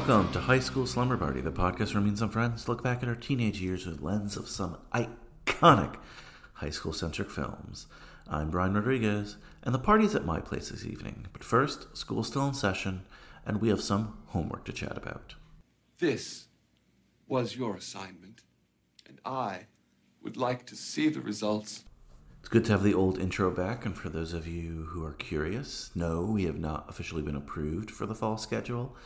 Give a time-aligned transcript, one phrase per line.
[0.00, 3.02] Welcome to High School Slumber Party, the podcast where me and some friends look back
[3.02, 5.96] at our teenage years with lens of some iconic
[6.54, 7.86] high school centric films.
[8.26, 11.26] I'm Brian Rodriguez, and the party's at my place this evening.
[11.34, 13.02] But first, school's still in session,
[13.44, 15.34] and we have some homework to chat about.
[15.98, 16.46] This
[17.28, 18.40] was your assignment,
[19.06, 19.66] and I
[20.22, 21.84] would like to see the results.
[22.40, 25.12] It's good to have the old intro back, and for those of you who are
[25.12, 28.96] curious, no, we have not officially been approved for the fall schedule.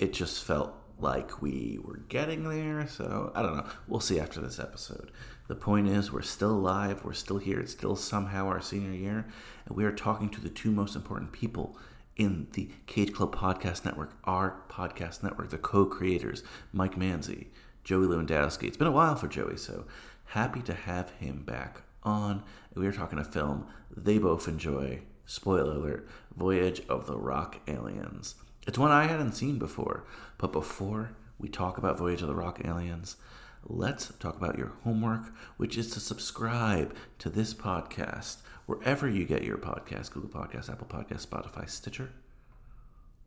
[0.00, 3.66] It just felt like we were getting there, so I don't know.
[3.86, 5.10] We'll see after this episode.
[5.46, 9.26] The point is, we're still alive, we're still here, it's still somehow our senior year,
[9.66, 11.76] and we are talking to the two most important people
[12.16, 16.42] in the Cage Club Podcast Network, our podcast network, the co creators,
[16.72, 17.48] Mike Manzi,
[17.84, 18.68] Joey Lewandowski.
[18.68, 19.84] It's been a while for Joey, so
[20.28, 22.42] happy to have him back on.
[22.74, 25.02] We are talking a film they both enjoy.
[25.26, 28.36] Spoiler alert Voyage of the Rock Aliens.
[28.70, 30.04] It's one I hadn't seen before,
[30.38, 33.16] but before we talk about Voyage of the Rock Aliens,
[33.64, 39.42] let's talk about your homework, which is to subscribe to this podcast wherever you get
[39.42, 42.12] your podcast Google Podcasts, Apple Podcasts, Spotify, Stitcher.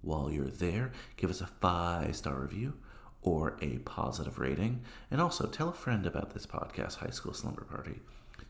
[0.02, 2.76] While you're there, give us a five star review
[3.22, 4.82] or a positive rating.
[5.12, 8.00] And also tell a friend about this podcast, High School Slumber Party.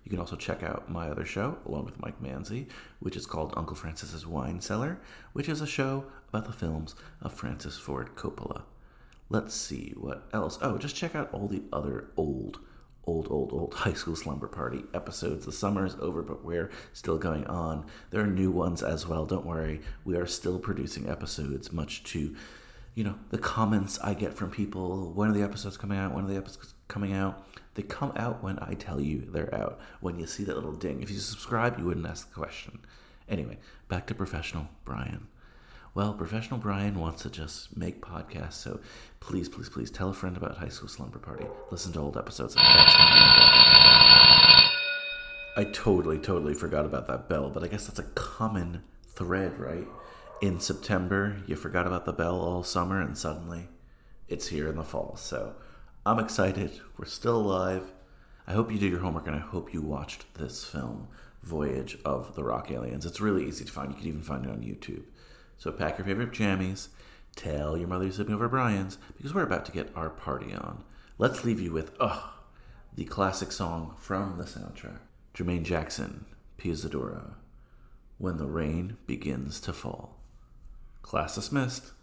[0.03, 2.67] You can also check out my other show, along with Mike Manzi,
[2.99, 4.99] which is called Uncle Francis's Wine Cellar,
[5.31, 8.63] which is a show about the films of Francis Ford Coppola.
[9.29, 10.59] Let's see what else.
[10.61, 12.59] Oh, just check out all the other old,
[13.05, 15.45] old, old, old High School Slumber Party episodes.
[15.45, 17.85] The summer is over, but we're still going on.
[18.11, 19.25] There are new ones as well.
[19.25, 19.81] Don't worry.
[20.03, 22.35] We are still producing episodes, much to,
[22.93, 25.13] you know, the comments I get from people.
[25.13, 26.13] When are the episodes coming out?
[26.13, 27.47] When are the episodes coming out?
[27.75, 29.79] They come out when I tell you they're out.
[29.99, 31.01] When you see that little ding.
[31.01, 32.79] If you subscribe, you wouldn't ask the question.
[33.27, 33.57] Anyway,
[33.87, 35.27] back to professional Brian.
[35.95, 38.79] Well, professional Brian wants to just make podcasts, so
[39.19, 41.45] please, please, please tell a friend about High School Slumber Party.
[41.69, 42.55] Listen to old episodes.
[45.55, 49.87] I totally, totally forgot about that bell, but I guess that's a common thread, right?
[50.41, 53.67] In September, you forgot about the bell all summer, and suddenly
[54.27, 55.15] it's here in the fall.
[55.15, 55.53] So
[56.05, 56.81] I'm excited.
[56.97, 57.93] We're still alive.
[58.45, 61.07] I hope you did your homework, and I hope you watched this film,
[61.43, 63.05] Voyage of the Rock Aliens.
[63.05, 63.91] It's really easy to find.
[63.91, 65.03] You can even find it on YouTube.
[65.57, 66.89] So pack your favorite jammies,
[67.37, 70.83] tell your mother you're sleeping over Brian's, because we're about to get our party on.
[71.17, 72.31] Let's leave you with, ugh,
[72.93, 74.99] the classic song from the soundtrack.
[75.33, 76.25] Jermaine Jackson,
[76.57, 77.35] Pia Zadora,
[78.17, 80.19] When the Rain Begins to Fall.
[81.01, 81.93] Class dismissed.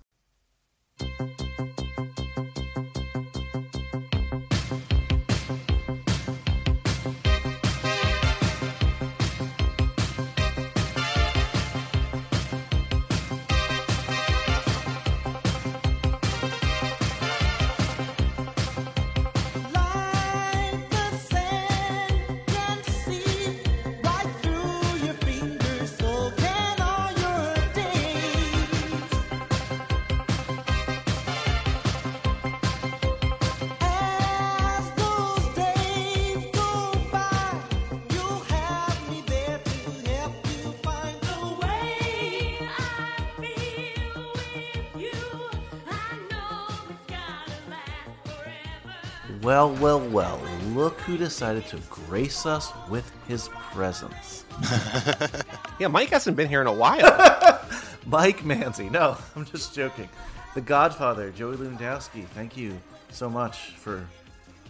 [51.31, 54.45] Decided to grace us with his presence.
[55.79, 57.01] Yeah, Mike hasn't been here in a while.
[58.07, 58.91] Mike Manzi.
[58.91, 60.11] No, I'm just joking.
[60.55, 62.27] The Godfather, Joey Lewandowski.
[62.35, 62.79] Thank you
[63.11, 64.07] so much for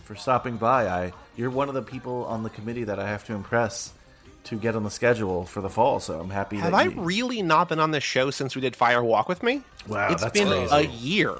[0.04, 0.86] for stopping by.
[0.86, 3.92] I you're one of the people on the committee that I have to impress
[4.44, 5.98] to get on the schedule for the fall.
[5.98, 6.58] So I'm happy.
[6.58, 9.28] Have that I you, really not been on this show since we did Fire Walk
[9.28, 9.62] with Me?
[9.88, 10.68] Wow, it's been crazy.
[10.72, 11.34] a year.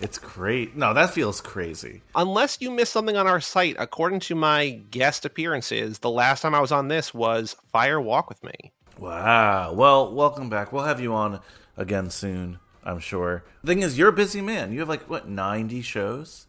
[0.00, 0.76] It's great.
[0.76, 2.02] No, that feels crazy.
[2.14, 6.54] Unless you missed something on our site, according to my guest appearances, the last time
[6.54, 8.72] I was on this was Fire Walk with Me.
[8.98, 9.72] Wow.
[9.72, 10.72] Well, welcome back.
[10.72, 11.40] We'll have you on
[11.78, 13.44] again soon, I'm sure.
[13.62, 14.72] The thing is, you're a busy man.
[14.72, 16.46] You have like, what, 90 shows?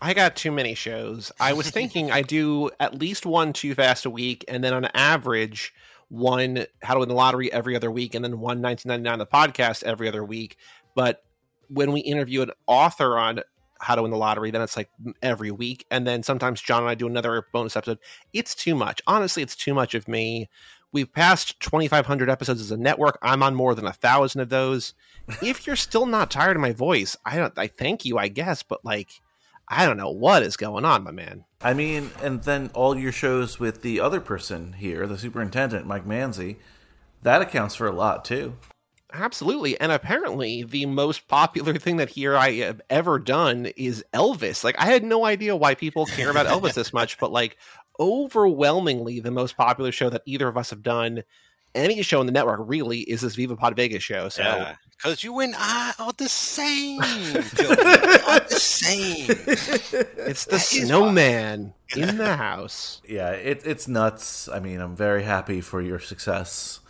[0.00, 1.32] I got too many shows.
[1.40, 4.84] I was thinking I do at least one Too Fast a week, and then on
[4.94, 5.74] average,
[6.08, 9.82] one How to Win the Lottery every other week, and then one 1999 the podcast
[9.82, 10.56] every other week.
[10.94, 11.22] But
[11.68, 13.40] when we interview an author on
[13.80, 14.90] How to Win the Lottery, then it's like
[15.22, 17.98] every week, and then sometimes John and I do another bonus episode.
[18.32, 19.00] It's too much.
[19.06, 20.48] Honestly, it's too much of me.
[20.92, 23.18] We've passed 2,500 episodes as a network.
[23.20, 24.94] I'm on more than a thousand of those.
[25.42, 27.58] If you're still not tired of my voice, I don't.
[27.58, 29.10] I thank you, I guess, but like.
[29.68, 31.44] I don't know what is going on, my man.
[31.60, 36.06] I mean, and then all your shows with the other person here, the superintendent, Mike
[36.06, 36.58] Manzi,
[37.22, 38.54] that accounts for a lot too.
[39.12, 39.78] Absolutely.
[39.80, 44.64] And apparently, the most popular thing that here I have ever done is Elvis.
[44.64, 47.56] Like, I had no idea why people care about Elvis this much, but like,
[48.00, 51.22] overwhelmingly, the most popular show that either of us have done,
[51.74, 54.28] any show in the network really, is this Viva Pod Vegas show.
[54.28, 57.00] So, Yeah, because you and I are the same.
[57.00, 59.26] Are the same.
[59.28, 63.02] it's the That is snowman in the house.
[63.06, 64.48] Yeah, it, it's nuts.
[64.48, 66.80] I mean, I'm very happy for your success.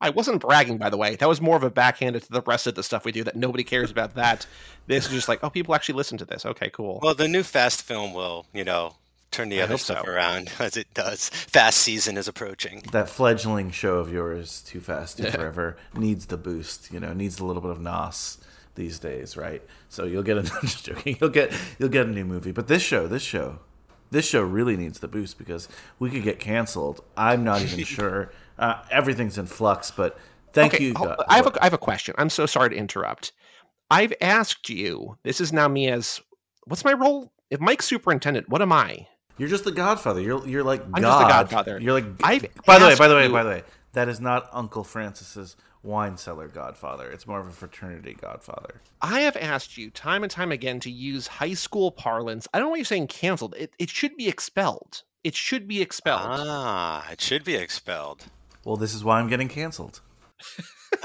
[0.00, 1.16] I wasn't bragging, by the way.
[1.16, 3.36] That was more of a backhanded to the rest of the stuff we do that
[3.36, 4.46] nobody cares about that.
[4.86, 6.44] This is just like, oh, people actually listen to this.
[6.44, 7.00] Okay, cool.
[7.02, 8.96] Well, the new Fast film will, you know,
[9.30, 10.12] turn the I other stuff so.
[10.12, 11.30] around as it does.
[11.30, 12.82] Fast season is approaching.
[12.92, 15.30] That fledgling show of yours, Too Fast, Too Yeah.
[15.30, 16.92] Forever, needs the boost.
[16.92, 18.38] You know, needs a little bit of nos
[18.74, 19.62] these days, right?
[19.88, 21.16] So you'll get a I'm just joking.
[21.20, 22.52] You'll get you'll get a new movie.
[22.52, 23.60] But this show, this show,
[24.10, 25.68] this show really needs the boost because
[25.98, 27.02] we could get canceled.
[27.16, 28.30] I'm not even sure.
[28.58, 30.18] Uh, everything's in flux, but
[30.52, 30.94] thank Okay, you.
[30.94, 32.14] hold- I have a I have a question.
[32.18, 33.32] I'm so sorry to interrupt.
[33.90, 35.16] I've asked you.
[35.22, 36.20] This is now me as
[36.64, 37.32] what's my role?
[37.50, 39.06] If Mike's superintendent, what am I?
[39.38, 40.20] You're just the Godfather.
[40.20, 41.02] You're you're like I'm God.
[41.02, 41.78] just the Godfather.
[41.80, 42.04] You're like.
[42.22, 43.62] I've by the way, by the way, you- by the way,
[43.92, 47.08] that is not Uncle Francis's wine cellar Godfather.
[47.10, 48.80] It's more of a fraternity Godfather.
[49.02, 52.48] I have asked you time and time again to use high school parlance.
[52.52, 53.54] I don't know why you're saying canceled.
[53.56, 55.02] It, it should be expelled.
[55.22, 56.22] It should be expelled.
[56.24, 58.24] Ah, it should be expelled.
[58.66, 60.00] Well, this is why I'm getting canceled.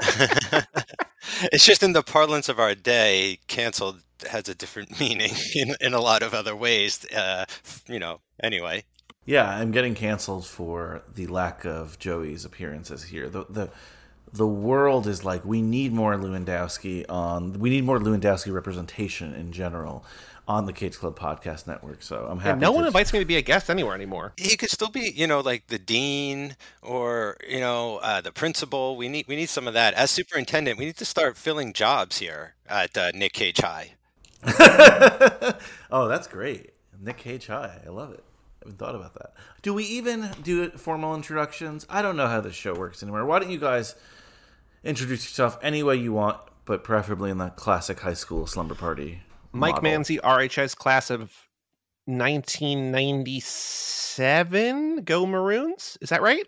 [1.52, 5.94] it's just in the parlance of our day, canceled has a different meaning in, in
[5.94, 7.06] a lot of other ways.
[7.14, 7.44] Uh,
[7.86, 8.82] you know, anyway.
[9.26, 13.28] Yeah, I'm getting canceled for the lack of Joey's appearances here.
[13.28, 13.70] The the
[14.32, 17.60] the world is like we need more Lewandowski on.
[17.60, 20.04] We need more Lewandowski representation in general
[20.48, 22.02] on the Cage Club Podcast Network.
[22.02, 22.52] So I'm happy.
[22.52, 24.32] And no one to- invites me to be a guest anywhere anymore.
[24.36, 28.96] He could still be, you know, like the dean or you know uh, the principal.
[28.96, 29.94] We need we need some of that.
[29.94, 33.92] As superintendent, we need to start filling jobs here at uh, Nick Cage High.
[35.90, 36.72] oh, that's great.
[37.00, 37.80] Nick Cage High.
[37.84, 38.24] I love it.
[38.62, 39.34] I haven't thought about that.
[39.62, 41.86] Do we even do formal introductions?
[41.88, 43.24] I don't know how this show works anymore.
[43.24, 43.94] Why don't you guys
[44.84, 49.22] introduce yourself any way you want, but preferably in the classic high school slumber party?
[49.52, 49.90] Mike model.
[50.00, 51.32] Manzi, RHS class of
[53.62, 55.02] 1997.
[55.04, 55.98] Go Maroons.
[56.00, 56.46] Is that right?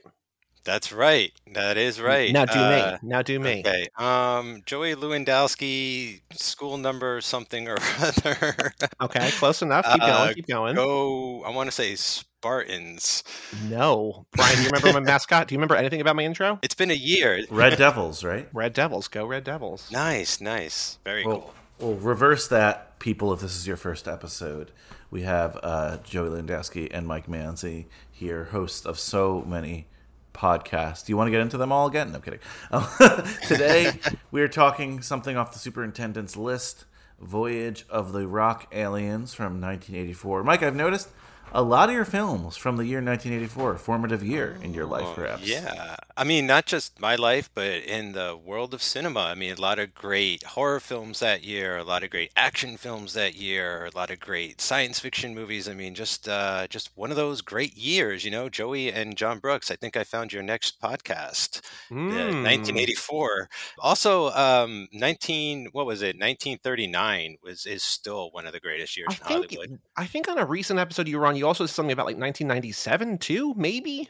[0.65, 1.31] That's right.
[1.53, 2.33] That is right.
[2.33, 3.09] Now do Uh, me.
[3.09, 3.61] Now do me.
[3.67, 3.87] Okay.
[3.99, 8.73] Um, Joey Lewandowski, school number something or other.
[9.03, 9.85] Okay, close enough.
[9.85, 10.35] Keep Uh, going.
[10.35, 10.75] Keep going.
[10.75, 11.43] Go.
[11.45, 13.23] I want to say Spartans.
[13.69, 14.57] No, Brian.
[14.57, 15.49] Do you remember my mascot?
[15.49, 16.59] Do you remember anything about my intro?
[16.63, 17.45] It's been a year.
[17.51, 18.49] Red Devils, right?
[18.55, 19.07] Red Devils.
[19.09, 19.91] Go Red Devils.
[19.93, 21.91] Nice, nice, very Well, cool.
[21.91, 23.35] well, reverse that, people.
[23.35, 24.73] If this is your first episode,
[25.11, 29.87] we have uh, Joey Lewandowski and Mike Manzi here, hosts of so many
[30.33, 31.05] podcasts.
[31.05, 32.13] Do you want to get into them all again?
[32.13, 33.37] No I'm kidding.
[33.47, 33.93] today
[34.31, 36.87] we are talking something off the superintendent's list:
[37.21, 40.43] Voyage of the Rock Aliens from 1984.
[40.43, 41.11] Mike, I've noticed
[41.53, 45.13] a lot of your films from the year 1984, formative year in your life, Oh,
[45.13, 45.47] perhaps.
[45.47, 45.97] Yeah.
[46.17, 49.21] I mean, not just my life, but in the world of cinema.
[49.21, 52.77] I mean, a lot of great horror films that year, a lot of great action
[52.77, 55.69] films that year, a lot of great science fiction movies.
[55.69, 59.41] I mean, just uh, just one of those great years, you know, Joey and John
[59.41, 59.73] Brooks.
[59.73, 62.43] I think I found your next podcast, Mm.
[62.45, 63.49] 1984.
[63.81, 66.17] Also, um, 19, what was it?
[66.17, 69.53] 1939 was is still one of the greatest years I in think.
[69.55, 69.81] Hollywood.
[69.97, 72.17] I think on a recent episode you were on, you also said something about like
[72.19, 73.53] 1997 too.
[73.57, 74.09] Maybe.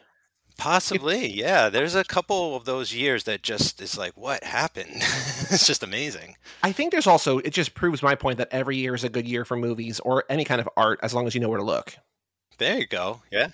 [0.56, 1.68] Possibly, yeah.
[1.68, 4.90] There's a couple of those years that just is like, what happened?
[4.94, 6.36] it's just amazing.
[6.62, 7.38] I think there's also.
[7.38, 10.24] It just proves my point that every year is a good year for movies or
[10.28, 11.96] any kind of art as long as you know where to look.
[12.58, 13.20] There you go.
[13.32, 13.48] Yeah.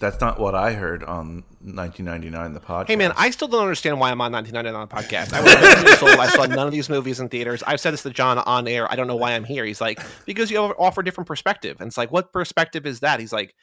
[0.00, 2.88] That's not what I heard on 1999, the podcast.
[2.88, 5.32] Hey man, I still don't understand why I'm on 1999 on the podcast.
[5.32, 6.20] I was 19 years old.
[6.20, 7.62] I saw none of these movies in theaters.
[7.66, 8.90] I've said this to John on air.
[8.90, 9.64] I don't know why I'm here.
[9.64, 11.80] He's like, because you offer a different perspective.
[11.80, 13.20] And it's like, what perspective is that?
[13.20, 13.54] He's like,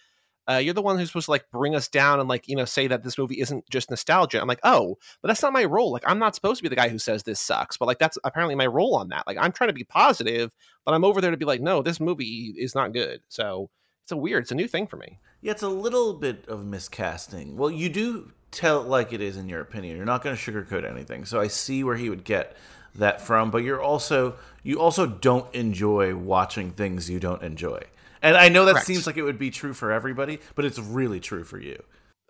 [0.56, 2.66] uh, you're the one who's supposed to like bring us down and like you know
[2.66, 4.42] say that this movie isn't just nostalgia.
[4.42, 5.92] I'm like, oh, but that's not my role.
[5.92, 7.78] Like, I'm not supposed to be the guy who says this sucks.
[7.78, 9.26] But like, that's apparently my role on that.
[9.28, 10.54] Like, I'm trying to be positive,
[10.86, 13.22] but I'm over there to be like, no, this movie is not good.
[13.30, 13.70] So
[14.04, 14.44] it's a weird.
[14.44, 15.20] It's a new thing for me.
[15.42, 17.56] Yeah, it's a little bit of miscasting.
[17.56, 19.96] Well, you do tell it like it is in your opinion.
[19.96, 21.26] You're not going to sugarcoat anything.
[21.26, 22.56] So I see where he would get
[22.96, 27.82] that from, but you're also you also don't enjoy watching things you don't enjoy.
[28.22, 28.88] And I know that Correct.
[28.88, 31.82] seems like it would be true for everybody, but it's really true for you.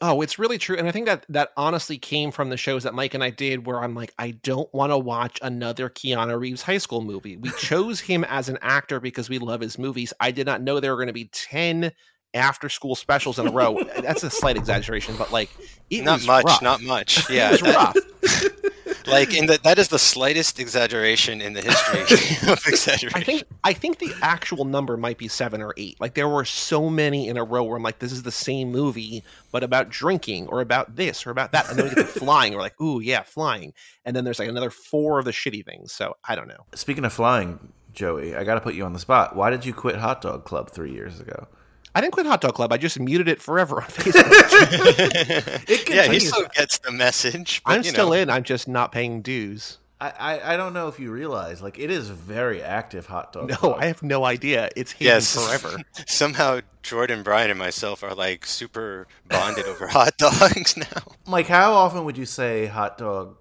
[0.04, 0.78] Oh, it's really true.
[0.78, 3.68] And I think that that honestly came from the shows that Mike and I did
[3.68, 7.38] where I'm like, I don't want to watch another Keanu Reeves high school movie.
[7.38, 10.12] We chose him as an actor because we love his movies.
[10.20, 11.92] I did not know there were going to be 10
[12.34, 13.80] after school specials in a row.
[14.02, 15.52] That's a slight exaggeration, but like,
[15.92, 16.62] it not was much, rough.
[16.64, 17.30] not much.
[17.30, 17.96] It Yeah, was rough.
[19.08, 22.02] like in the, that is the slightest exaggeration in the history
[22.52, 23.20] of exaggeration.
[23.20, 26.00] I think I think the actual number might be seven or eight.
[26.00, 28.72] Like there were so many in a row where I'm like, this is the same
[28.72, 31.70] movie, but about drinking or about this or about that.
[31.70, 32.54] And then we get to flying.
[32.54, 33.74] We're like, ooh, yeah, flying.
[34.06, 35.92] And then there's like another four of the shitty things.
[35.92, 36.66] So I don't know.
[36.74, 39.36] Speaking of flying, Joey, I got to put you on the spot.
[39.36, 41.48] Why did you quit Hot Dog Club three years ago?
[41.94, 42.72] I didn't quit Hot Dog Club.
[42.72, 45.64] I just muted it forever on Facebook.
[45.70, 47.62] It yeah, he still gets the message.
[47.66, 48.30] But, I'm you still know, in.
[48.30, 49.78] I'm just not paying dues.
[50.00, 53.50] I, I, I don't know if you realize, like, it is very active Hot Dog
[53.50, 53.52] Club.
[53.52, 53.78] No, Club.
[53.82, 54.70] I have no idea.
[54.76, 55.78] It's hidden Yes, forever.
[56.08, 60.86] Somehow Jordan, Brian, and myself are like super bonded over hot dogs now.
[61.28, 63.36] Like, how often would you say Hot Dog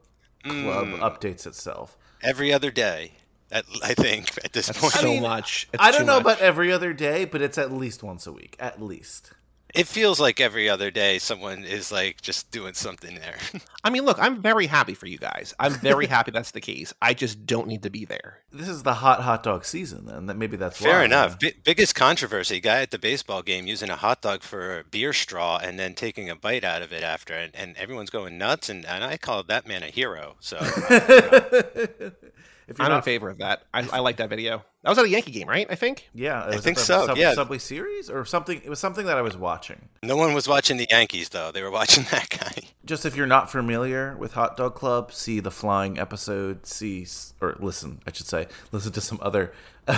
[0.45, 0.99] Club Mm.
[1.01, 1.97] updates itself?
[2.23, 3.13] Every other day,
[3.53, 4.93] at, I think at this point.
[4.93, 5.69] so mean, much.
[5.73, 6.23] It's I don't know much.
[6.23, 8.57] about every other day, but it's at least once a week.
[8.59, 9.33] At least.
[9.73, 13.37] It feels like every other day someone is like just doing something there.
[13.85, 15.55] I mean, look, I'm very happy for you guys.
[15.61, 16.93] I'm very happy that's the case.
[17.01, 18.39] I just don't need to be there.
[18.51, 21.37] This is the hot hot dog season, and That maybe that's Fair why, enough.
[21.41, 21.51] yeah.
[21.51, 25.13] Bi- biggest controversy: guy at the baseball game using a hot dog for a beer
[25.13, 28.69] straw and then taking a bite out of it after, and, and everyone's going nuts.
[28.69, 30.35] And, and I call that man a hero.
[30.41, 32.11] So uh,
[32.71, 33.65] if you're I'm in favor of that.
[33.75, 34.63] I, I like that video.
[34.83, 35.67] That was at a Yankee game, right?
[35.69, 36.09] I think.
[36.15, 37.35] yeah, it was at think the so, Sub- yeah.
[37.35, 38.63] Subway Series or something.
[38.65, 39.89] It was something that I was watching.
[40.05, 42.69] no one was watching the Yankees though; they were watching that guy.
[42.87, 46.65] Just if you're not familiar with Hot Dog Club, see the flying episode.
[46.65, 47.07] See
[47.41, 49.53] or listen, I should say, listen to some other.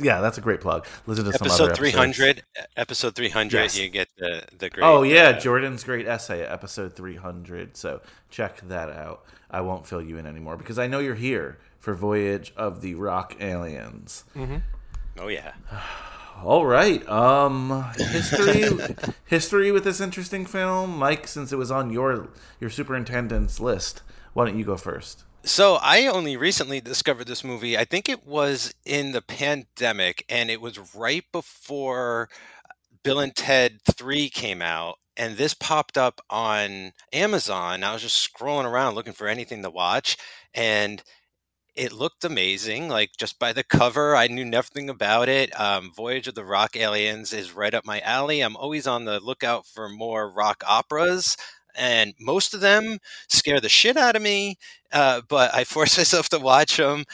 [0.00, 0.86] yeah, that's a great plug.
[1.06, 2.42] Listen to some other Episode three episodes.
[2.76, 3.58] Episode three hundred.
[3.58, 3.76] Yes.
[3.76, 4.84] You get the the great.
[4.86, 7.76] Oh yeah, uh, Jordan's great essay, episode 300.
[7.76, 9.24] So check that out.
[9.50, 12.94] I won't fill you in anymore because I know you're here for Voyage of the
[12.94, 14.24] Rock Aliens.
[15.18, 15.52] oh yeah.
[16.42, 17.06] All right.
[17.08, 18.64] Um history
[19.26, 24.02] history with this interesting film, Mike, since it was on your your superintendent's list.
[24.32, 25.24] Why don't you go first?
[25.44, 27.76] So I only recently discovered this movie.
[27.76, 32.30] I think it was in the pandemic, and it was right before
[33.02, 34.98] Bill and Ted 3 came out.
[35.18, 37.84] And this popped up on Amazon.
[37.84, 40.16] I was just scrolling around looking for anything to watch,
[40.54, 41.02] and
[41.76, 42.88] it looked amazing.
[42.88, 45.58] Like just by the cover, I knew nothing about it.
[45.58, 48.40] Um, Voyage of the Rock Aliens is right up my alley.
[48.40, 51.36] I'm always on the lookout for more rock operas,
[51.74, 54.56] and most of them scare the shit out of me.
[54.92, 57.04] Uh, but I force myself to watch them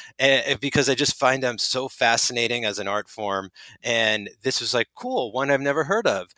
[0.61, 3.50] because I just find them so fascinating as an art form.
[3.83, 6.29] And this was like cool, one I've never heard of.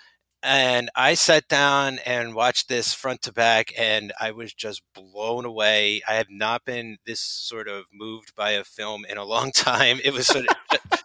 [0.43, 5.45] And I sat down and watched this front to back, and I was just blown
[5.45, 6.03] away.
[6.09, 10.01] I have not been this sort of moved by a film in a long time.
[10.03, 10.57] It was sort of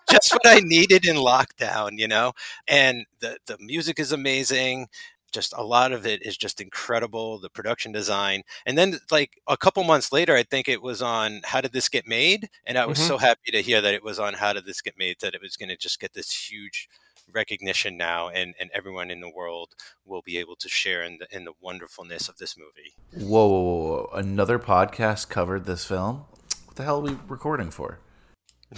[0.10, 2.34] just what I needed in lockdown, you know.
[2.68, 4.88] And the the music is amazing.
[5.32, 7.38] Just a lot of it is just incredible.
[7.40, 11.42] The production design, and then like a couple months later, I think it was on
[11.44, 13.08] How Did This Get Made, and I was Mhm.
[13.08, 15.42] so happy to hear that it was on How Did This Get Made that it
[15.42, 16.88] was going to just get this huge
[17.32, 21.28] recognition now and, and everyone in the world will be able to share in the
[21.36, 22.94] in the wonderfulness of this movie.
[23.14, 24.10] Whoa, whoa, whoa, whoa.
[24.14, 26.26] Another podcast covered this film?
[26.66, 28.00] What the hell are we recording for?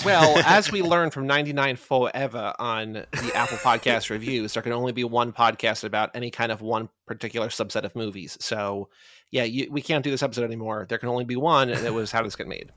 [0.06, 4.91] Well, as we learned from 99 Forever on the Apple Podcast reviews, there can only
[4.91, 8.38] be one podcast about any kind of one particular subset of movies.
[8.39, 8.89] So,
[9.32, 10.86] yeah, you, we can't do this episode anymore.
[10.88, 12.72] There can only be one, and it was How Does This Get Made?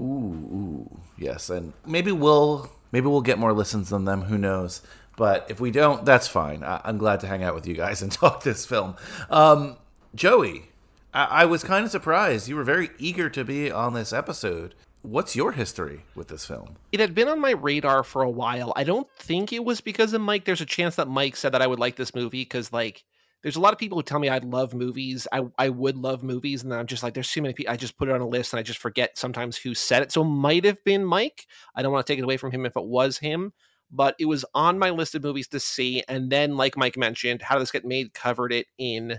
[0.00, 4.22] Ooh, ooh, yes, and maybe we'll maybe we'll get more listens than them.
[4.22, 4.82] Who knows?
[5.16, 6.62] But if we don't, that's fine.
[6.62, 8.96] I, I'm glad to hang out with you guys and talk this film.
[9.30, 9.76] Um,
[10.14, 10.70] Joey,
[11.12, 12.48] I, I was kind of surprised.
[12.48, 14.74] You were very eager to be on this episode.
[15.02, 16.76] What's your history with this film?
[16.92, 18.72] It had been on my radar for a while.
[18.76, 20.44] I don't think it was because of Mike.
[20.44, 23.04] There's a chance that Mike said that I would like this movie because, like,
[23.42, 25.28] there's a lot of people who tell me I'd love movies.
[25.32, 27.72] I, I would love movies, and I'm just like, there's too many people.
[27.72, 30.12] I just put it on a list and I just forget sometimes who said it.
[30.12, 31.46] So it might have been Mike.
[31.74, 33.52] I don't want to take it away from him if it was him,
[33.90, 36.02] but it was on my list of movies to see.
[36.08, 39.18] And then, like Mike mentioned, How Did This Get Made covered it in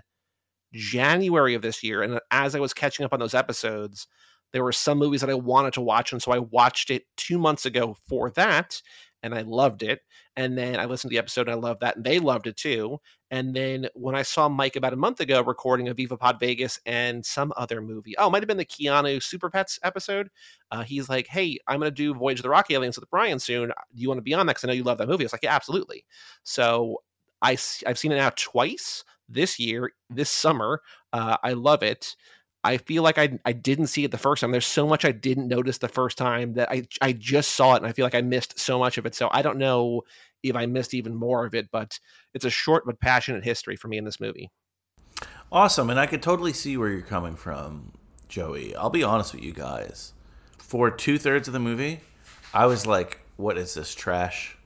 [0.74, 2.04] January of this year.
[2.04, 4.08] And as I was catching up on those episodes,
[4.52, 6.12] there were some movies that I wanted to watch.
[6.12, 8.82] And so I watched it two months ago for that.
[9.24, 10.02] And I loved it.
[10.36, 11.98] And then I listened to the episode and I loved that.
[11.98, 13.00] And they loved it too.
[13.32, 16.80] And then when I saw Mike about a month ago recording a Viva Pod Vegas
[16.86, 20.30] and some other movie, oh, it might have been the Keanu Super Pets episode.
[20.72, 23.40] Uh, he's like, hey, I'm going to do Voyage of the Rock Aliens with Brian
[23.40, 23.70] soon.
[23.70, 24.54] Do you want to be on that?
[24.54, 25.24] Because I know you love that movie.
[25.24, 26.06] I was like, yeah, absolutely.
[26.44, 27.02] So
[27.42, 27.52] I,
[27.86, 30.82] I've seen it now twice this year, this summer.
[31.14, 32.16] Uh, I love it.
[32.64, 34.52] I feel like I I didn't see it the first time.
[34.52, 37.78] There's so much I didn't notice the first time that I I just saw it
[37.78, 39.16] and I feel like I missed so much of it.
[39.16, 40.02] So I don't know
[40.44, 42.00] if I missed even more of it, but
[42.34, 44.50] it's a short but passionate history for me in this movie.
[45.52, 47.94] Awesome, and I could totally see where you're coming from,
[48.28, 48.76] Joey.
[48.76, 50.14] I'll be honest with you guys.
[50.58, 52.02] For two thirds of the movie,
[52.54, 54.58] I was like, "What is this trash?"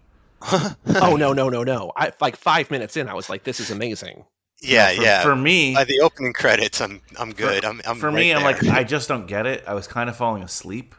[0.51, 1.91] oh no no no no!
[1.95, 4.25] I like five minutes in, I was like, this is amazing.
[4.63, 5.22] Yeah, for, yeah.
[5.24, 7.65] For me, By the opening credits, I'm I'm good.
[7.65, 9.63] I'm, I'm for right me, I'm like, I just don't get it.
[9.67, 10.96] I was kind of falling asleep.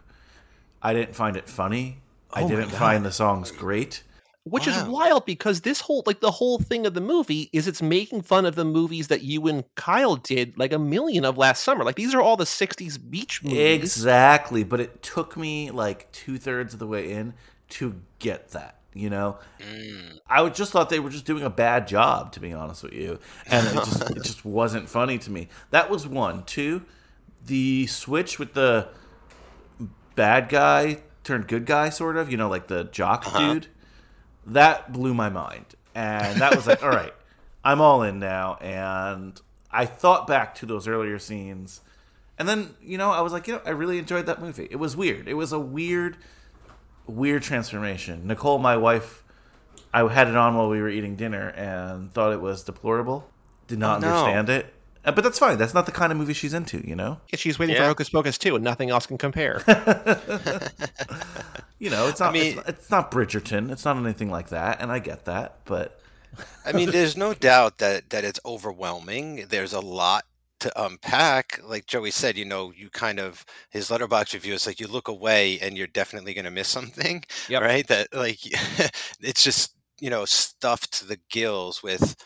[0.83, 1.99] I didn't find it funny.
[2.33, 4.03] I Oh my didn't find the songs great.
[4.45, 7.81] Which is wild because this whole like the whole thing of the movie is it's
[7.81, 11.65] making fun of the movies that you and Kyle did like a million of last
[11.65, 11.83] summer.
[11.85, 13.99] Like these are all the '60s beach movies.
[13.99, 17.35] Exactly, but it took me like two thirds of the way in
[17.71, 18.84] to get that.
[18.95, 20.21] You know, Mm.
[20.29, 23.19] I just thought they were just doing a bad job, to be honest with you,
[23.47, 25.49] and it just it just wasn't funny to me.
[25.71, 26.45] That was one.
[26.45, 26.83] Two,
[27.45, 28.89] the switch with the
[30.15, 32.31] bad guy turned good guy, sort of.
[32.31, 33.67] You know, like the jock dude.
[34.47, 37.15] That blew my mind, and that was like, all right,
[37.65, 38.57] I'm all in now.
[38.61, 41.81] And I thought back to those earlier scenes,
[42.39, 44.69] and then you know, I was like, you know, I really enjoyed that movie.
[44.71, 45.27] It was weird.
[45.29, 46.19] It was a weird,
[47.07, 48.27] weird transformation.
[48.27, 49.23] Nicole, my wife.
[49.93, 53.29] I had it on while we were eating dinner and thought it was deplorable.
[53.69, 54.15] Did not Oh, no.
[54.17, 54.75] understand it.
[55.05, 55.57] Uh, But that's fine.
[55.59, 57.21] That's not the kind of movie she's into, you know?
[57.29, 59.63] Yeah, she's waiting for Hocus Pocus too, and nothing else can compare.
[61.79, 63.71] You know, it's not mean- it's, it's not Bridgerton.
[63.71, 66.01] It's not anything like that, and I get that, but
[66.65, 69.47] I mean, there's no doubt that that it's overwhelming.
[69.51, 70.25] There's a lot
[70.65, 71.61] to unpack.
[71.65, 75.09] Like Joey said, you know, you kind of his Letterboxd review is like you look
[75.09, 77.65] away and you're definitely going to miss something, Yep.
[77.65, 77.87] right?
[77.89, 78.41] That like
[79.21, 82.17] it's just you know stuffed to the gills with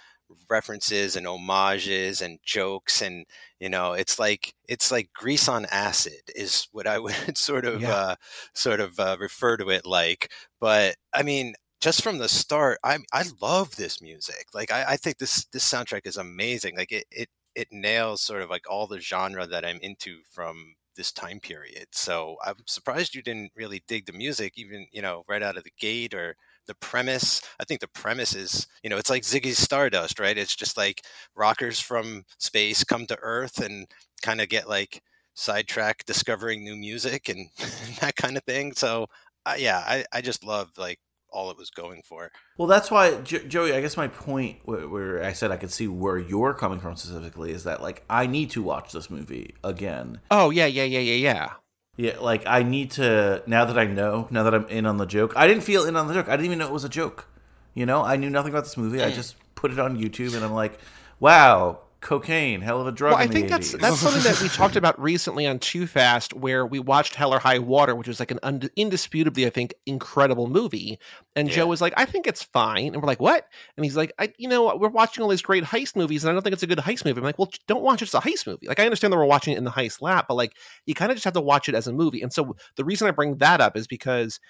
[0.50, 3.24] references and homages and jokes and
[3.60, 7.82] you know it's like it's like grease on acid is what i would sort of
[7.82, 7.88] Yeah.
[7.88, 8.16] uh
[8.54, 12.98] sort of uh, refer to it like but i mean just from the start i
[13.12, 17.04] i love this music like i, I think this this soundtrack is amazing like it,
[17.10, 21.40] it it nails sort of like all the genre that i'm into from this time
[21.40, 25.56] period so i'm surprised you didn't really dig the music even you know right out
[25.56, 26.36] of the gate or
[26.68, 27.40] the premise.
[27.58, 30.38] I think the premise is you know it's like ziggy stardust right?
[30.38, 31.02] It's just like
[31.34, 33.88] rockers from space come to earth and
[34.22, 35.02] kind of get like
[35.34, 37.48] sidetracked discovering new music and
[38.00, 39.06] that kind of thing so
[39.46, 40.98] uh, yeah I, I just love like
[41.30, 43.72] all it was going for Well, that's why, jo- Joey.
[43.72, 46.96] I guess my point, where, where I said I could see where you're coming from
[46.96, 50.20] specifically, is that like I need to watch this movie again.
[50.30, 51.50] oh yeah, yeah, yeah, yeah, yeah.
[51.96, 55.06] Yeah, like I need to now that I know, now that I'm in on the
[55.06, 55.32] joke.
[55.34, 56.28] I didn't feel in on the joke.
[56.28, 57.28] I didn't even know it was a joke.
[57.74, 59.02] You know, I knew nothing about this movie.
[59.02, 59.14] I mm.
[59.14, 60.78] just put it on YouTube, and I'm like,
[61.18, 63.12] wow, cocaine, hell of a drug.
[63.12, 63.80] Well, I think that's 80s.
[63.80, 67.38] that's something that we talked about recently on Too Fast, where we watched Hell or
[67.38, 70.98] High Water, which was like an und- indisputably, I think, incredible movie.
[71.36, 74.12] And Joe was like, "I think it's fine," and we're like, "What?" And he's like,
[74.18, 76.62] "I, you know, we're watching all these great heist movies, and I don't think it's
[76.62, 78.68] a good heist movie." I'm like, "Well, don't watch it as a heist movie.
[78.68, 80.54] Like, I understand that we're watching it in the heist lap, but like,
[80.86, 83.08] you kind of just have to watch it as a movie." And so the reason
[83.08, 84.40] I bring that up is because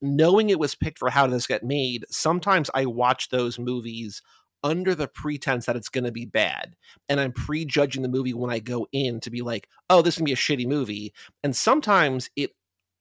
[0.00, 4.22] knowing it was picked for How Did This Get Made, sometimes I watch those movies
[4.62, 6.74] under the pretense that it's going to be bad
[7.08, 10.18] and I'm prejudging the movie when I go in to be like, oh, this is
[10.18, 11.12] gonna be a shitty movie.
[11.42, 12.52] And sometimes it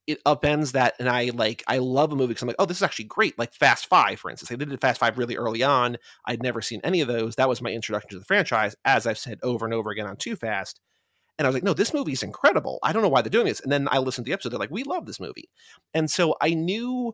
[0.06, 2.78] it upends that, and I like I love a movie because I'm like, oh, this
[2.78, 3.38] is actually great.
[3.38, 5.98] Like Fast Five, for instance, they did Fast Five really early on.
[6.26, 7.36] I'd never seen any of those.
[7.36, 10.16] That was my introduction to the franchise, as I've said over and over again on
[10.16, 10.80] Too Fast.
[11.38, 12.80] And I was like, no, this movie is incredible.
[12.82, 13.60] I don't know why they're doing this.
[13.60, 14.50] And then I listened to the episode.
[14.50, 15.50] They're like, we love this movie.
[15.94, 17.14] And so I knew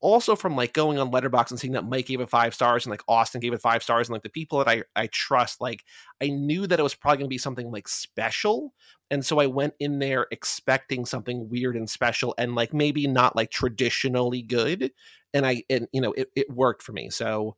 [0.00, 2.90] also from like going on Letterboxd and seeing that Mike gave it five stars and
[2.90, 5.84] like Austin gave it five stars and like the people that I I trust, like
[6.22, 8.72] I knew that it was probably going to be something like special,
[9.10, 13.36] and so I went in there expecting something weird and special and like maybe not
[13.36, 14.92] like traditionally good,
[15.34, 17.10] and I and you know it it worked for me.
[17.10, 17.56] So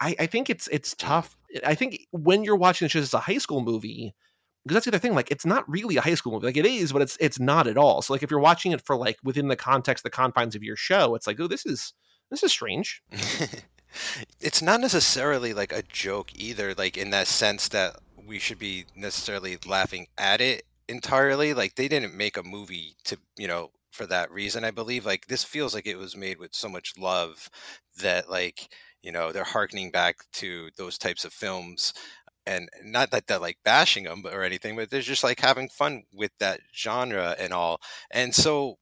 [0.00, 1.36] I I think it's it's tough.
[1.64, 4.14] I think when you're watching this as a high school movie.
[4.64, 6.46] Because that's the other thing, like it's not really a high school movie.
[6.46, 8.00] Like it is, but it's it's not at all.
[8.00, 10.76] So like if you're watching it for like within the context, the confines of your
[10.76, 11.92] show, it's like, oh, this is
[12.30, 13.02] this is strange.
[14.40, 17.96] it's not necessarily like a joke either, like in that sense that
[18.26, 21.54] we should be necessarily laughing at it entirely.
[21.54, 25.06] Like they didn't make a movie to, you know, for that reason, I believe.
[25.06, 27.48] Like this feels like it was made with so much love
[28.00, 28.68] that like,
[29.02, 31.92] you know, they're harkening back to those types of films
[32.46, 36.04] and not that they're like bashing them or anything, but they're just like having fun
[36.12, 37.80] with that genre and all.
[38.10, 38.76] And so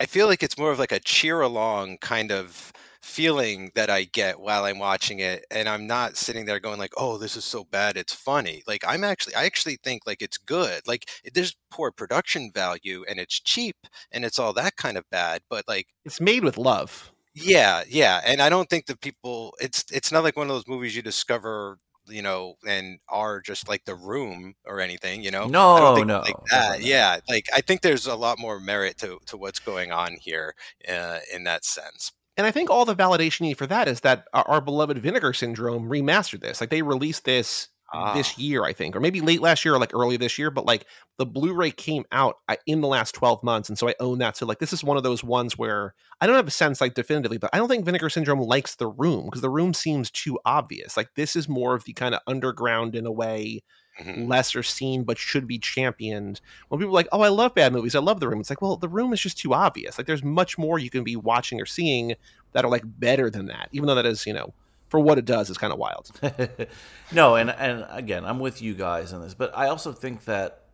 [0.00, 2.72] I feel like it's more of like a cheer along kind of
[3.02, 6.92] feeling that I get while I'm watching it and I'm not sitting there going like
[6.98, 10.36] oh this is so bad it's funny like I'm actually I actually think like it's
[10.36, 13.76] good like there's poor production value and it's cheap
[14.12, 17.10] and it's all that kind of bad but like It's made with love.
[17.34, 20.66] yeah yeah and I don't think that people it's it's not like one of those
[20.68, 21.78] movies you discover
[22.10, 25.94] you know and are just like the room or anything you know I No, don't
[25.94, 29.36] think no, like that yeah like I think there's a lot more merit to to
[29.36, 30.54] what's going on here
[30.88, 34.00] uh, in that sense And I think all the validation you need for that is
[34.00, 36.60] that our, our beloved Vinegar Syndrome remastered this.
[36.60, 38.14] Like they released this Ah.
[38.14, 40.50] this year, I think, or maybe late last year or like early this year.
[40.50, 40.86] But like
[41.18, 44.36] the Blu-ray came out uh, in the last twelve months, and so I own that.
[44.36, 46.94] So like this is one of those ones where I don't have a sense like
[46.94, 50.38] definitively, but I don't think Vinegar Syndrome likes the room because the room seems too
[50.44, 50.96] obvious.
[50.96, 53.62] Like this is more of the kind of underground in a way.
[54.00, 54.28] Mhm.
[54.28, 56.40] lesser seen but should be championed.
[56.68, 57.94] When people are like, "Oh, I love bad movies.
[57.94, 59.98] I love The Room." It's like, well, The Room is just too obvious.
[59.98, 62.14] Like, there's much more you can be watching or seeing
[62.52, 63.68] that are like better than that.
[63.72, 64.54] Even though that is, you know,
[64.90, 66.10] for what it does, is kind of wild.
[67.12, 70.64] no, and and again, I'm with you guys on this, but I also think that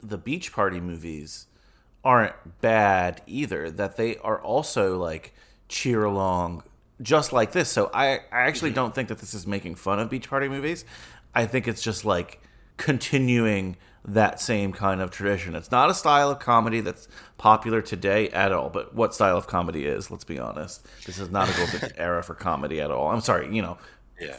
[0.00, 1.46] the beach party movies
[2.04, 3.70] aren't bad either.
[3.70, 5.34] That they are also like
[5.68, 6.62] cheer along,
[7.02, 7.68] just like this.
[7.68, 8.76] So I I actually mm-hmm.
[8.76, 10.84] don't think that this is making fun of beach party movies.
[11.34, 12.40] I think it's just like
[12.76, 15.54] continuing that same kind of tradition.
[15.54, 18.70] It's not a style of comedy that's popular today at all.
[18.70, 20.10] But what style of comedy is?
[20.10, 20.86] Let's be honest.
[21.04, 23.10] This is not a golden era for comedy at all.
[23.10, 23.78] I'm sorry, you know,
[24.20, 24.36] yeah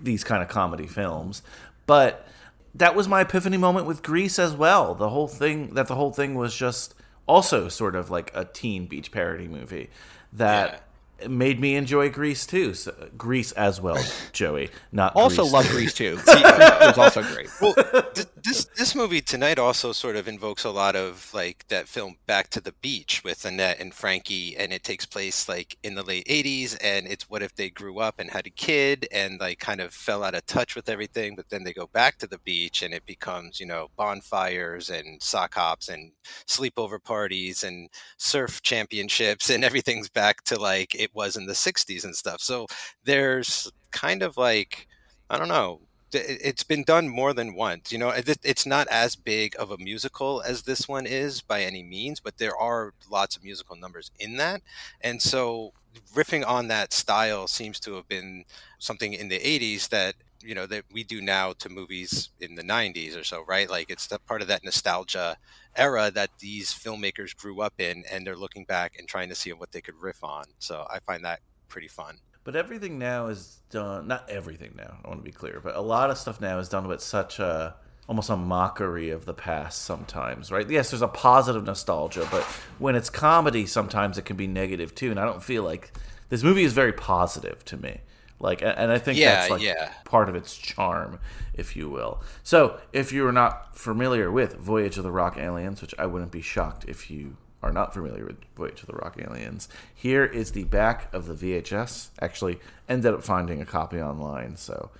[0.00, 1.42] these kind of comedy films.
[1.86, 2.26] But
[2.74, 4.94] that was my epiphany moment with Grease as well.
[4.94, 6.94] The whole thing that the whole thing was just
[7.26, 9.90] also sort of like a teen beach parody movie
[10.32, 10.85] that
[11.28, 12.74] made me enjoy Grease too.
[12.74, 14.02] So, Grease as well,
[14.32, 14.70] Joey.
[14.92, 15.52] Not Also, Grease.
[15.52, 16.16] love Grease too.
[16.24, 17.48] Grease was also great.
[17.60, 17.74] well
[18.44, 22.48] this this movie tonight also sort of invokes a lot of like that film back
[22.50, 26.24] to the beach with annette and frankie and it takes place like in the late
[26.26, 29.80] 80s and it's what if they grew up and had a kid and like kind
[29.80, 32.82] of fell out of touch with everything but then they go back to the beach
[32.82, 36.12] and it becomes you know bonfires and sock hops and
[36.46, 42.04] sleepover parties and surf championships and everything's back to like it was in the 60s
[42.04, 42.40] and stuff.
[42.40, 42.66] So
[43.04, 44.86] there's kind of like
[45.30, 45.80] i don't know
[46.12, 50.42] it's been done more than once you know it's not as big of a musical
[50.46, 54.36] as this one is by any means but there are lots of musical numbers in
[54.36, 54.62] that.
[55.00, 55.72] And so
[56.14, 58.44] riffing on that style seems to have been
[58.78, 60.14] something in the 80s that
[60.46, 63.90] you know that we do now to movies in the 90s or so right like
[63.90, 65.36] it's the part of that nostalgia
[65.74, 69.52] era that these filmmakers grew up in and they're looking back and trying to see
[69.52, 73.60] what they could riff on so i find that pretty fun But everything now is
[73.70, 74.06] done.
[74.06, 74.98] Not everything now.
[75.04, 77.40] I want to be clear, but a lot of stuff now is done with such
[77.40, 77.74] a
[78.08, 79.82] almost a mockery of the past.
[79.82, 80.70] Sometimes, right?
[80.70, 82.44] Yes, there's a positive nostalgia, but
[82.78, 85.10] when it's comedy, sometimes it can be negative too.
[85.10, 85.90] And I don't feel like
[86.28, 88.00] this movie is very positive to me.
[88.38, 89.92] Like, and I think Yeah, that's like yeah.
[90.04, 91.18] part of its charm,
[91.54, 92.22] if you will.
[92.42, 96.32] So, if you are not familiar with Voyage of the Rock Aliens, which I wouldn't
[96.32, 100.52] be shocked if you are not familiar with Voyage of the Rock Aliens, here is
[100.52, 102.10] the back of the VHS.
[102.20, 104.90] Actually, ended up finding a copy online, so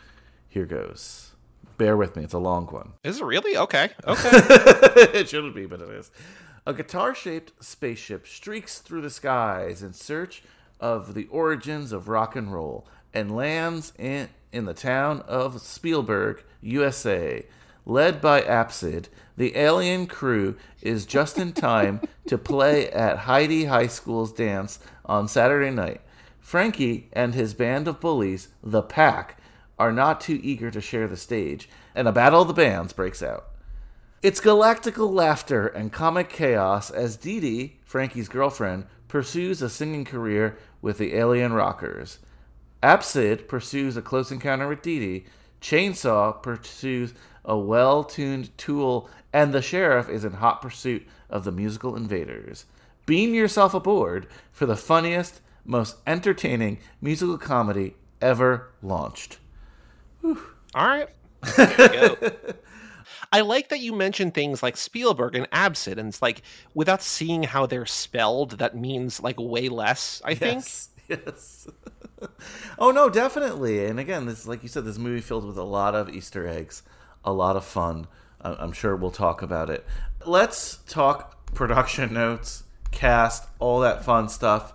[0.48, 1.32] here goes.
[1.76, 2.94] Bear with me, it's a long one.
[3.04, 3.90] Is it really okay?
[4.06, 4.30] Okay.
[5.18, 6.10] it shouldn't be, but it is.
[6.64, 10.42] A guitar shaped spaceship streaks through the skies in search
[10.80, 16.44] of the origins of rock and roll and lands in, in the town of Spielberg,
[16.60, 17.46] USA.
[17.86, 19.06] Led by Apsid,
[19.38, 25.28] the alien crew is just in time to play at Heidi High School's dance on
[25.28, 26.02] Saturday night.
[26.40, 29.40] Frankie and his band of bullies, the Pack,
[29.78, 33.22] are not too eager to share the stage, and a battle of the bands breaks
[33.22, 33.46] out.
[34.22, 40.58] It's galactical laughter and comic chaos as Dee Dee, Frankie's girlfriend, pursues a singing career
[40.82, 42.18] with the alien rockers.
[42.86, 45.24] Apsid pursues a close encounter with Dee Dee.
[45.60, 51.50] Chainsaw pursues a well tuned tool, and the sheriff is in hot pursuit of the
[51.50, 52.64] musical invaders.
[53.04, 59.38] Beam yourself aboard for the funniest, most entertaining musical comedy ever launched.
[60.24, 60.36] All
[60.76, 61.08] right.
[63.32, 67.42] I like that you mentioned things like Spielberg and Absid, and it's like without seeing
[67.42, 70.22] how they're spelled, that means like way less.
[70.24, 70.64] I think.
[71.08, 71.68] Yes.
[72.78, 73.84] oh no, definitely.
[73.84, 76.82] And again, this like you said, this movie filled with a lot of Easter eggs,
[77.24, 78.06] a lot of fun.
[78.40, 79.84] I'm sure we'll talk about it.
[80.24, 84.72] Let's talk production notes, cast, all that fun stuff.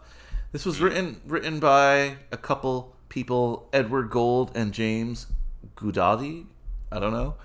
[0.51, 5.27] This was written written by a couple people, Edward Gold and James
[5.75, 6.45] Guidotti.
[6.91, 7.35] I don't know.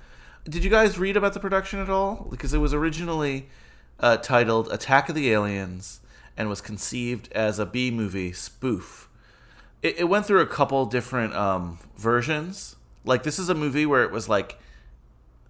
[0.44, 2.28] Did you guys read about the production at all?
[2.30, 3.48] Because it was originally
[3.98, 6.00] uh, titled Attack of the Aliens
[6.36, 9.05] and was conceived as a B movie spoof.
[9.86, 12.74] It, it went through a couple different um, versions.
[13.04, 14.58] Like this is a movie where it was like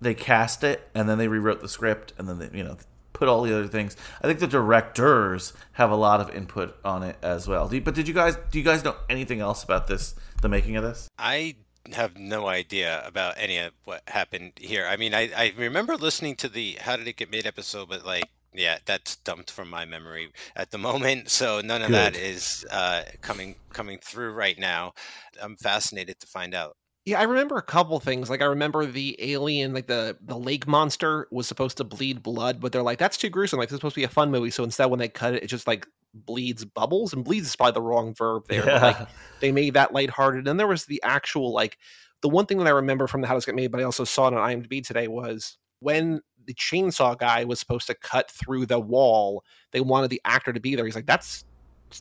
[0.00, 2.76] they cast it and then they rewrote the script and then they you know
[3.14, 3.96] put all the other things.
[4.22, 7.66] I think the directors have a lot of input on it as well.
[7.68, 10.14] But did you guys do you guys know anything else about this?
[10.42, 11.08] The making of this?
[11.18, 11.56] I
[11.92, 14.86] have no idea about any of what happened here.
[14.86, 18.04] I mean, I, I remember listening to the How Did It Get Made episode, but
[18.04, 18.24] like,
[18.56, 21.28] yeah, that's dumped from my memory at the moment.
[21.30, 22.22] So none of that Good.
[22.22, 24.94] is uh, coming coming through right now.
[25.40, 26.76] I'm fascinated to find out.
[27.04, 28.28] Yeah, I remember a couple things.
[28.28, 32.60] Like I remember the alien, like the the lake monster was supposed to bleed blood,
[32.60, 33.58] but they're like, that's too gruesome.
[33.58, 34.50] Like this is supposed to be a fun movie.
[34.50, 37.12] So instead when they cut it, it just like bleeds bubbles.
[37.12, 38.64] And bleeds is probably the wrong verb there.
[38.64, 39.08] But like
[39.40, 40.48] they made that lighthearted.
[40.48, 41.78] And there was the actual like
[42.22, 44.04] the one thing that I remember from the How Does Get Made, but I also
[44.04, 48.66] saw it on IMDb today was when the chainsaw guy was supposed to cut through
[48.66, 50.84] the wall, they wanted the actor to be there.
[50.84, 51.44] He's like, that's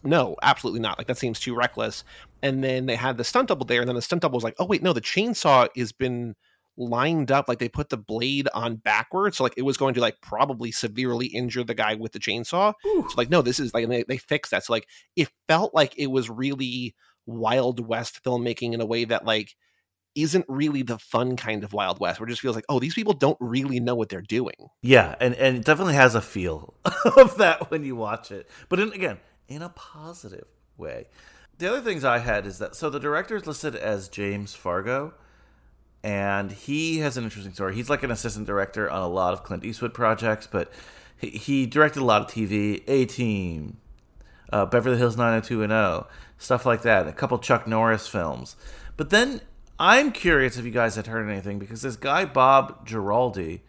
[0.04, 0.98] no, absolutely not.
[0.98, 2.04] Like that seems too reckless.
[2.42, 4.56] And then they had the stunt double there, and then the stunt double was like,
[4.60, 6.36] oh wait, no, the chainsaw has been
[6.78, 10.02] lined up like they put the blade on backwards so like it was going to
[10.02, 13.84] like probably severely injure the guy with the chainsaw so like no this is like
[13.84, 16.94] and they, they fixed that so like it felt like it was really
[17.26, 19.56] wild west filmmaking in a way that like
[20.16, 22.94] isn't really the fun kind of wild west where it just feels like oh these
[22.94, 26.74] people don't really know what they're doing Yeah, and, and it definitely has a feel
[27.18, 28.50] of that when you watch it.
[28.70, 30.48] But in, again, in a positive
[30.78, 31.08] way.
[31.58, 35.14] The other things I had is that so the director is listed as James Fargo,
[36.04, 37.76] and he has an interesting story.
[37.76, 40.72] He's like an assistant director on a lot of Clint Eastwood projects, but
[41.18, 43.78] he, he directed a lot of TV, A Team,
[44.52, 48.58] uh, Beverly Hills 90210, stuff like that, a couple Chuck Norris films.
[48.98, 49.42] But then
[49.80, 53.62] I'm curious if you guys had heard anything because this guy, Bob Giraldi,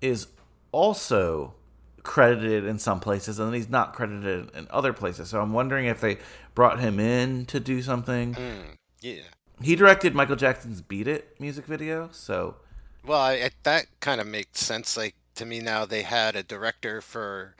[0.00, 0.28] is
[0.72, 1.54] also
[2.02, 5.28] credited in some places and then he's not credited in other places.
[5.28, 6.18] So I'm wondering if they
[6.54, 8.34] brought him in to do something.
[8.34, 8.70] Hmm,
[9.00, 9.22] yeah.
[9.62, 12.56] He directed Michael Jackson's Beat It music video, so
[13.04, 14.96] Well, I, that kind of makes sense.
[14.96, 17.54] Like to me now, they had a director for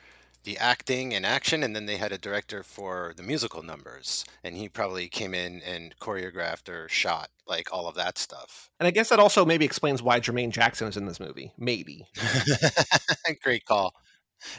[0.49, 4.57] the acting and action, and then they had a director for the musical numbers, and
[4.57, 8.71] he probably came in and choreographed or shot like all of that stuff.
[8.81, 12.07] and i guess that also maybe explains why jermaine jackson is in this movie maybe
[13.43, 13.95] Great call.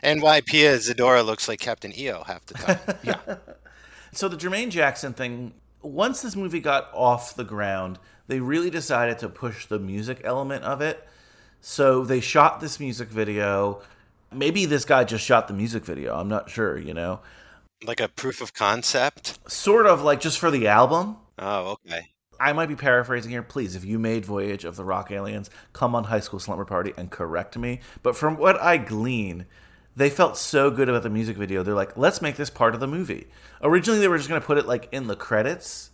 [0.04, 2.80] And why Pia Zadora looks like Captain EO half the time.
[3.04, 3.36] yeah
[4.12, 9.20] So the Jermaine Jackson thing, once this movie got off the ground, they really decided
[9.20, 11.08] to push the music element of it.
[11.62, 13.82] So they shot this music video.
[14.34, 16.16] Maybe this guy just shot the music video.
[16.16, 17.22] I'm not sure, you know.
[17.84, 19.40] like a proof of concept.
[19.50, 21.18] Sort of like just for the album.
[21.38, 22.10] Oh, okay.
[22.40, 23.44] I might be paraphrasing here.
[23.44, 26.94] Please, if you made Voyage of the Rock Aliens, come on High School Slumber Party
[26.98, 27.82] and correct me.
[28.02, 29.46] But from what I glean,
[29.96, 31.64] they felt so good about the music video.
[31.64, 33.28] They're like, let's make this part of the movie.
[33.62, 35.90] Originally, they were just going to put it like in the credits,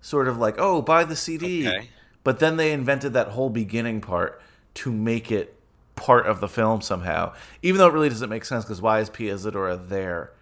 [0.00, 1.66] sort of like, oh, buy the CD.
[1.66, 1.88] Okay.
[2.22, 4.40] But then they invented that whole beginning part
[4.74, 5.55] to make it
[5.96, 7.34] part of the film somehow.
[7.62, 10.32] Even though it really doesn't make sense because why is Pia Zadora there?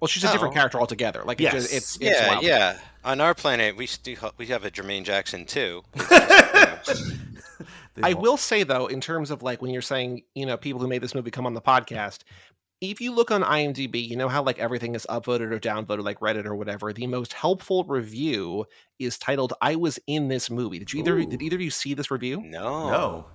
[0.00, 0.56] well she's a different Oh.
[0.56, 1.52] character altogether like Yes.
[1.52, 2.42] it just, it's, it's Yeah, wild.
[2.42, 2.78] yeah.
[3.04, 5.82] On our planet, we do we have a Jermaine Jackson too.
[5.94, 9.80] It's just, you know, They I will say though, in terms of like when you're
[9.82, 12.20] saying, you know, people who made this movie come on the podcast,
[12.80, 16.18] if you look on IMDb, you know how like everything is upvoted or downvoted, like
[16.18, 16.92] Reddit or whatever.
[16.92, 18.64] The most helpful review
[18.98, 21.26] is titled "I was in this movie." Did you either Ooh.
[21.26, 22.40] did either of you see this review?
[22.42, 22.90] no.
[22.90, 23.26] No.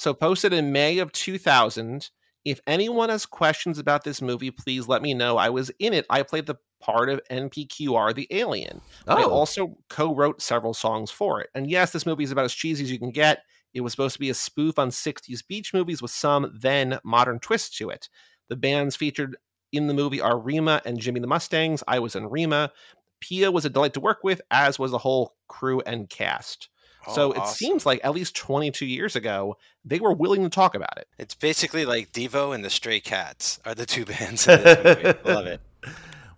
[0.00, 2.08] So posted in May of 2000.
[2.46, 5.36] If anyone has questions about this movie, please let me know.
[5.36, 6.06] I was in it.
[6.08, 8.80] I played the part of NPQR the alien.
[9.06, 9.28] I Oh.
[9.30, 11.50] also co-wrote several songs for it.
[11.54, 13.42] And yes, this movie is about as cheesy as you can get.
[13.74, 17.38] It was supposed to be a spoof on 60s beach movies with some then modern
[17.38, 18.08] twist to it.
[18.48, 19.36] The bands featured
[19.70, 21.84] in the movie are Rima and Jimmy the Mustangs.
[21.86, 22.72] I was in Rima.
[23.20, 26.69] Pia was a delight to work with, as was the whole crew and cast.
[27.08, 27.54] So Oh, it awesome.
[27.54, 31.08] seems like at least 22 years ago, they were willing to talk about it.
[31.18, 35.18] It's basically like Devo and the Stray Cats are the two bands in this movie.
[35.24, 35.60] Love it.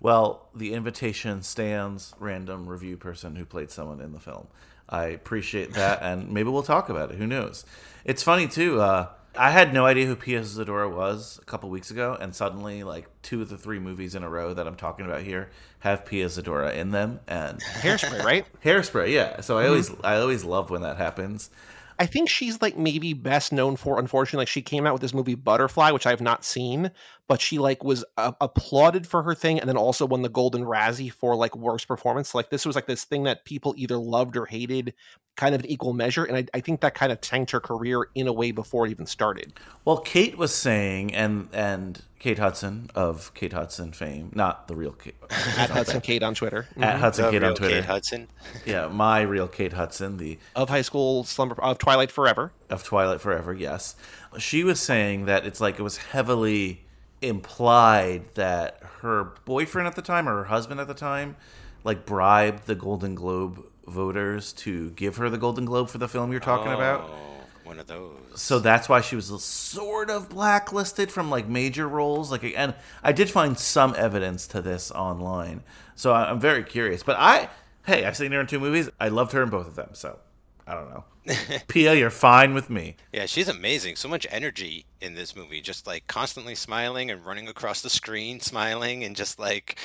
[0.00, 4.48] Well, the invitation stands, random review person who played someone in the film.
[4.88, 7.18] I appreciate that, and maybe we'll talk about it.
[7.18, 7.64] Who knows?
[8.04, 8.80] It's funny too.
[8.80, 12.82] Uh, I had no idea who Pia Zadora was a couple weeks ago, and suddenly,
[12.82, 16.04] like two of the three movies in a row that I'm talking about here have
[16.04, 18.46] Pia Zadora in them, and Hairspray, right?
[18.64, 19.10] Hairspray.
[19.10, 20.04] Yeah, so I always mm-hmm.
[20.04, 21.50] I always love when that happens.
[21.98, 25.14] I think she's like maybe best known for, unfortunately, like she came out with this
[25.14, 26.90] movie Butterfly, which I have not seen,
[27.28, 30.64] but she like was uh, applauded for her thing, and then also won the Golden
[30.64, 32.34] Razzie for like worst performance.
[32.34, 34.92] Like this was like this thing that people either loved or hated,
[35.36, 38.08] kind of an equal measure, and I, I think that kind of tanked her career
[38.14, 39.52] in a way before it even started.
[39.84, 44.92] Well, Kate was saying, and and Kate Hudson of Kate Hudson fame, not the real
[44.92, 45.14] Kate.
[45.58, 47.74] At Hudson Kate on Twitter At Hudson The Kate on Twitter.
[47.76, 48.28] Kate Hudson.
[48.66, 52.52] Yeah, my real Kate Hudson, the of High School Slumber of Twilight Forever.
[52.70, 53.96] of Twilight Forever, yes.
[54.38, 56.81] She was saying that it's like it was heavily
[57.22, 61.36] implied that her boyfriend at the time or her husband at the time
[61.84, 66.30] like bribed the Golden Globe voters to give her the Golden Globe for the film
[66.30, 67.10] you're talking about.
[67.10, 67.32] Oh,
[67.64, 68.18] one of those.
[68.34, 72.30] So that's why she was sort of blacklisted from like major roles.
[72.30, 75.62] Like, and I did find some evidence to this online.
[75.94, 77.02] So I'm very curious.
[77.02, 77.48] But I,
[77.86, 78.88] hey, I've seen her in two movies.
[79.00, 79.90] I loved her in both of them.
[79.92, 80.18] So
[80.66, 81.04] I don't know.
[81.68, 82.96] Pia, you're fine with me.
[83.12, 83.96] Yeah, she's amazing.
[83.96, 88.40] So much energy in this movie, just like constantly smiling and running across the screen,
[88.40, 89.78] smiling and just like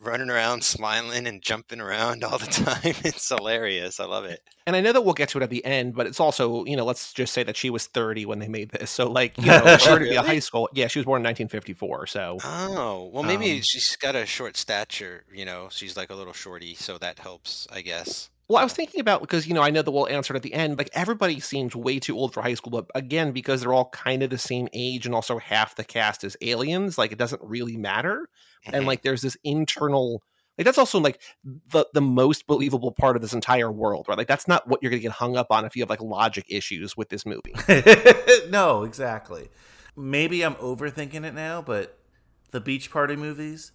[0.00, 2.94] running around, smiling and jumping around all the time.
[3.04, 3.98] It's hilarious.
[3.98, 4.40] I love it.
[4.66, 6.76] And I know that we'll get to it at the end, but it's also, you
[6.76, 8.90] know, let's just say that she was 30 when they made this.
[8.90, 11.20] So, like, you know, for her to be a high school, yeah, she was born
[11.20, 12.06] in 1954.
[12.08, 16.14] So, Oh, well, maybe Um, she's got a short stature, you know, she's like a
[16.14, 18.28] little shorty, so that helps, I guess.
[18.48, 20.42] Well, I was thinking about because, you know, I know that we'll answer it at
[20.42, 20.78] the end.
[20.78, 24.22] Like, everybody seems way too old for high school, but again, because they're all kind
[24.22, 27.76] of the same age and also half the cast is aliens, like, it doesn't really
[27.76, 28.28] matter.
[28.64, 30.22] And, like, there's this internal.
[30.58, 34.16] Like that's also like the the most believable part of this entire world, right?
[34.16, 36.46] Like that's not what you're gonna get hung up on if you have like logic
[36.48, 37.54] issues with this movie.
[38.48, 39.50] no, exactly.
[39.96, 41.98] Maybe I'm overthinking it now, but
[42.52, 43.72] the beach party movies,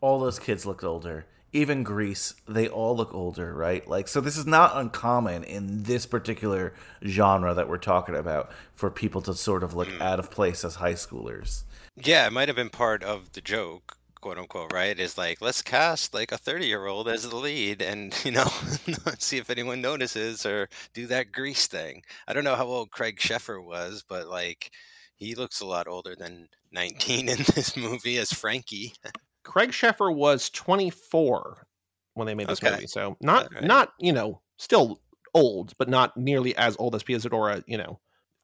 [0.00, 1.26] all those kids looked older.
[1.52, 3.86] Even Grease, they all look older, right?
[3.88, 8.90] Like, so this is not uncommon in this particular genre that we're talking about for
[8.90, 10.00] people to sort of look hmm.
[10.00, 11.64] out of place as high schoolers.
[11.96, 14.98] Yeah, it might have been part of the joke, quote unquote, right?
[14.98, 18.46] Is like, let's cast like a 30 year old as the lead and, you know,
[19.18, 22.02] see if anyone notices or do that grease thing.
[22.28, 24.70] I don't know how old Craig Sheffer was, but like,
[25.16, 28.94] he looks a lot older than 19 in this movie as Frankie.
[29.42, 31.66] Craig Sheffer was 24
[32.14, 32.70] when they made this Okay.
[32.74, 33.64] movie, so not Alright.
[33.64, 35.00] not you know still
[35.34, 37.62] old, but not nearly as old as Pia Zadora.
[37.66, 38.00] You know,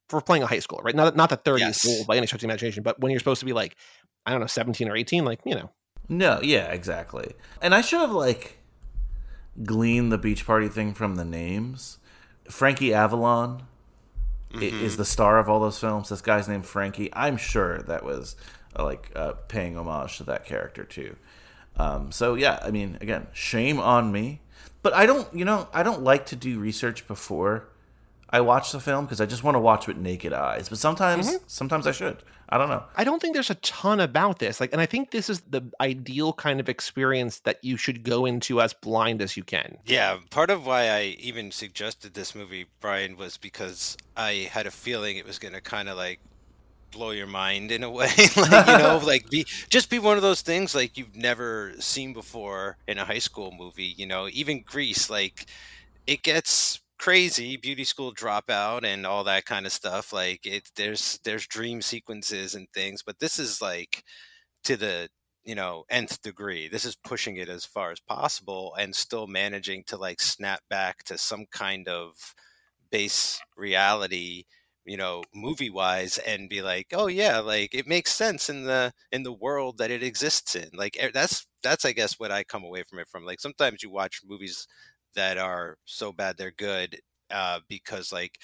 [0.09, 0.95] for playing a high schooler, right?
[0.95, 1.85] Not not that 30 Yes.
[1.85, 3.77] is old by any stretch of the imagination, but when you're supposed to be like
[4.25, 5.71] I don't know 17 or 18, like you know,
[6.09, 7.35] No, yeah, exactly.
[7.63, 8.59] And I should have, like,
[9.63, 11.99] gleaned the beach party thing from the names.
[12.51, 13.63] Frankie Avalon
[14.55, 14.97] i- is mm-hmm.
[14.97, 16.09] the star of all those films.
[16.09, 17.09] This guy's named Frankie.
[17.13, 18.37] I'm sure that was
[18.83, 21.17] like uh, paying homage to that character too.
[21.77, 24.41] Um, so yeah, I mean, again, shame on me.
[24.83, 27.69] But I don't, you know, I don't like to do research before
[28.31, 30.69] I watch the film because I just want to watch with naked eyes.
[30.69, 32.23] But sometimes, sometimes I should.
[32.49, 32.85] I don't know.
[32.97, 34.61] I don't think there's a ton about this.
[34.61, 38.25] Like, and I think this is the ideal kind of experience that you should go
[38.25, 39.79] into as blind as you can.
[39.85, 44.71] Yeah, part of why I even suggested this movie, Brian, was because I had a
[44.71, 46.21] feeling it was going to kind of like
[46.91, 48.11] blow your mind in a way.
[48.37, 52.13] Like you know like be just be one of those things like you've never seen
[52.13, 55.47] before in a high school movie you know even grease like
[56.07, 61.19] it gets crazy beauty school dropout and all that kind of stuff like it there's
[61.25, 64.03] there's dream sequences and things but this is like
[64.65, 65.09] to the
[65.45, 66.69] you know nth degree.
[66.69, 71.05] This is pushing it as far as possible and still managing to like snap back
[71.05, 72.35] to some kind of
[72.91, 74.45] base reality
[74.87, 78.93] you know movie wise and be like oh yeah like it makes sense in the
[79.13, 80.69] in the world that it exists in.
[80.75, 83.25] Like eh, that's that's i guess what i come away from it from.
[83.25, 84.67] Like sometimes you watch movies
[85.15, 88.39] that are so bad they're good uh because like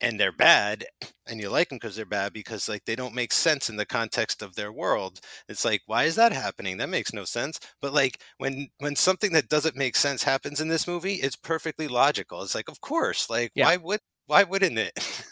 [0.00, 0.84] and they're bad
[1.28, 3.86] and you like them because they're bad because like they don't make sense in the
[3.86, 5.20] context of their world.
[5.48, 6.76] It's like why is that happening?
[6.78, 7.60] That makes no sense.
[7.80, 11.88] But like when when something that doesn't make sense happens in this movie it's perfectly
[11.88, 12.42] logical.
[12.42, 13.66] It's like of course like Yeah.
[13.66, 14.92] why would why wouldn't it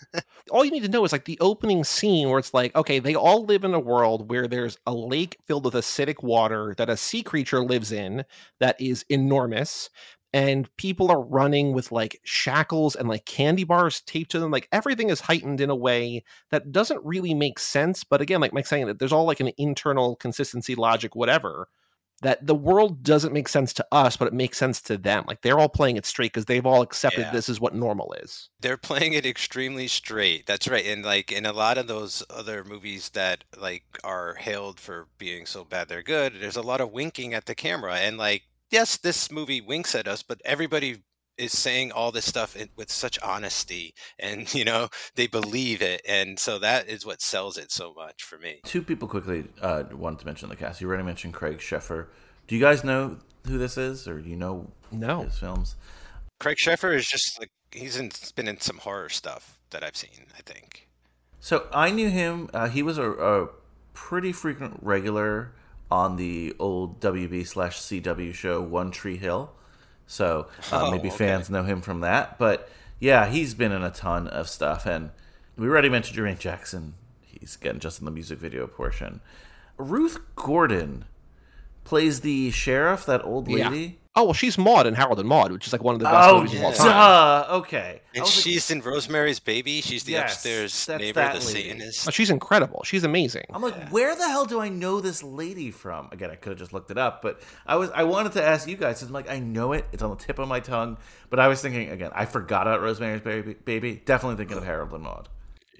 [0.50, 3.14] all you need to know is like the opening scene where it's like, okay, they
[3.14, 6.96] all live in a world where there's a lake filled with acidic water that a
[6.96, 8.24] sea creature lives in
[8.58, 9.90] that is enormous.
[10.32, 14.52] And people are running with like shackles and like candy bars taped to them.
[14.52, 18.04] Like everything is heightened in a way that doesn't really make sense.
[18.04, 21.68] But again, like Mike's saying, that there's all like an internal consistency, logic, whatever.
[22.22, 25.24] That the world doesn't make sense to us, but it makes sense to them.
[25.26, 27.30] Like they're all playing it straight because they've all accepted Yeah.
[27.32, 28.50] this is what normal is.
[28.60, 30.46] They're playing it extremely straight.
[30.46, 30.84] That's right.
[30.86, 35.46] And like in a lot of those other movies that like are hailed for being
[35.46, 37.96] so bad they're good, there's a lot of winking at the camera.
[37.96, 41.02] And like, yes, this movie winks at us, but everybody
[41.40, 46.38] is saying all this stuff with such honesty and you know they believe it and
[46.38, 50.18] so that is what sells it so much for me Two people quickly uh, wanted
[50.20, 50.80] to mention the cast.
[50.80, 52.06] You already mentioned Craig Sheffer.
[52.46, 55.22] Do you guys know who this is, or do you know No.
[55.22, 55.76] his films?
[56.38, 60.26] craig sheffer is just like he's in, been in some horror stuff that i've seen
[60.38, 60.88] i think
[61.38, 62.48] So I knew him.
[62.54, 63.48] Uh, he was a, a
[63.94, 65.52] pretty frequent regular
[65.90, 69.52] on the old WB slash CW show One Tree Hill.
[70.10, 71.16] So uh, Oh, maybe okay.
[71.16, 72.36] fans know him from that.
[72.36, 74.84] But yeah, he's been in a ton of stuff.
[74.84, 75.10] And
[75.56, 76.94] we already mentioned Jermaine Jackson.
[77.22, 79.20] He's getting just in the music video portion.
[79.78, 81.04] Ruth Gordon
[81.84, 83.99] plays the sheriff, that old lady.
[84.16, 86.28] Oh well, she's Maude in Harold and Maude, which is like one of the best
[86.28, 86.76] Oh, movies of all yeah.
[86.78, 86.86] time.
[86.88, 87.46] duh.
[87.58, 88.02] Okay.
[88.12, 91.62] And was like, she's in rosemary's baby she's the Yes, upstairs neighbor that the lady.
[91.68, 92.82] satanist Oh, she's incredible.
[92.84, 93.44] She's amazing.
[93.54, 96.08] I'm like, where the hell do I know this lady from?
[96.10, 98.66] Again, I could have just looked it up, but I was I wanted to ask
[98.68, 99.00] you guys.
[99.00, 99.84] I'm like, I know it.
[99.92, 100.98] It's on the tip of my tongue,
[101.30, 102.10] but I was thinking again.
[102.12, 103.54] I forgot about Rosemary's Baby.
[103.64, 104.02] Baby.
[104.04, 105.28] Definitely thinking of Harold and Maude.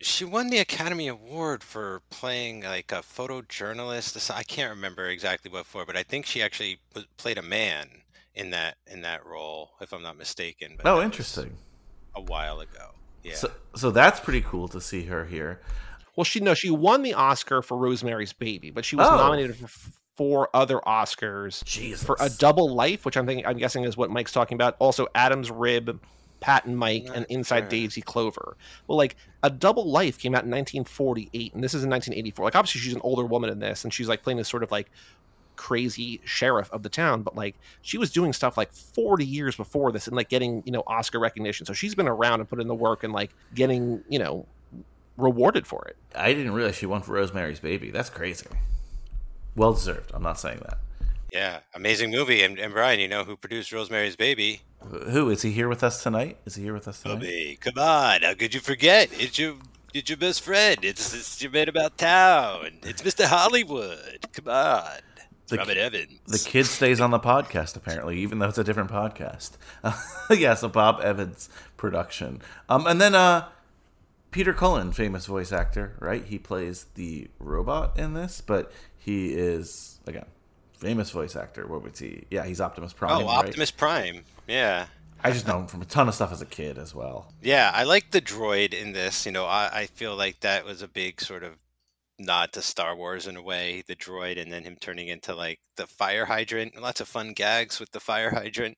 [0.00, 5.66] she won the academy award for playing like a photojournalist i can't remember exactly what
[5.66, 6.78] for but i think she actually
[7.18, 7.88] played a man
[8.40, 11.56] in that in that role if i'm not mistaken but Oh, interesting.
[12.16, 12.90] a while ago
[13.22, 15.60] yeah So so that's pretty cool to see her here.
[16.16, 19.16] Well, she no, she won the Oscar for Rosemary's Baby, but she was Oh.
[19.16, 19.68] nominated for
[20.16, 22.02] four other Oscars Jesus.
[22.04, 24.74] for A Double Life, which I'm thinking I'm guessing is what Mike's talking about.
[24.80, 26.00] Also, Adam's Rib,
[26.40, 27.68] Pat and Mike, and Inside sure.
[27.68, 28.56] Daisy Clover.
[28.88, 32.44] Well, like A Double Life came out in 1948, and this is in 1984.
[32.44, 34.70] Like obviously she's an older woman in this, and she's like playing this sort of
[34.70, 34.90] like
[35.60, 39.92] crazy sheriff of the town but like she was doing stuff like 40 years before
[39.92, 42.66] this and like getting you know oscar recognition so she's been around and put in
[42.66, 44.46] the work and like getting you know
[45.18, 47.90] rewarded for it I didn't realize she won for Rosemary's Baby.
[47.90, 48.46] That's crazy.
[49.54, 50.10] Well deserved.
[50.14, 50.78] I'm not saying that.
[51.30, 54.62] yeah amazing movie and, and brian you know who produced rosemary's baby
[55.10, 56.38] Who is he here with us tonight?
[56.46, 57.14] Is he here with us tonight?
[57.16, 59.54] Bobby, come on how could you forget it's your
[59.92, 64.98] it's your best friend it's, it's your man about town it's mr hollywood come on
[64.98, 65.09] it's
[65.50, 68.90] The robert evans The kid stays on the podcast apparently, even though it's a different
[68.90, 69.52] podcast.
[70.30, 72.40] yeah, so Bob Evans production.
[72.68, 73.48] Um, and then uh,
[74.30, 76.24] Peter Cullen, famous voice actor, right?
[76.24, 80.26] He plays the robot in this, but he is again
[80.78, 81.66] famous voice actor.
[81.66, 82.24] What was he?
[82.30, 83.10] Yeah, he's Optimus Prime.
[83.22, 83.46] oh right?
[83.46, 84.86] optimus prime yeah
[85.22, 87.30] I just know him from a ton of stuff as a kid as well.
[87.42, 89.26] Yeah, I like the droid in this.
[89.26, 91.56] You know, I, I feel like that was a big sort of
[92.20, 95.58] nod to Star Wars in a way, the droid, and then him turning into like
[95.76, 96.80] the fire hydrant.
[96.80, 98.76] Lots of fun gags with the fire hydrant.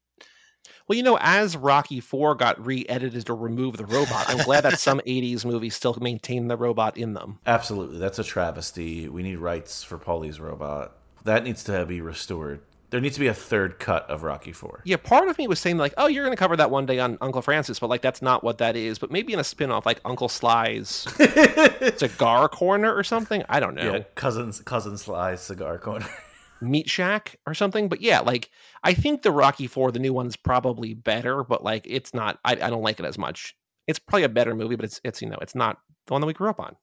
[0.86, 4.78] Well, you know, as Rocky Four got re-edited to remove the robot, I'm glad that
[4.78, 7.38] some '80s movies still maintain the robot in them.
[7.46, 9.08] Absolutely, that's a travesty.
[9.08, 10.96] We need rights for Paulie's robot.
[11.24, 12.60] That needs to be restored.
[12.92, 14.82] There needs to be a third cut of Rocky Four.
[14.84, 16.98] Yeah, part of me was saying like, "Oh, you're going to cover that one day
[16.98, 18.98] on Uncle Francis," but like that's not what that is.
[18.98, 20.88] But maybe in a spin-off, like Uncle Sly's
[21.96, 23.42] Cigar Corner or something.
[23.48, 23.94] I don't know.
[23.94, 26.06] Yeah, cousins, cousin Sly's cigar corner.
[26.60, 27.88] Meat Shack or something.
[27.88, 28.50] But yeah, like
[28.84, 32.40] I think the Rocky Four, the new one's probably better, but like it's not.
[32.44, 33.56] I, I don't like it as much.
[33.86, 36.26] It's probably a better movie, but it's it's you know it's not the one that
[36.26, 36.76] we grew up on.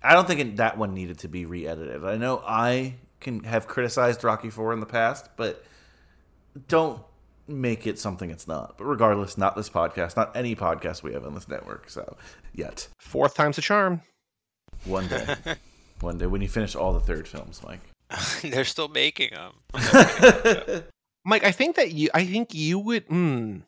[0.00, 2.04] I don't think that one needed to be re-edited.
[2.04, 5.64] I know I can have criticized Rocky Four in the past, but
[6.68, 7.00] don't
[7.48, 8.76] make it something it's not.
[8.78, 11.88] But regardless, not this podcast, not any podcast we have on this network.
[11.90, 12.16] So
[12.54, 14.02] yet, Fourth time's a charm.
[14.84, 15.34] one day,
[16.00, 17.80] one day when you finish all the third films, Mike.
[18.42, 19.52] They're still making them.
[21.24, 22.08] Mike, I think that you.
[22.14, 23.04] I think you would.
[23.04, 23.58] Hmm.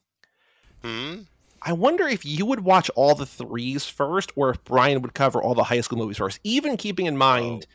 [0.83, 1.23] Hmm?
[1.61, 5.43] I wonder if you would watch all the threes first, or if Brian would cover
[5.43, 6.39] all the high school movies first.
[6.45, 7.67] Even keeping in mind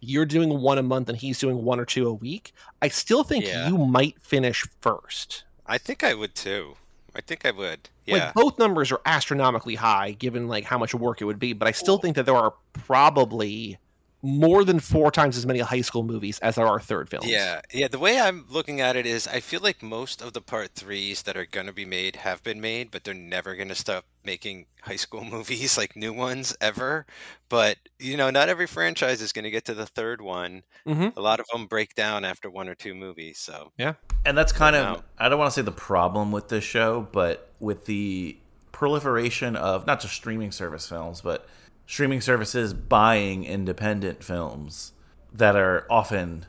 [0.00, 3.22] you're doing one a month and he's doing one or two a week, I still
[3.24, 3.68] think Yeah.
[3.68, 5.44] you might finish first.
[5.66, 6.76] I think I would too.
[7.14, 7.88] I think I would.
[8.06, 8.26] Yeah.
[8.26, 11.52] Like both numbers are astronomically high, given like how much work it would be.
[11.52, 13.78] But I still think that there are probably
[14.22, 17.26] more than four times as many high school movies as there are third films.
[17.26, 17.88] Yeah, yeah.
[17.88, 21.22] The way I'm looking at it is, I feel like most of the part threes
[21.22, 24.04] that are going to be made have been made, but they're never going to stop
[24.24, 27.06] making high school movies like new ones ever.
[27.48, 30.64] But you know, not every franchise is going to get to the third one.
[30.86, 31.16] Mhm.
[31.16, 33.38] A lot of them break down after one or two movies.
[33.38, 33.94] So yeah,
[34.26, 35.04] And that's kind of, Wow.
[35.18, 38.36] I don't want to say the problem with this show, but with the
[38.72, 41.46] proliferation of not just streaming service films, but
[41.90, 44.92] streaming services buying independent films
[45.32, 46.46] that are often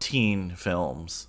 [0.00, 1.28] teen films,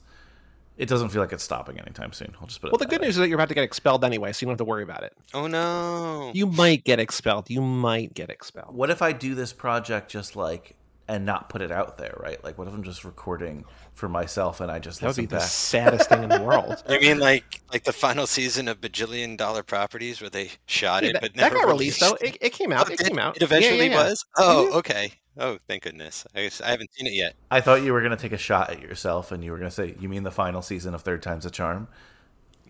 [0.75, 2.33] it doesn't feel like it's stopping anytime soon.
[2.41, 3.05] I'll just put it Well, the good way.
[3.07, 4.81] news is that you're about to get expelled anyway, so you don't have to worry
[4.81, 5.15] about it.
[5.35, 6.31] Oh no.
[6.33, 7.51] You might get expelled.
[7.51, 8.73] You might get expelled.
[8.73, 10.75] What if I do this project just like
[11.07, 12.41] and not put it out there, right?
[12.43, 15.35] Like, what if I'm just recording for myself and I just That would listen be
[15.35, 16.81] the saddest thing in the world.
[16.89, 21.09] You mean like like the final season of Bajillion Dollar Properties where they shot Hey,
[21.09, 22.15] it that, but that never got released though.
[22.21, 22.87] It, it came out.
[22.89, 23.35] Oh, It did- came out.
[23.35, 24.03] It Yeah, yeah, eventually yeah.
[24.03, 24.25] was.
[24.37, 24.77] Oh, mm-hmm.
[24.77, 25.13] okay.
[25.37, 26.25] Oh, thank goodness.
[26.35, 27.33] I, guess I haven't seen it yet.
[27.49, 29.95] I thought you were gonna take a shot at yourself and you were gonna say,
[29.99, 31.87] "You mean the final season of Third Time's a Charm?"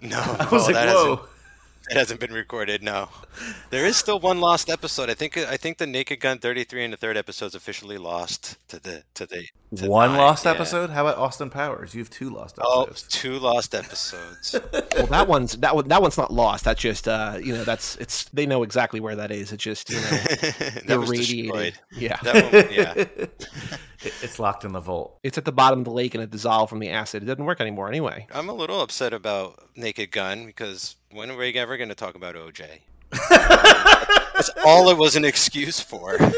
[0.02, 1.28] No, I was oh, like, "Whoa."
[1.90, 2.82] Hasn't, that hasn't been recorded.
[2.84, 3.10] No,
[3.70, 5.10] there is still one lost episode.
[5.10, 5.38] I think.
[5.38, 9.04] I think the Naked Gun 33 and the third episode is officially lost to the
[9.16, 10.52] to the to One nine, lost yeah.
[10.52, 10.92] episode.
[10.92, 11.94] How about Austin Powers?
[11.96, 13.08] You have two lost Oh, episodes.
[13.10, 14.56] two lost episodes.
[14.96, 15.88] Well, that one's that one.
[15.88, 16.64] That one's not lost.
[16.66, 18.26] That's just uh, you know, that's it's.
[18.26, 19.52] They know exactly where that is.
[19.52, 20.02] It's just you know,
[20.88, 21.46] that was irradiated.
[21.46, 21.80] destroyed.
[21.92, 23.28] Yeah, That one, yeah.
[24.06, 25.18] It- it's locked in the vault.
[25.24, 27.24] it's at the bottom of the lake and it dissolved from the acid.
[27.24, 28.28] It doesn't work anymore anyway.
[28.34, 32.16] I'm a little upset about Naked Gun because when are we ever going to talk
[32.16, 32.66] about OJ?
[33.30, 36.18] That's all it was an excuse for.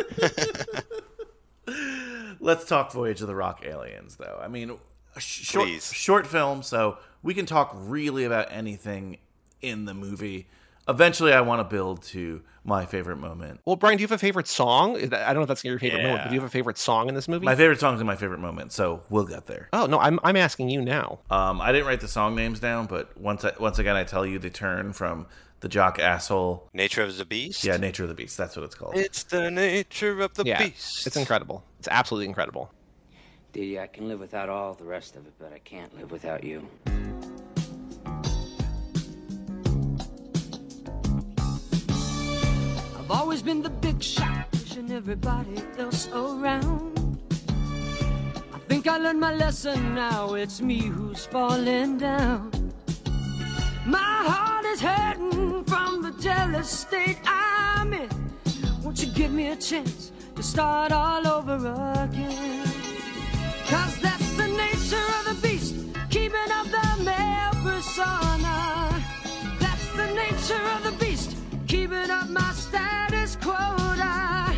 [2.40, 4.40] Let's talk Voyage of the Rock Aliens, though.
[4.42, 4.78] I mean,
[5.18, 5.92] sh- short, Please.
[5.92, 9.18] short film, so we can talk really about anything
[9.62, 10.48] in the movie.
[10.88, 13.60] Eventually, I want to build to my favorite moment.
[13.66, 14.98] Well, Brian, do you have a favorite song?
[14.98, 17.10] I don't know if that's your favorite moment, but do you have a favorite song
[17.10, 17.46] in this movie?
[17.46, 19.70] My favorite song is my favorite moment, so we'll get there.
[19.74, 21.20] oh no, I'm I'm asking you now.
[21.30, 24.26] Um, I didn't write the song names down, but once I, once again, I tell
[24.26, 25.28] you the turn from
[25.62, 26.70] the jock asshole.
[26.74, 27.64] Nature of the Beast?
[27.64, 28.38] Yeah, Nature of the Beast.
[28.38, 28.96] That's what it's called.
[28.96, 31.08] It's the nature of the yeah, beast.
[31.08, 31.64] it's incredible.
[31.80, 32.72] It's absolutely incredible.
[33.54, 36.44] Dee, I can live without all the rest of it, but I can't live without
[36.44, 36.68] you.
[43.06, 47.20] I've always been the big shot, pushing everybody else around.
[48.52, 52.50] I think I learned my lesson now, it's me who's falling down.
[53.86, 58.10] My heart is hurting from the jealous state I'm in.
[58.84, 61.58] Won't you give me a chance to start all over
[62.02, 62.66] again?
[63.68, 65.76] Cause that's the nature of the beast,
[66.10, 69.00] keeping up the male persona.
[69.60, 70.95] That's the nature of the
[71.76, 74.58] keeping up my status quota.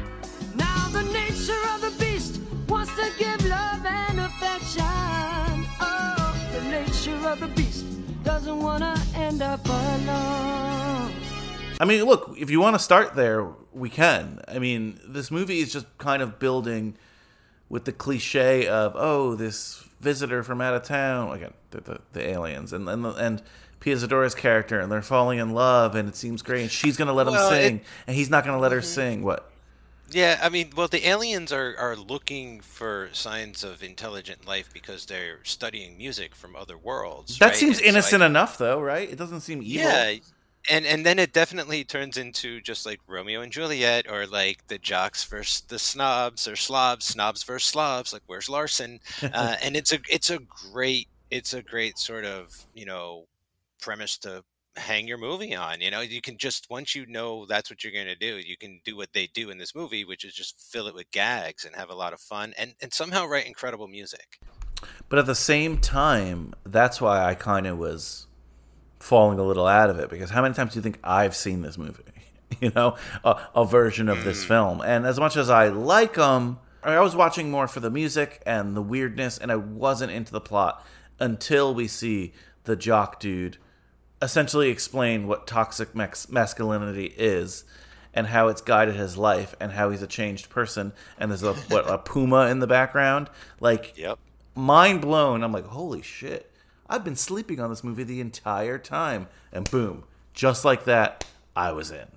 [0.56, 2.40] Now the nature of the beast
[2.70, 5.66] wants to give love and affection.
[5.82, 7.86] Oh, the nature of the beast
[8.24, 11.12] doesn't wanna end up alone.
[11.80, 14.40] I mean, look, if you want to start there, we can.
[14.48, 16.98] I mean, this movie is just kind of building
[17.70, 22.30] with the cliche of oh, this visitor from out of town, again, the the, the
[22.30, 23.42] aliens, and and and
[23.80, 26.62] Pia Zadora's character, and they're falling in love, and it seems great.
[26.64, 29.24] And she's gonna let him Well, it- sing, and he's not gonna let her sing.
[29.24, 29.52] What?
[30.10, 35.06] Yeah, I mean, well, the aliens are, are looking for signs of intelligent life because
[35.06, 37.38] they're studying music from other worlds.
[37.40, 37.56] That right?
[37.56, 39.10] seems And so I- innocent enough, though, right?
[39.10, 39.84] It doesn't seem evil.
[39.92, 40.14] Yeah,
[40.70, 44.78] and and then it definitely turns into just like Romeo and Juliet, or like the
[44.78, 48.12] jocks versus the snobs, or slobs, snobs versus slobs.
[48.14, 49.00] Like where's Larson?
[49.22, 50.40] Uh, and it's a it's a
[50.72, 53.26] great it's a great sort of you know
[53.80, 54.44] premise to
[54.78, 55.82] hang your movie on.
[55.82, 58.58] You know, you can just once you know that's what you're going to do, you
[58.58, 61.66] can do what they do in this movie, which is just fill it with gags
[61.66, 64.40] and have a lot of fun, and and somehow write incredible music.
[65.10, 68.28] But at the same time, that's why I kind of was
[69.00, 71.62] falling a little out of it because how many times do you think I've seen
[71.62, 72.04] this movie?
[72.62, 74.48] You know, a, a version of this mm.
[74.48, 74.82] film.
[74.82, 78.76] And as much as I like them, I was watching more for the music and
[78.76, 80.84] the weirdness, and I wasn't into the plot
[81.20, 83.58] until we see the jock dude
[84.22, 87.64] essentially explain what toxic max- masculinity is
[88.14, 91.54] and how it's guided his life and how he's a changed person and there's a
[91.54, 94.18] what a puma in the background like Yep.
[94.56, 95.44] mind blown.
[95.44, 96.52] I'm like, holy shit.
[96.90, 99.28] I've been sleeping on this movie the entire time.
[99.52, 102.08] And boom, just like that, I was in.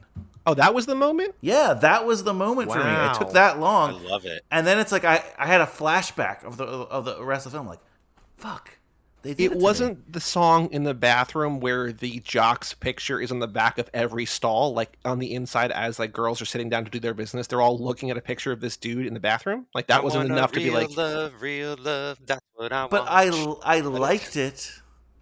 [0.47, 1.35] Oh, that was the moment.
[1.43, 2.91] Yeah, that was the moment for me.
[2.91, 4.03] It took that I long.
[4.05, 4.43] love it.
[4.51, 7.53] And then it's like I, I had a flashback of the of the rest of
[7.53, 7.67] the film.
[7.67, 7.81] Like,
[8.39, 8.71] fuck.
[9.23, 9.91] They did it, It to me.
[9.91, 13.89] wasn't the song in the bathroom where the jock's picture is on the back of
[13.95, 17.15] every stall, like on the inside as like girls are sitting down to do their
[17.15, 17.47] business.
[17.47, 19.67] They're all looking at a picture of this dude in the bathroom.
[19.75, 22.19] Like that I wasn't enough to be like, love, real love.
[22.27, 23.09] That's what I But want.
[23.09, 23.29] I
[23.63, 24.73] I liked it.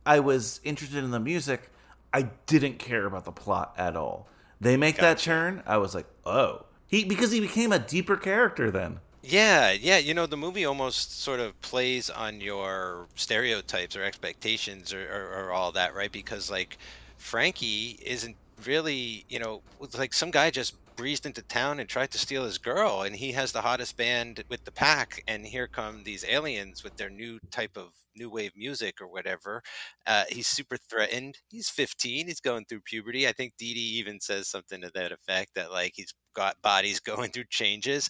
[0.06, 1.70] I was interested in the music.
[2.12, 4.28] I didn't care about the plot at all.
[4.60, 5.20] They make that Gotcha.
[5.20, 5.62] turn.
[5.66, 9.00] I was like, oh, he because he became a deeper character then.
[9.30, 9.98] Yeah, yeah.
[9.98, 15.44] You know, the movie almost sort of plays on your stereotypes or expectations or, or,
[15.48, 16.10] or all that, right?
[16.10, 16.78] Because like
[17.18, 19.62] Frankie isn't really, you know,
[19.96, 23.32] like some guy just breezed into town and tried to steal his girl, and he
[23.32, 27.38] has the hottest band with the pack, and here come these aliens with their new
[27.50, 29.62] type of new wave music or whatever.
[30.06, 31.38] Uh, he's super threatened.
[31.50, 32.26] He's 15.
[32.26, 33.28] He's going through puberty.
[33.28, 37.00] I think Dee Dee even says something to that effect that like he's got bodies
[37.00, 38.08] going through changes,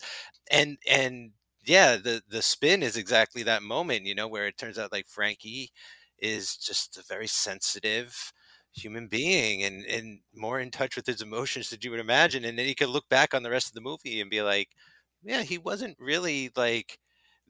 [0.50, 1.32] and and
[1.64, 5.06] yeah, the the spin is exactly that moment, you know, where it turns out like
[5.08, 5.70] Frankie
[6.18, 8.32] is just a very sensitive
[8.78, 12.58] human being and and more in touch with his emotions than you would imagine and
[12.58, 14.68] then you could look back on the rest of the movie and be like
[15.22, 16.98] yeah he wasn't really like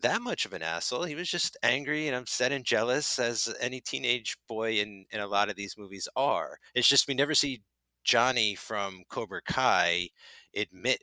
[0.02, 1.04] that much of an asshole.
[1.04, 5.26] He was just angry and upset and jealous as any teenage boy in in a
[5.26, 6.58] lot of these movies are.
[6.74, 7.62] It's just we never see
[8.04, 10.08] johnny from cobra kai
[10.56, 11.02] admit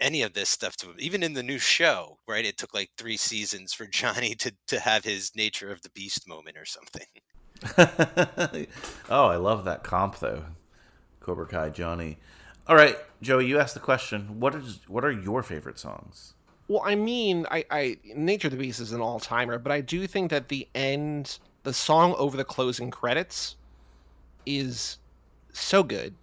[0.00, 0.96] any of this stuff to him.
[0.98, 4.80] Even in the new show right it took like three seasons for johnny to to
[4.80, 7.06] have his nature of the beast moment or something
[7.78, 10.44] oh, I love that comp though.
[11.20, 12.18] Cobra Kai Johnny.
[12.66, 14.40] All right, Joey, you asked the question.
[14.40, 16.34] What is what are your favorite songs?
[16.68, 19.80] Well, I mean, I, I Nature of the Beast is an all timer, but I
[19.80, 23.56] do think that the end, the song over the closing credits,
[24.46, 24.98] is
[25.52, 26.14] so good,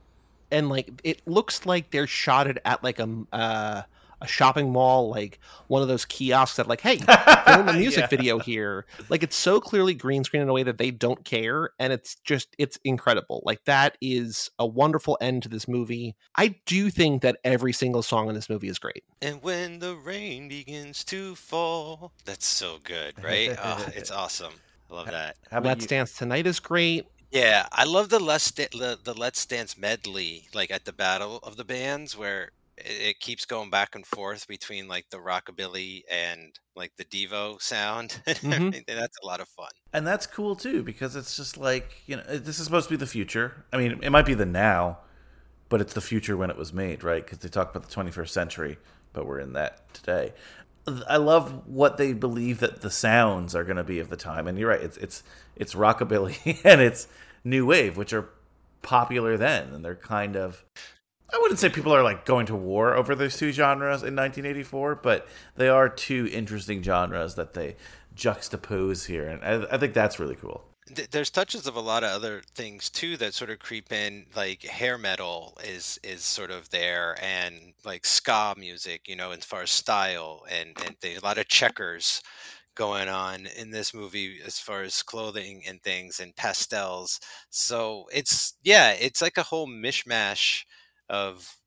[0.52, 3.82] and like it looks like they're shot it at like a uh,
[4.22, 6.98] a shopping mall, like one of those kiosks that like, hey,
[7.46, 8.08] film a music Yeah.
[8.08, 8.86] video here.
[9.10, 12.16] Like it's so clearly green screen in a way that they don't care, and it's
[12.24, 13.42] just it's incredible.
[13.46, 16.16] Like that is a wonderful end to this movie.
[16.36, 19.04] I do think that every single song in this movie is great.
[19.22, 23.56] And when the rain begins to fall, that's so good, right?
[23.62, 24.54] oh, it's awesome.
[24.92, 25.36] I love that.
[25.52, 25.88] How about Let's you?
[25.90, 27.06] Dance Tonight is great.
[27.32, 31.58] Yeah, I love the Let's the, the Let's Dance medley, like at the Battle of
[31.58, 32.50] the Bands, where
[32.86, 38.22] it, keeps going back and forth between like the rockabilly and like the Devo sound.
[38.28, 38.86] Mhm.
[38.88, 39.70] That's a lot of fun.
[39.94, 42.98] And that's cool too because it's just like you know this is supposed to be
[42.98, 43.66] the future.
[43.74, 45.00] I mean, it might be the now,
[45.70, 47.24] but it's the future when it was made, right?
[47.24, 48.78] Because they talk about the 21st century,
[49.14, 50.34] but we're in that today.
[51.08, 54.48] I love what they believe that the sounds are going to be of the time,
[54.48, 54.82] and you're right.
[54.82, 55.24] It's it's
[55.56, 57.08] it's rockabilly and it's
[57.44, 58.30] new wave, which are
[58.82, 60.64] popular then, and they're kind of.
[61.32, 64.96] I wouldn't say people are like going to war over those two genres in 1984,
[64.96, 67.76] but they are two interesting genres that they
[68.16, 70.66] juxtapose here, and I, I think that's really cool.
[71.12, 74.64] There's touches of a lot of other things too that sort of creep in, like
[74.64, 79.62] hair metal is is sort of there, and like ska music, you know, as far
[79.62, 82.24] as style, and and a lot of checkers
[82.76, 87.20] going on in this movie as far as clothing and things and pastels.
[87.50, 90.64] So it's yeah, it's like a whole mishmash
[91.10, 91.58] of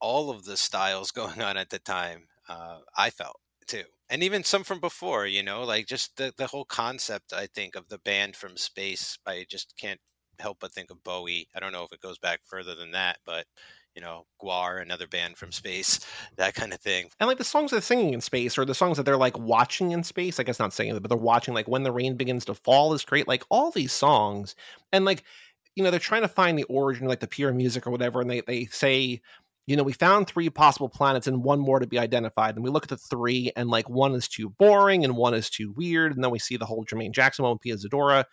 [0.00, 2.28] all of the styles going on at the time.
[2.48, 5.26] Uh, I felt too, and even some from before.
[5.26, 7.32] You know, like just the the whole concept.
[7.32, 9.18] I think of the band from space.
[9.26, 10.00] I just can't
[10.38, 11.48] help but think of Bowie.
[11.54, 13.46] I don't know if it goes back further than that, but
[13.94, 16.00] you know, Gwar, another band from space,
[16.36, 17.08] that kind of thing.
[17.20, 19.92] And like the songs they're singing in space, or the songs that they're like watching
[19.92, 20.38] in space.
[20.38, 21.54] I guess not singing, but they're watching.
[21.54, 23.28] Like when the rain begins to fall is great.
[23.28, 24.54] Like all these songs,
[24.92, 25.24] and like
[25.76, 28.20] you know they're trying to find the origin, like the pure music or whatever.
[28.20, 29.20] And they they say,
[29.66, 32.54] you know, we found three possible planets and one more to be identified.
[32.54, 35.50] And we look at the three, and like one is too boring and one is
[35.50, 36.14] too weird.
[36.14, 38.24] And then we see the whole Jermaine Jackson one with Pia Zadora.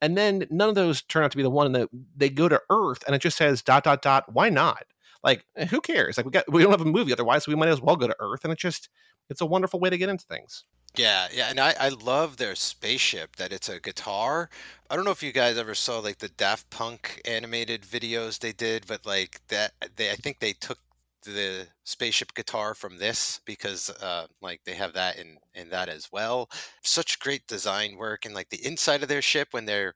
[0.00, 2.60] And then none of those turn out to be the one, that they go to
[2.70, 4.32] Earth, and it just says dot dot dot.
[4.32, 4.84] Why not?
[5.24, 6.16] Like, eh, who cares?
[6.16, 8.06] Like, we got we don't have a movie otherwise, so we might as well go
[8.06, 8.44] to Earth.
[8.44, 8.88] And it just
[9.28, 10.64] it's a wonderful way to get into things.
[10.98, 14.50] Yeah, yeah, and I, I love their spaceship that it's a guitar.
[14.90, 18.52] I don't know if you guys ever saw like the Daft Punk animated videos they
[18.52, 20.78] did, but like that they I think they took
[21.24, 26.10] the spaceship guitar from this because uh like they have that in in that as
[26.10, 26.50] well.
[26.82, 29.94] Such great design work and like the inside of their ship when they're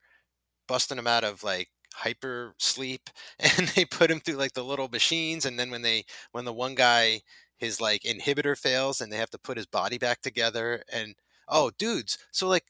[0.68, 4.88] busting them out of like hyper sleep and they put him through like the little
[4.88, 7.20] machines and then when they when the one guy
[7.62, 11.14] his like inhibitor fails and they have to put his body back together and
[11.48, 12.66] oh dudes so like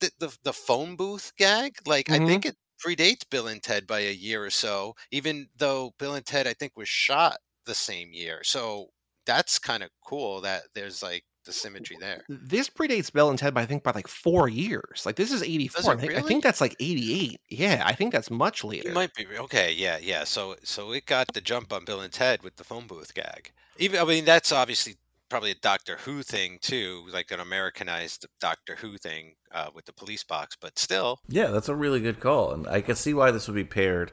[0.00, 2.20] the the, the phone booth gag like i Mhm.
[2.20, 6.26] think it predates bill and ted by a year or so even though bill and
[6.26, 8.88] ted i think was shot the same year so
[9.26, 13.54] that's kind of cool that there's like the symmetry there This predates Bill and Ted
[13.54, 15.04] by I think by like four years.
[15.06, 15.80] Like this is eighty four.
[15.80, 17.40] Does I, think, I think that's like eighty eight.
[17.48, 18.92] Yeah, I think that's much You later.
[18.92, 19.72] might be okay.
[19.72, 20.24] Yeah, yeah.
[20.24, 23.52] So, so it got the jump on Bill and Ted with the phone booth gag.
[23.78, 24.96] Even, I mean, that's obviously
[25.28, 29.92] probably a Doctor Who thing too, like an Americanized Doctor Who thing uh, with the
[29.92, 30.56] police box.
[30.60, 33.56] But still, Yeah, that's a really good call, and I can see why this would
[33.56, 34.12] be paired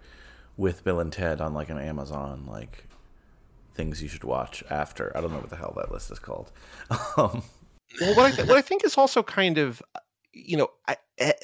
[0.57, 2.85] with Bill and Ted on like an Amazon like
[3.73, 5.15] things you should watch after.
[5.15, 6.51] I don't know what the hell that list is called.
[7.17, 7.43] Um,
[8.01, 9.81] well, what I, what I think is also kind of
[10.33, 10.97] you know, I,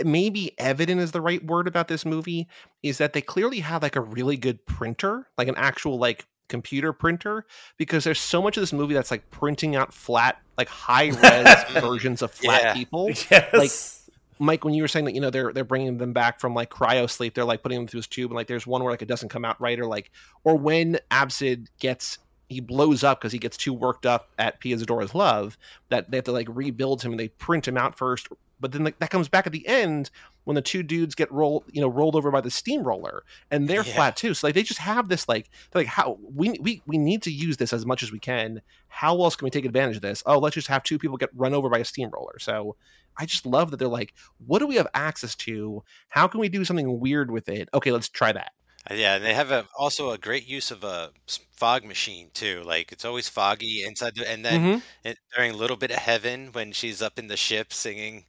[0.04, 2.48] maybe evident is the right word about this movie
[2.82, 6.92] is that they clearly have like a really good printer, like an actual like computer
[6.92, 7.46] printer,
[7.78, 11.64] because there's so much of this movie that's like printing out flat, like high res
[11.84, 12.74] versions of flat Yeah.
[12.74, 13.12] people.
[13.32, 13.99] Yes.
[14.40, 16.70] Mike, when you were saying that, you know, they're they're bringing them back from like
[16.70, 19.02] cryo sleep, they're like putting them through this tube, and like there's one where like
[19.02, 20.12] it doesn't come out right, or like,
[20.44, 22.18] or when Absid gets
[22.48, 25.58] he blows up because he gets too worked up at Pia Zadora's love
[25.90, 28.28] that they have to like rebuild him and they print him out first,
[28.60, 30.10] but then like, that comes back at the end
[30.44, 33.84] when the two dudes get rolled, you know, rolled over by the steamroller and they're
[33.86, 33.94] Yeah.
[33.94, 34.34] flat too.
[34.34, 37.32] So like they just have this like they're like how we we we need to
[37.32, 38.62] use this as much as we can.
[38.88, 40.24] How else can we take advantage of this?
[40.26, 42.40] Oh, let's just have two people get run over by a steamroller.
[42.40, 42.76] So
[43.18, 44.14] I just love that they're like,
[44.48, 45.84] what do we have access to?
[46.08, 47.70] How can we do something weird with it?
[47.74, 48.52] Okay, let's try that.
[48.90, 51.12] Uh, Yeah, and they have a, also a great use of a
[51.56, 52.62] fog machine too.
[52.66, 54.82] Like it's always foggy inside, the, and then Mhm.
[55.04, 58.26] it, during a "Little Bit of Heaven" when she's up in the ship singing,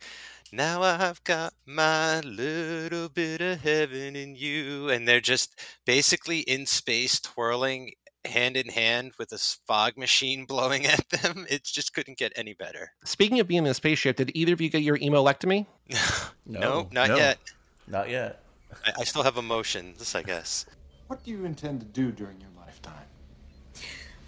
[0.53, 6.67] "Now I've got my little bit of heaven in you," and they're just basically in
[6.67, 7.93] space twirling
[8.27, 11.47] hand in hand with a s- fog machine blowing at them.
[11.49, 12.93] It just couldn't get any better.
[13.05, 15.67] Speaking of being in a spaceship, did either of you get your emolectomy?
[16.47, 17.17] no, not no.
[17.17, 17.39] yet.
[17.87, 18.43] Not yet.
[18.87, 20.67] I, I still have emotions, I guess.
[21.09, 22.95] What do you intend to do during your lifetime?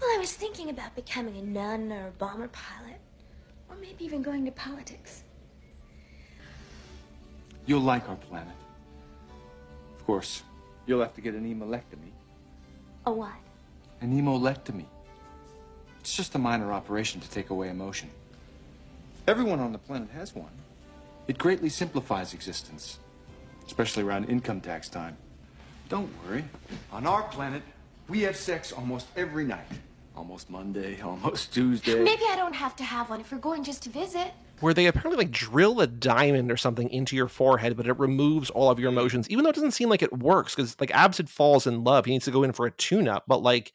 [0.01, 2.99] Well, I was thinking about becoming a nun or a bomber pilot,
[3.69, 5.23] or maybe even going to politics.
[7.67, 8.55] You'll like our planet.
[9.99, 10.43] Of course,
[10.87, 12.11] you'll have to get an emolectomy.
[13.07, 13.33] A what?
[14.01, 14.87] An emolectomy.
[16.01, 18.11] It's just a minor operation to take away emotion.
[19.29, 20.51] Everyone on the planet has one.
[21.29, 22.99] It greatly simplifies existence,
[23.73, 25.17] especially around income tax time.
[25.89, 26.45] Don't worry.
[26.93, 27.63] On our planet,
[28.07, 29.65] we have sex almost every night.
[30.15, 32.03] Almost Monday, almost Tuesday.
[32.03, 34.33] Maybe I don't have to have one if we're going just to visit.
[34.61, 38.51] where they apparently like drill a diamond or something into your forehead, but it removes
[38.51, 40.55] all of your emotions, even though it doesn't seem like it works.
[40.55, 43.43] Because like Absid falls in love, he needs to go in for a tune-up, but
[43.43, 43.73] like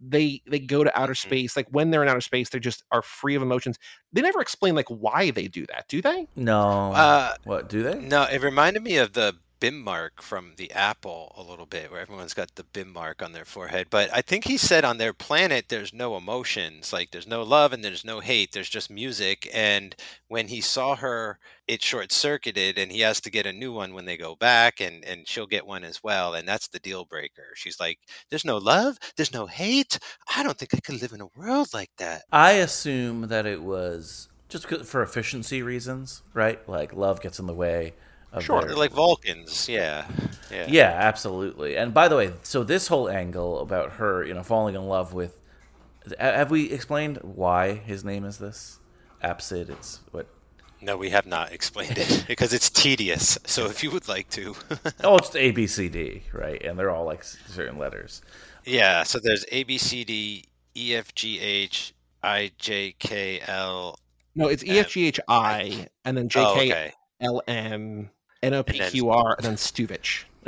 [0.00, 1.56] they they go to outer space.
[1.56, 3.78] Like when they're in outer space, they just are free of emotions.
[4.12, 6.26] They never explain like why they do that, do they?
[6.36, 6.92] No.
[6.92, 8.00] Uh, what do they?
[8.00, 12.00] No, it reminded me of the BIM mark from the Apple a little bit, where
[12.00, 13.88] everyone's got the BIM mark on their forehead.
[13.90, 16.92] But I think he said on their planet, there's no emotions.
[16.92, 18.52] Like there's no love and there's no hate.
[18.52, 19.48] There's just music.
[19.52, 19.94] And
[20.28, 21.38] when he saw her,
[21.68, 24.80] it short circuited and he has to get a new one when they go back
[24.80, 26.34] and, and she'll get one as well.
[26.34, 27.48] And that's the deal breaker.
[27.54, 27.98] She's like,
[28.30, 28.98] there's no love.
[29.16, 29.98] There's no hate.
[30.34, 32.22] I don't think I could live in a world like that.
[32.32, 36.66] I assume that it was just for efficiency reasons, right?
[36.68, 37.92] Like love gets in the way
[38.38, 38.60] Sure.
[38.60, 39.68] their- They're like Vulcans.
[39.68, 40.06] Yeah.
[40.50, 40.66] Yeah.
[40.68, 41.76] Yeah, absolutely.
[41.76, 45.12] And by the way, so this whole angle about her, you know, falling in love
[45.12, 45.38] with,
[46.18, 48.78] have we explained why his name is this?
[49.22, 50.26] Absid, it's what
[50.80, 53.38] No, we have not explained it because it's tedious.
[53.46, 54.54] So if you would like to.
[55.04, 56.62] Oh, it's A B C D, right?
[56.64, 58.22] And they're all like certain letters.
[58.64, 60.44] Yeah, so there's A B C D
[60.76, 63.98] E F G H I J K L.
[64.34, 66.92] No, it's E F G H I and then J Oh, K okay.
[67.20, 68.10] L M
[68.42, 70.24] N O P Q R and then Stuvich.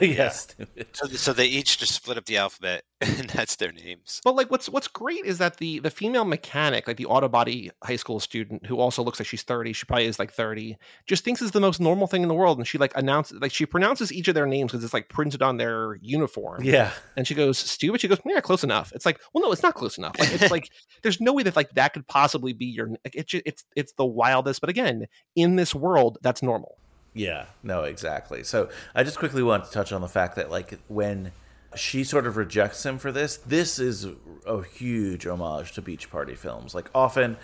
[0.00, 0.46] yes.
[0.94, 4.22] So, so they each just split up the alphabet, and that's their names.
[4.24, 7.70] But like, what's what's great is that the the female mechanic, like the auto body
[7.82, 11.24] high school student, who also looks like she's thirty, she probably is like thirty, just
[11.24, 13.66] thinks it's the most normal thing in the world, and she like announces, like she
[13.66, 16.62] pronounces each of their names because it's like printed on their uniform.
[16.64, 16.92] Yeah.
[17.16, 19.74] and she goes, "Stupid." She goes, "Yeah, close enough." It's like, well, no, it's not
[19.74, 20.18] close enough.
[20.18, 20.70] Like, it's like
[21.02, 22.88] there's no way that like that could possibly be your.
[22.88, 26.78] Like, it's it's it's the wildest, but again, in this world, that's normal.
[27.14, 28.42] Yeah, no, exactly.
[28.42, 31.30] So I just quickly want to touch on the fact that like when
[31.76, 34.06] she sort of rejects him for this, this is
[34.46, 36.74] a huge homage to beach party films.
[36.74, 37.36] Like often,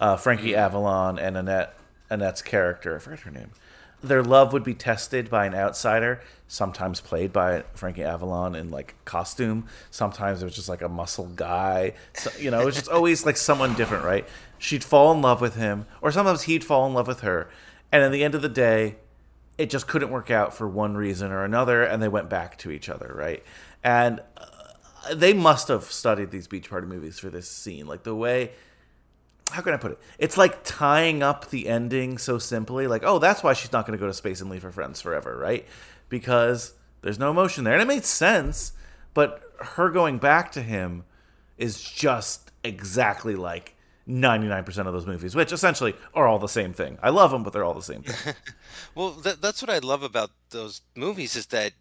[0.00, 1.74] uh, Frankie Avalon and Annette
[2.10, 3.50] Annette's character, I forget her name,
[4.02, 6.20] their love would be tested by an outsider.
[6.46, 9.66] Sometimes played by Frankie Avalon in like costume.
[9.90, 11.94] Sometimes it was just like a muscle guy.
[12.14, 14.26] So, you know, it was just always like someone different, right?
[14.56, 17.50] She'd fall in love with him, or sometimes he'd fall in love with her.
[17.92, 18.96] And at the end of the day,
[19.58, 22.70] it just couldn't work out for one reason or another and they went back to
[22.70, 23.42] each other right?
[23.84, 27.86] And uh, they must have studied these beach party movies for this scene.
[27.86, 28.52] Like the way
[29.50, 29.98] how can i put it?
[30.18, 33.98] It's like tying up the ending so simply like oh that's why she's not going
[33.98, 35.66] to go to space and leave her friends forever right?
[36.08, 38.72] Because there's no emotion there and it made sense
[39.12, 41.04] but her going back to him
[41.56, 43.74] is just exactly like
[44.08, 47.52] 99% of those movies which essentially are all the same thing i love them but
[47.52, 48.34] they're all the same thing
[48.94, 51.72] Well, that, that's what I love about those movies is that,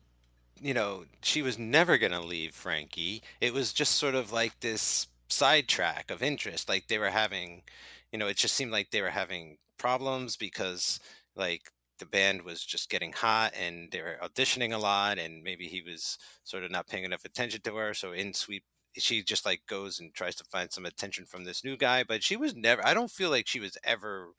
[0.61, 3.23] you know, she was never going to leave Frankie.
[3.41, 6.69] It was just sort of like this sidetrack of interest.
[6.69, 7.63] Like they were having,
[8.11, 10.99] you know, it just seemed like they were having problems because
[11.35, 15.67] like the band was just getting hot and they were auditioning a lot and maybe
[15.67, 18.63] he was sort of not paying enough attention to her so in sweep
[18.99, 22.23] she just like goes and tries to find some attention from this new guy but
[22.23, 24.29] she was never i don't feel like she was ever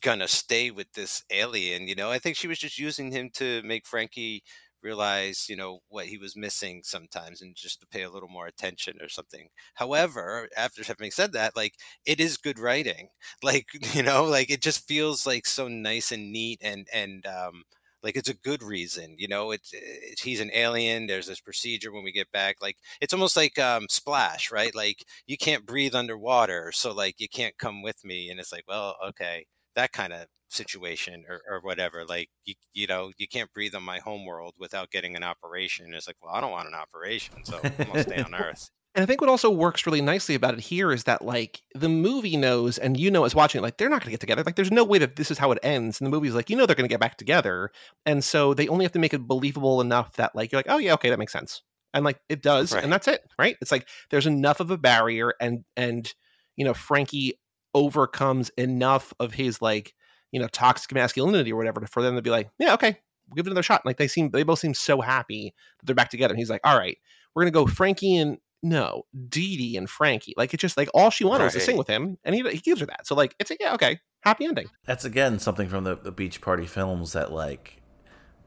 [0.00, 2.10] gonna stay with this alien you know?
[2.10, 4.42] I think she was just using him to make frankie
[4.82, 8.46] realize you know what he was missing sometimes and just to pay a little more
[8.46, 9.48] attention or something.
[9.74, 11.74] However after having said that like
[12.06, 13.08] it is good writing.
[13.42, 17.64] Like you know like it just feels like so nice and neat and and um
[18.02, 21.92] like it's a good reason you know it's, it's he's an alien there's this procedure
[21.92, 24.74] when we get back like it's almost like um splash right?
[24.74, 28.64] Like you can't breathe underwater so like you can't come with me and it's like
[28.68, 33.52] well okay that kind of situation or, or whatever like you, you know you can't
[33.52, 36.66] breathe on my home world without getting an operation it's like well i don't want
[36.66, 40.00] an operation so i'm gonna stay on earth And I think what also works really
[40.00, 43.60] nicely about it here is that like the movie knows, and you know, as watching
[43.60, 44.42] it, like they're not going to get together.
[44.42, 46.00] Like there's no way that this is how it ends.
[46.00, 47.70] And the movie's like, you know, they're going to get back together,
[48.04, 50.78] and so they only have to make it believable enough that like you're like, oh
[50.78, 51.62] yeah, okay, that makes sense,
[51.94, 52.82] and like it does, Right.
[52.82, 53.56] and that's it, right?
[53.60, 56.12] It's like there's enough of a barrier, and and
[56.56, 57.34] you know, Frankie
[57.74, 59.94] overcomes enough of his like
[60.32, 63.46] you know toxic masculinity or whatever for them to be like, yeah, okay, we'll give
[63.46, 63.82] it another shot.
[63.84, 66.32] And Like they seem, they both seem so happy that they're back together.
[66.32, 66.98] And he's like, all right,
[67.36, 70.34] we're gonna go Frankie and no Dee Dee and Frankie.
[70.36, 72.58] Like it's just like all she wanted was to sing with him, and he he
[72.58, 73.06] gives her that.
[73.06, 74.68] So like it's like yeah, okay, happy ending.
[74.84, 77.80] That's again something from the, the Beach Party films that like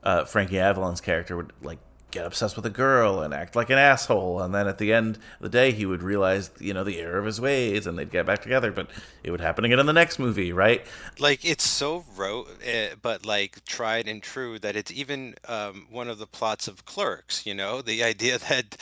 [0.04, 1.80] uh, Frankie Avalon's character would like
[2.12, 5.18] get obsessed with a girl and act like an asshole, and then at the end
[5.18, 8.12] of the day he would realize you know the error of his ways, and they'd
[8.12, 8.72] get back together.
[8.72, 8.90] But
[9.24, 10.86] it would happen again in the next movie, right?
[11.20, 16.08] like it's so rote uh, but like tried and true that it's even um, one
[16.10, 18.78] of the plots of clerks you know the idea that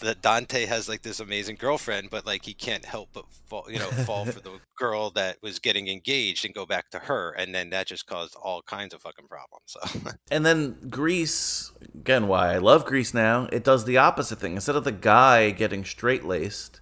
[0.00, 3.78] that dante has like this amazing girlfriend but like he can't help but fall you
[3.78, 7.54] know fall for the girl that was getting engaged and go back to her and
[7.54, 9.80] then that just caused all kinds of fucking problems so
[10.30, 14.54] And then Grease, again, why I love Grease now, it does the opposite thing.
[14.54, 16.80] Instead of the guy getting straight laced,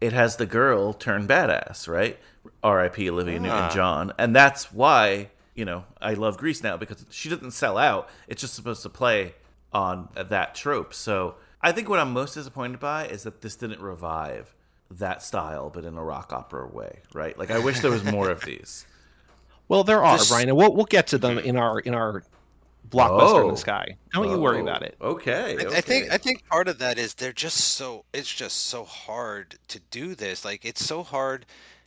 [0.00, 2.18] it has the girl turn badass, right?
[2.62, 3.08] R.I.P.
[3.10, 3.42] Olivia Ah.
[3.42, 4.12] Newton John.
[4.18, 8.08] And that's why, you know, I love Grease now because she doesn't sell out.
[8.28, 9.34] It's just supposed to play
[9.72, 10.92] on that trope.
[10.92, 14.54] So I think what I'm most disappointed by is that this didn't revive
[14.90, 17.38] that style, but in a rock opera way, right?
[17.38, 18.84] Like, I wish there was more of these.
[19.68, 22.22] Well, there are This- Brian, and we'll we'll get to them in our in our
[22.88, 23.50] blockbuster in Oh.
[23.50, 23.96] the sky.
[24.12, 24.96] Don't you worry Oh, about it.
[25.00, 25.56] Oh, okay.
[25.60, 26.10] I, I think.
[26.12, 30.14] I think part of that is they're just so it's just so hard to do
[30.14, 30.44] this.
[30.44, 31.46] Like it's so hard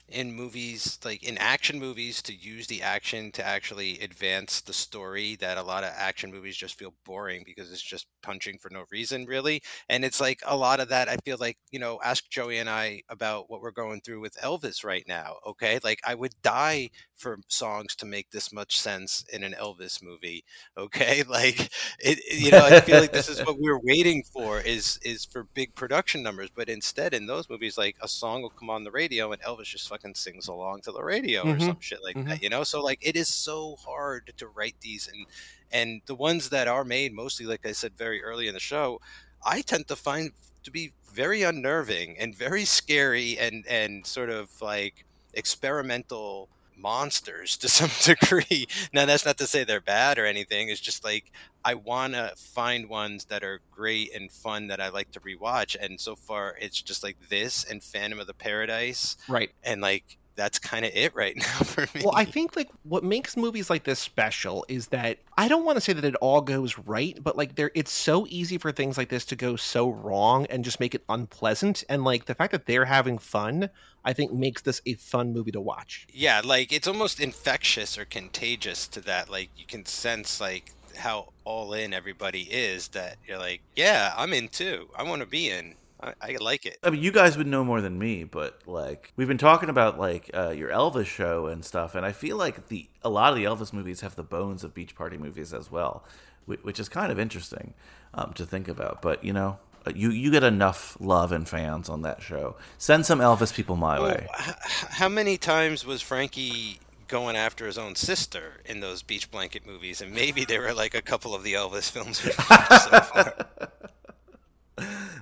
[0.10, 5.36] in movies, like in action movies, to use the action to actually advance the story.
[5.36, 8.86] That a lot of action movies just feel boring because it's just punching for no
[8.91, 9.62] reason, really.
[9.89, 11.10] And it's like a lot of that.
[11.10, 14.36] I feel like you know, ask Joey and I about what we're going through with
[14.41, 15.36] Elvis right now.
[15.45, 20.01] Okay, like I would die for songs to make this much sense in an Elvis
[20.03, 20.43] movie.
[20.78, 24.99] Okay, like it, you know, I feel like this is what we're waiting for is
[25.03, 28.70] is for big production numbers, but instead in those movies, like a song will come
[28.70, 31.80] on the radio and Elvis just fucking sings along to the radio or Mhm, some
[31.80, 32.38] shit like mhm.
[32.38, 32.64] that, you know.
[32.64, 35.28] So like it is so hard to write these and
[35.72, 39.00] and the ones that are made mostly, like I said very early in the show,
[39.45, 40.32] I tend to find
[40.64, 47.69] to be very unnerving and very scary and and sort of like experimental monsters to
[47.69, 48.67] some degree.
[48.93, 50.69] Now that's not to say they're bad or anything.
[50.69, 51.32] It's just like
[51.65, 55.75] I want to find ones that are great and fun that I like to rewatch.
[55.80, 59.51] And so far, it's just like this and Phantom of the Paradise, Right.
[59.63, 62.04] and like that's kind of it right now for me.
[62.06, 65.76] Well, I think like what makes movies like this special is that I don't want
[65.76, 68.98] to say that it all goes right, but like there it's so easy for things
[68.98, 72.54] like this to go so wrong and just make it unpleasant and like the fact
[72.54, 73.70] that they're having fun,
[74.06, 76.08] I think makes this a fun movie to watch.
[76.14, 79.30] yeah, like it's almost infectious or contagious to that.
[79.30, 84.34] Like you can sense like how all in everybody is that you're like, yeah, I'm
[84.34, 84.88] in too.
[84.96, 85.76] I want to be in.
[86.02, 86.78] I, I like it.
[86.84, 89.98] I mean, you guys would know more than me, but like we've been talking about
[89.98, 93.38] like uh, your Elvis show and stuff, and I feel like the a lot of
[93.39, 96.04] the Elvis movies have the bones of Beach Party movies as well,
[96.45, 97.74] whi- which is kind of interesting
[98.14, 99.02] um, to think about.
[99.02, 102.56] But you know, uh, you you get enough love and fans on that show.
[102.78, 104.28] Send some Elvis people my way.
[104.39, 104.56] H- h-
[104.89, 110.02] How many times was Frankie going after his own sister in those beach blanket movies?
[110.02, 113.48] And maybe there were like a couple of the Elvis films we've watched so far.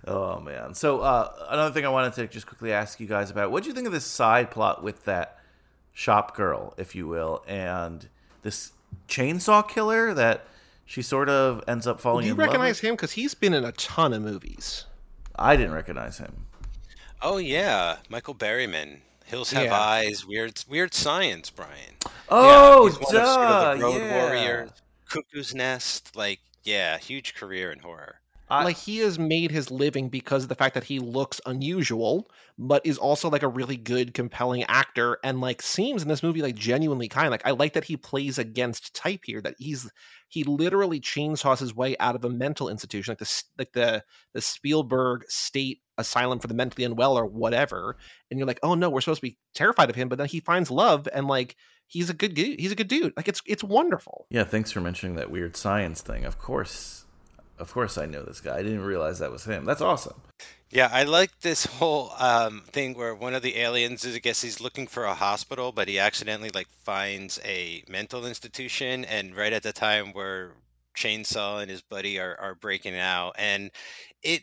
[0.07, 0.73] Oh man!
[0.73, 3.69] So uh, another thing I wanted to just quickly ask you guys about: what do
[3.69, 5.39] you think of this side plot with that
[5.93, 8.07] shop girl, if you will, and
[8.43, 8.71] this
[9.07, 10.45] chainsaw killer that
[10.85, 12.91] she sort of ends up falling Do you in recognize with?
[12.91, 14.85] him cuz he's been in a ton of movies.
[15.35, 16.45] I didn't recognize him.
[17.21, 18.99] Oh yeah, Michael Berryman.
[19.25, 19.79] Hills Have Yeah.
[19.79, 20.23] Eyes.
[20.25, 21.95] Weird, weird science, Brian.
[22.29, 24.23] Oh, he's one of sort of the Road yeah.
[24.23, 24.69] Warriors,
[25.09, 26.15] Cuckoo's Nest.
[26.15, 28.19] Like, yeah, huge career in horror.
[28.49, 32.85] Like he has made his living because of the fact that he looks unusual, but
[32.85, 36.55] is also like a really good, compelling actor, and like seems in this movie like
[36.55, 37.31] genuinely kind.
[37.31, 39.41] Like I like that he plays against type here.
[39.41, 39.89] That he's
[40.27, 44.41] he literally chainsaws his way out of a mental institution, like the like the the
[44.41, 47.97] Spielberg State Asylum for the Mentally Unwell or whatever.
[48.29, 50.39] And you're like, oh no, we're supposed to be terrified of him, but then he
[50.39, 51.55] finds love and like
[51.87, 52.59] he's a good dude.
[52.59, 53.13] He's a good dude.
[53.17, 54.27] Like it's it's wonderful.
[54.29, 56.25] Yeah, thanks for mentioning that weird science thing.
[56.25, 57.04] Of course,
[57.59, 58.57] of course, I know this guy.
[58.57, 59.65] I didn't realize that was him.
[59.65, 60.21] That's awesome.
[60.69, 64.41] Yeah, I like this whole um, thing where one of the aliens is, I guess
[64.41, 69.53] he's looking for a hospital, but he accidentally like finds a mental institution, and right
[69.53, 70.53] at the time where
[70.97, 73.71] Chainsaw and his buddy are are breaking out, and
[74.23, 74.41] it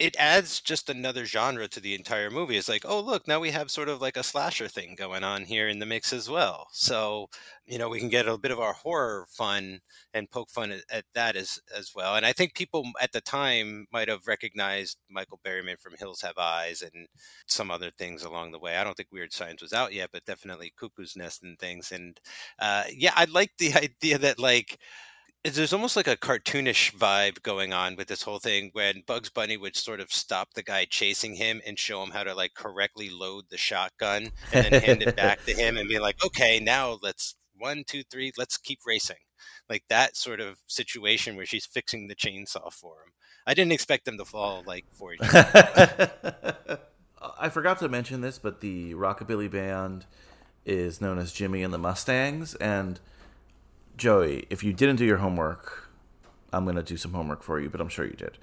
[0.00, 2.56] it adds just another genre to the entire movie.
[2.56, 5.44] It's like, oh look, now we have sort of like a slasher thing going on
[5.44, 6.68] here in the mix as well.
[6.72, 7.28] So
[7.66, 9.80] you know we can get a bit of our horror fun
[10.14, 12.16] and poke fun at, at that as as well.
[12.16, 16.38] And I think people at the time might have recognized Michael Berryman from Hills Have
[16.38, 17.06] Eyes and
[17.46, 18.76] some other things along the way.
[18.76, 21.92] I don't think Weird Science was out yet, but definitely Cuckoo's Nest and things.
[21.92, 22.18] And
[22.58, 24.78] uh, yeah, I like the idea that like
[25.44, 29.56] there's almost like a cartoonish vibe going on with this whole thing when Bugs Bunny
[29.56, 33.08] would sort of stop the guy chasing him and show him how to like correctly
[33.08, 36.98] load the shotgun and then hand it back to him and be like, okay, now
[37.02, 39.16] let's one, two, three, let's keep racing.
[39.68, 43.12] Like that sort of situation where she's fixing the chainsaw for him.
[43.46, 45.20] I didn't expect them to fall like for each.
[47.22, 50.04] I forgot to mention this, but the rockabilly band
[50.66, 52.54] is known as Jimmy and the Mustangs.
[52.56, 53.00] And
[53.96, 55.88] Joey, if you didn't do your homework,
[56.52, 58.38] I'm going to do some homework for you, but I'm sure you did.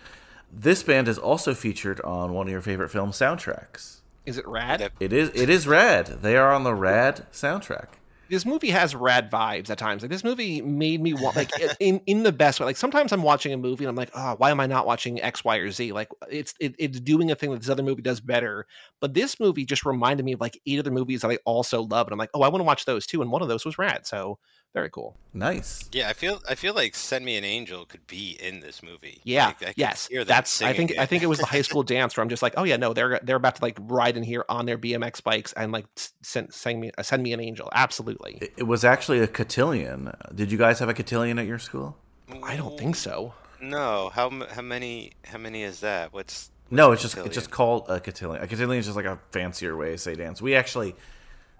[0.52, 3.98] This band is also featured on one of your favorite film soundtracks.
[4.26, 4.92] Is it rad?
[5.00, 5.30] It is.
[5.34, 6.22] It is Rad.
[6.22, 7.88] They are on the Rad soundtrack.
[8.30, 10.02] this movie has rad vibes at times.
[10.02, 12.66] Like this movie made me want like in in the best way.
[12.66, 15.22] Like sometimes I'm watching a movie and I'm like, oh, why am I not watching
[15.22, 15.94] X, Y, or Z?
[15.94, 18.68] Like it's it, it's doing a thing that this other movie does better.
[19.00, 22.08] But this movie just reminded me of like eight other movies that I also love,
[22.08, 23.22] and I'm like, oh, I want to watch those too.
[23.22, 24.06] And one of those was Rad.
[24.06, 24.40] So
[24.78, 25.16] very cool.
[25.34, 25.90] Nice.
[25.92, 29.22] yeah, I feel I feel like Send Me an Angel could be in this movie.
[29.24, 29.48] Yeah.
[29.48, 30.08] Like, I yes.
[30.28, 30.62] That's.
[30.62, 31.00] I singing think.
[31.00, 32.94] I think it was the high school dance where I'm just like, oh yeah, no,
[32.94, 35.88] they're they're about to like ride in here on their BMX bikes and like
[36.22, 37.70] send send me send me an angel.
[37.74, 38.38] Absolutely.
[38.40, 40.12] It, it was actually a cotillion.
[40.36, 41.98] Did you guys have a cotillion at your school?
[42.44, 43.34] I don't think so.
[43.60, 46.14] No, how how many how many is that?
[46.14, 47.30] What's No, it's just cotillion?
[47.30, 48.44] it's just called a cotillion.
[48.44, 50.40] A cotillion is just like a fancier way to say dance.
[50.40, 50.96] We actually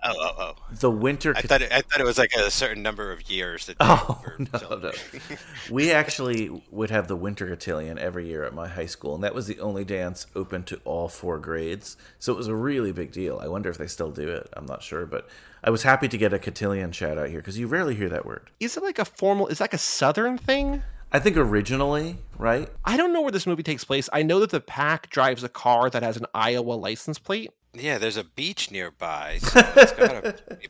[0.04, 0.56] oh oh oh.
[0.72, 1.34] the winter.
[1.36, 3.78] I thought it, I thought it was like a certain number of years that.
[3.90, 4.92] Oh no, no!
[5.72, 9.34] We actually would have the winter cotillion every year at my high school, and that
[9.34, 11.98] was the only dance open to all four grades.
[12.20, 13.40] So it was a really big deal.
[13.42, 14.50] I wonder if they still do it.
[14.54, 15.28] I'm not sure, but
[15.64, 18.26] I was happy to get a cotillion shout out here because you rarely hear that
[18.26, 18.50] word.
[18.60, 19.48] Is it like a formal?
[19.48, 20.84] Is that like a southern thing?
[21.12, 22.70] I think originally, right?
[22.84, 24.10] I don't know where this movie takes place.
[24.12, 27.52] I know that the pack drives a car that has an Iowa license plate.
[27.80, 30.68] Yeah, there's a beach nearby, so it's gotta be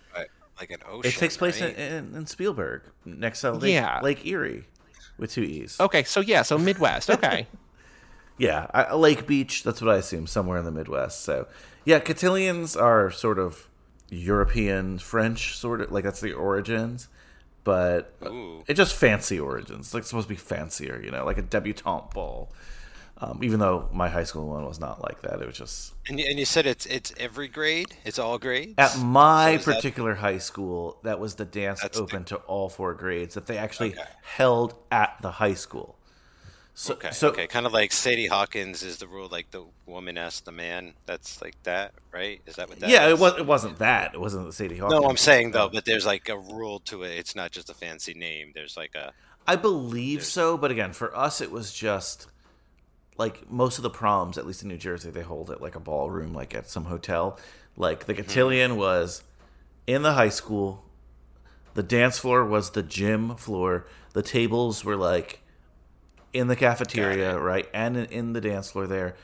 [0.59, 1.09] like an ocean.
[1.11, 1.75] It takes place right?
[1.77, 3.99] in, in, in Spielberg, next to Lake, Yeah.
[4.01, 4.65] Lake Erie,
[5.17, 5.79] with two e's.
[5.79, 7.09] Okay, so yeah, so Midwest.
[7.09, 7.47] Okay.
[8.39, 9.63] Yeah, I- uh, Lake Beach.
[9.63, 11.21] That's what I assume, somewhere in the Midwest.
[11.23, 11.47] So,
[11.85, 13.67] yeah, cotillions are sort of
[14.09, 17.07] European French, sort of like that's the origins,
[17.63, 18.63] but Ooh.
[18.67, 19.91] it just fancy origins.
[19.91, 22.51] Like supposed to be fancier, you know, like a debutante ball.
[23.19, 26.19] Um, even though my high school one was not like that, it was just And,
[26.19, 27.95] you- and you said it's it's every grade.
[28.05, 28.75] It's all grades.
[28.77, 30.99] at my So is that- particular high school.
[31.03, 34.03] That was the dance That's the- open to all four grades that they actually Okay.
[34.21, 35.95] held at the high school.
[36.75, 40.15] So, okay, so okay, kind of like Sadie Hawkins is the rule, like the woman
[40.15, 40.93] asks the man.
[41.07, 42.39] That's like that, right?
[42.45, 43.19] Is that what that yeah, it is?
[43.19, 43.33] was.
[43.39, 44.13] It wasn't that.
[44.13, 45.01] It wasn't the Sadie Hawkins.
[45.01, 47.17] No, I'm saying though, but there's like a rule to it.
[47.17, 48.51] It's not just a fancy name.
[48.53, 49.11] There's like a
[49.47, 52.27] I believe so, but again, for us, it was just
[53.17, 55.79] like most of the proms, at least in New Jersey, they hold it like a
[55.79, 57.39] ballroom, like at some hotel.
[57.75, 58.23] Like the mm-hmm.
[58.23, 59.23] cotillion was
[59.85, 60.83] in the high school.
[61.73, 63.85] The dance floor was the gym floor.
[64.13, 65.41] The tables were like
[66.33, 69.15] in the cafeteria, right, and in, in the dance floor there.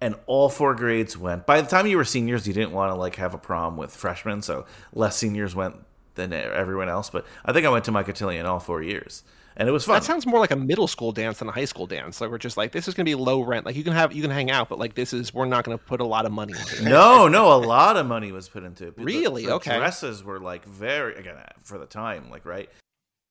[0.00, 1.44] And all four grades went.
[1.44, 3.94] By the time you were seniors, you didn't want to like have a prom with
[3.94, 5.74] freshmen, so less seniors went
[6.14, 7.10] than everyone else.
[7.10, 9.24] But I think I went to my cotillion all four years,
[9.58, 9.96] and it was fun.
[9.96, 12.20] That sounds more like a middle school dance than a high school dance.
[12.20, 13.66] Like we're just like, this is gonna be low rent.
[13.66, 15.76] Like you can have you can hang out, but like this is we're not gonna
[15.78, 16.84] put a lot of money into it.
[16.88, 18.96] no, no, a lot of money was put into it.
[18.96, 19.44] The- Really?
[19.46, 19.76] the Okay.
[19.76, 22.70] Dresses were like very again for the time, like right.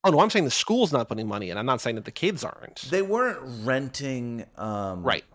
[0.03, 1.57] Oh no, I'm saying the school's not putting money in.
[1.57, 2.81] I'm not saying that the kids aren't.
[2.91, 5.25] They weren't renting, um, Right.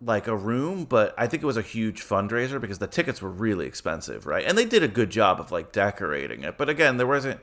[0.00, 3.30] like a room, but I think it was a huge fundraiser because the tickets were
[3.30, 4.44] really expensive, right?
[4.46, 6.56] And they did a good job of like decorating it.
[6.56, 7.40] But again, there wasn't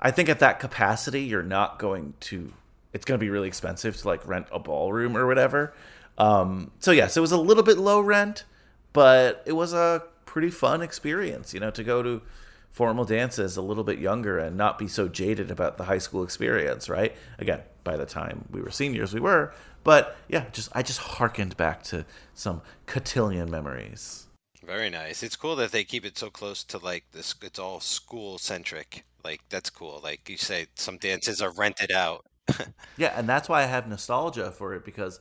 [0.00, 2.52] I think at that capacity you're not going to
[2.92, 5.74] it's going to be really expensive to like rent a ballroom or whatever.
[6.18, 8.44] Um so yes, it was a little bit low rent,
[8.92, 12.22] but it was a pretty fun experience, you know, to go to
[12.70, 16.22] formal dances a little bit younger and not be so jaded about the high school
[16.22, 17.14] experience, right?
[17.38, 21.56] Again, by the time we were seniors, we were, but yeah, just I just harkened
[21.56, 24.26] back to some cotillion memories.
[24.64, 25.22] Very nice.
[25.22, 27.34] It's cool that they keep it so close to like this.
[27.42, 29.04] It's all school centric.
[29.24, 30.00] Like that's cool.
[30.02, 32.26] Like you say, some dances are rented out.
[32.96, 35.20] Yeah, and that's why I have nostalgia for it because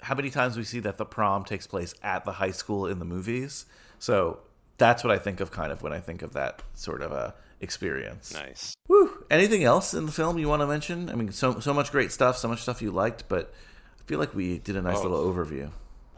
[0.00, 2.98] how many times we see that the prom takes place at the high school in
[2.98, 3.66] the movies.
[3.98, 4.40] So
[4.78, 7.34] that's what I think of kind of when I think of that sort of a
[7.60, 8.32] experience.
[8.34, 8.74] Nice.
[8.88, 9.24] Woo.
[9.30, 11.08] Anything else in the film you want to mention?
[11.10, 13.52] I mean, so so much great stuff, so much stuff you liked, but
[14.00, 15.02] I feel like we did a nice Oh.
[15.02, 15.70] little overview.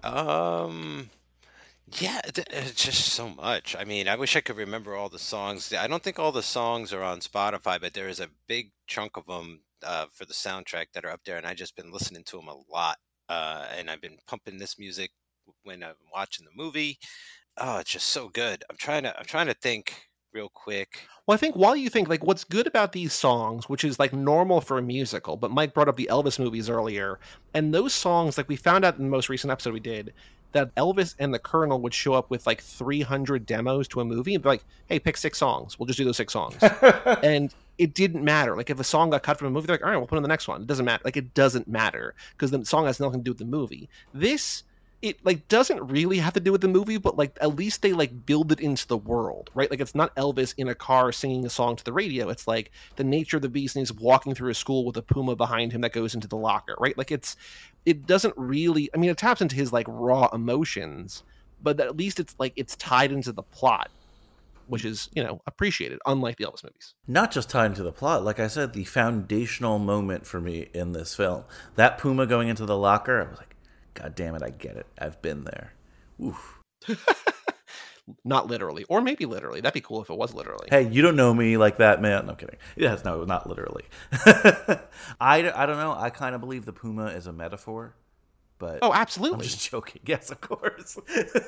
[0.05, 1.11] Um,
[1.93, 3.77] yeah, it's just so much.
[3.79, 5.73] I mean, I wish I could remember all the songs.
[5.73, 9.17] I don't think all the songs are on Spotify, but there is a big chunk
[9.17, 12.25] of them uh, for the soundtrack that are up there, and I've just been listening
[12.25, 12.99] to them a lot.
[13.29, 15.11] Uh, and I've been pumping this music
[15.63, 16.99] when I'm watching the movie.
[17.57, 18.65] Oh, it's just so good.
[18.69, 19.17] I'm trying to.
[19.19, 21.07] I'm trying to think real quick.
[21.27, 24.13] Well, I think while you think like what's good about these songs, which is like
[24.13, 27.19] normal for a musical, but Mike brought up the Elvis movies earlier,
[27.55, 30.13] and those songs, like we found out in the most recent episode we did,
[30.53, 34.35] that Elvis and the Colonel would show up with like 300 demos to a movie
[34.35, 35.79] and be like, "Hey, pick six songs.
[35.79, 36.57] We'll just do those six songs,"
[37.23, 38.57] and it didn't matter.
[38.57, 40.17] Like if a song got cut from a movie, they're like, "All right, we'll put
[40.17, 41.03] in the next one." It doesn't matter.
[41.05, 43.89] Like it doesn't matter because the song has nothing to do with the movie.
[44.15, 44.63] This
[45.03, 47.93] it like doesn't really have to do with the movie, but like at least they
[47.93, 49.71] like build it into the world, right?
[49.71, 52.29] Like it's not Elvis in a car singing a song to the radio.
[52.31, 55.03] It's like the nature of the beast and he's walking through a school with a
[55.03, 56.97] puma behind him that goes into the locker, right?
[56.97, 57.37] Like it's
[57.85, 61.23] it doesn't really I mean it taps into his like raw emotions,
[61.63, 63.91] but at least it's like it's tied into the plot,
[64.67, 66.95] which is, you know, appreciated, unlike the Elvis movies.
[67.07, 70.93] Not just tied into the plot, like I said, the foundational moment for me in
[70.93, 71.45] this film.
[71.75, 73.56] That Puma going into the locker, I was like,
[73.97, 74.87] God damn it, I get it.
[74.99, 75.73] I've been there.
[76.23, 76.61] Oof.
[78.25, 79.61] Not literally, or maybe literally.
[79.61, 80.69] That'd be cool if it was literally.
[80.71, 82.27] Hey, you don't know me like that, man.
[82.27, 82.57] No I'm kidding.
[82.77, 83.85] Yes, no, not literally.
[84.13, 84.79] I,
[85.21, 85.93] I don't know.
[85.93, 87.97] I kind of believe the Puma is a metaphor,
[88.59, 89.37] but Oh, absolutely.
[89.39, 90.01] I'm just joking.
[90.07, 90.99] Yes, of course.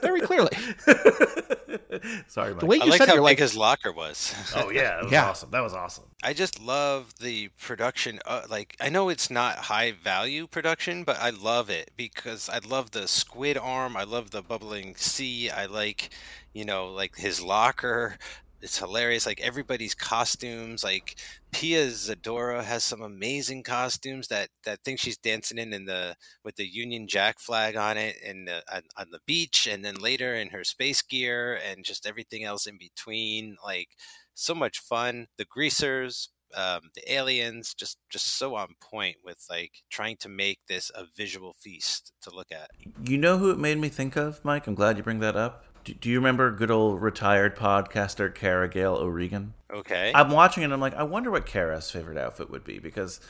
[0.03, 0.51] Very clearly.
[2.29, 2.61] Sorry, Mike.
[2.61, 4.35] The way I you like said how it, you're big like, his locker was.
[4.57, 5.29] oh yeah, that was Yeah.
[5.29, 5.51] awesome.
[5.51, 6.05] That was awesome.
[6.23, 8.21] I just love the production.
[8.27, 12.59] Uh, like, I know it's not high value production, but I love it because I
[12.59, 13.97] love the squid arm.
[13.97, 15.51] I love the bubbling sea.
[15.51, 16.11] I like,
[16.53, 18.19] you know, like his locker.
[18.61, 19.27] It's hilarious.
[19.27, 20.83] Like everybody's costumes.
[20.83, 21.17] Like
[21.53, 24.29] Pia Zadora has some amazing costumes.
[24.29, 28.17] That that thing she's dancing in in the with the Union Jack flag on it
[28.25, 32.45] and on, on the beach, and then later in her space gear and just everything
[32.45, 33.57] else in between.
[33.65, 33.91] Like
[34.35, 35.27] so much fun.
[35.37, 40.67] The greasers, um, the aliens, just just so on point with like trying to make
[40.67, 42.71] this a visual feast to look at.
[43.05, 44.67] You know who it made me think of, Mike?
[44.67, 45.65] I'm glad you bring that up.
[45.89, 49.55] Do, do you remember good old retired podcaster Cara Gale O'Regan?
[49.73, 50.13] Okay.
[50.15, 53.21] I'm watching it and I'm like, I wonder what Kara's favorite outfit would be because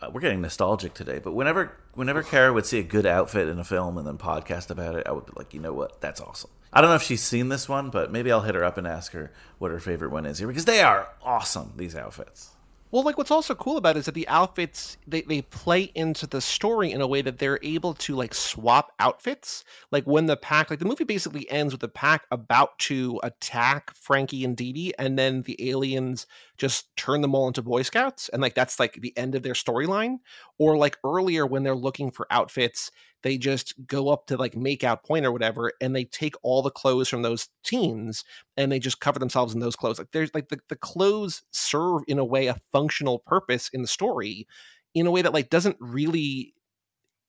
[0.00, 1.18] uh, we're getting nostalgic today.
[1.18, 4.70] But whenever whenever Kara would see a good outfit in a film and then podcast
[4.70, 6.00] about it, I would be like, you know what?
[6.00, 6.50] That's awesome.
[6.72, 8.86] I don't know if she's seen this one, but maybe I'll hit her up and
[8.86, 11.74] ask her what her favorite one is here because they are awesome.
[11.76, 12.52] These outfits.
[12.90, 16.26] Well, like what's also cool about it is that the outfits they, they play into
[16.26, 19.62] the story in a way that they're able to like swap outfits.
[19.92, 23.94] Like when the pack, like the movie basically ends with the pack about to attack
[23.94, 26.26] Frankie and Dee Dee, and then the aliens
[26.56, 29.52] just turn them all into Boy Scouts, and like that's like the end of their
[29.52, 30.20] storyline.
[30.58, 32.90] Or like earlier when they're looking for outfits,
[33.22, 36.62] they just go up to like make out point or whatever, and they take all
[36.62, 38.24] the clothes from those teens
[38.56, 39.98] and they just cover themselves in those clothes.
[39.98, 43.88] Like there's like the, the clothes serve in a way a functional purpose in the
[43.88, 44.46] story
[44.94, 46.54] in a way that like doesn't really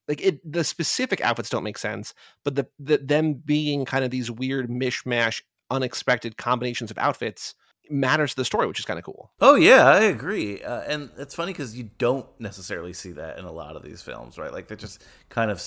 [0.07, 2.13] like it the specific outfits don't make sense,
[2.43, 7.55] but the, the them being kind of these weird mishmash, unexpected combinations of outfits
[7.89, 9.31] matters to the story, which is kind of cool.
[9.41, 10.61] Oh yeah, I agree.
[10.63, 14.01] Uh, and it's funny because you don't necessarily see that in a lot of these
[14.01, 14.51] films, right?
[14.53, 15.61] Like they're just kind of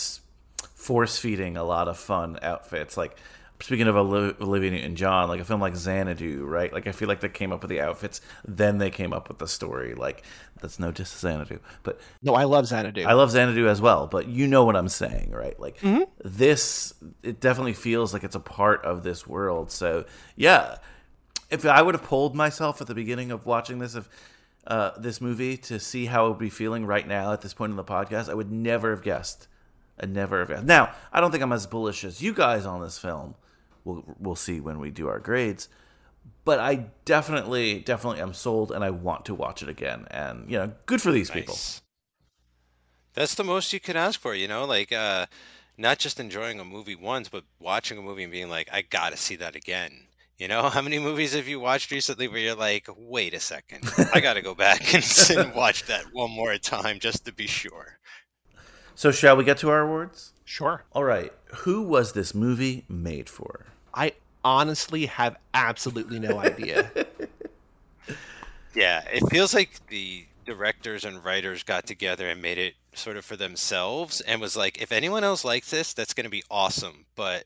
[0.75, 2.97] force feeding a lot of fun outfits.
[2.97, 3.17] Like
[3.61, 6.73] speaking of Oli- Olivia Newton-John, like a film like Xanadu, right?
[6.73, 9.39] Like I feel like they came up with the outfits, then they came up with
[9.39, 9.95] the story.
[9.95, 10.25] Like
[10.61, 13.05] that's no diss to Xanadu, but No, I love Xanadu.
[13.05, 15.59] I love Xanadu as well, but you know what I'm saying, right?
[15.61, 15.79] Like
[16.25, 19.71] this, it definitely feels like it's a part of this world.
[19.71, 20.05] So
[20.37, 20.77] yeah,
[21.53, 24.09] if I would have polled myself at the beginning of watching this, if
[24.67, 27.71] uh, this movie to see how I would be feeling right now at this point
[27.71, 29.49] in the podcast, I would never have guessed
[30.01, 30.49] I never have.
[30.49, 30.65] guessed.
[30.65, 33.35] Now, I don't think I'm as bullish as you guys on this film.
[33.85, 35.69] We'll we'll see when we do our grades.
[36.45, 40.07] But I definitely, definitely am sold, and I want to watch it again.
[40.11, 41.57] And you know, good for these people.
[43.15, 45.27] That's the most you could ask for, you know, like uh
[45.79, 49.17] not just enjoying a movie once, but watching a movie and being like, I gotta
[49.17, 50.07] see that again.
[50.43, 53.89] You know, how many movies have you watched recently where you're like, wait a second,
[54.13, 55.05] I gotta go back and,
[55.39, 57.99] and watch that one more time just to be sure.
[58.97, 60.33] So, shall we get to our awards?
[60.45, 60.83] Sure.
[60.93, 61.33] All right.
[61.59, 63.67] Who was this movie made for?
[63.95, 64.15] I
[64.45, 66.91] honestly have absolutely no idea.
[68.75, 73.25] Yeah, it feels like the directors and writers got together and made it sort of
[73.27, 77.05] for themselves and was like, if anyone else likes this, that's going to be awesome.
[77.15, 77.45] But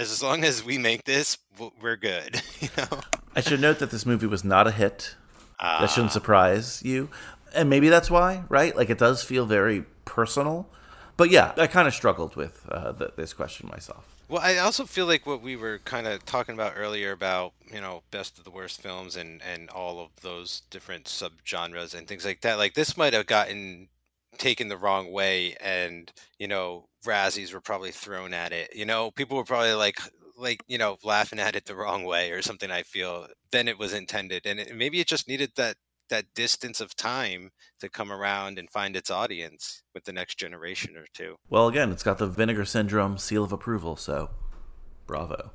[0.00, 1.38] as long as we make this,
[1.80, 2.40] we're good.
[2.60, 3.00] You know?
[3.36, 5.14] I should note that this movie was not a hit.
[5.60, 5.86] that Ah.
[5.86, 7.08] shouldn't surprise you.
[7.54, 8.74] And maybe that's why, right?
[8.76, 10.68] Like it does feel very personal.
[11.16, 14.04] But yeah, I kind of struggled with uh, th- this question myself.
[14.28, 17.80] Well, I also feel like what we were kind of talking about earlier about, you
[17.80, 22.24] know, best of the worst films and and all of those different subgenres and things
[22.24, 22.56] like that.
[22.58, 23.88] Like this might have gotten
[24.38, 28.74] taken the wrong way and, you know, Razzies were probably thrown at it.
[28.74, 29.98] You know, people were probably like
[30.36, 33.78] like, you know, laughing at it the wrong way or something I feel than it
[33.78, 34.46] was intended.
[34.46, 35.76] And it, maybe it just needed that
[36.08, 40.96] that distance of time to come around and find its audience with the next generation
[40.96, 41.36] or two.
[41.48, 44.30] Well, again, it's got the vinegar syndrome seal of approval, so
[45.06, 45.52] bravo.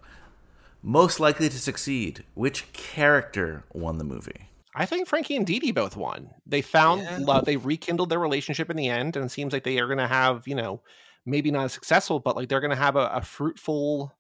[0.82, 2.24] Most likely to succeed.
[2.36, 4.50] Which character won the movie?
[4.76, 6.30] I think Frankie and Dee Dee both won.
[6.46, 7.18] They found Yeah.
[7.22, 7.46] love.
[7.46, 10.08] They rekindled their relationship in the end, and it seems like they are going to
[10.08, 10.82] have, you know,
[11.26, 14.14] maybe not as successful, but like they're going to have a, a fruitful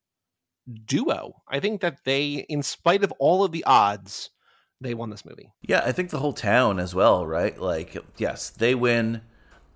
[0.86, 1.41] duo.
[1.48, 4.32] I think that they, in spite of all of the odds,
[4.82, 5.52] they won this movie.
[5.61, 7.60] Yeah, I think the whole town as well, right?
[7.60, 9.22] Like, yes, they win.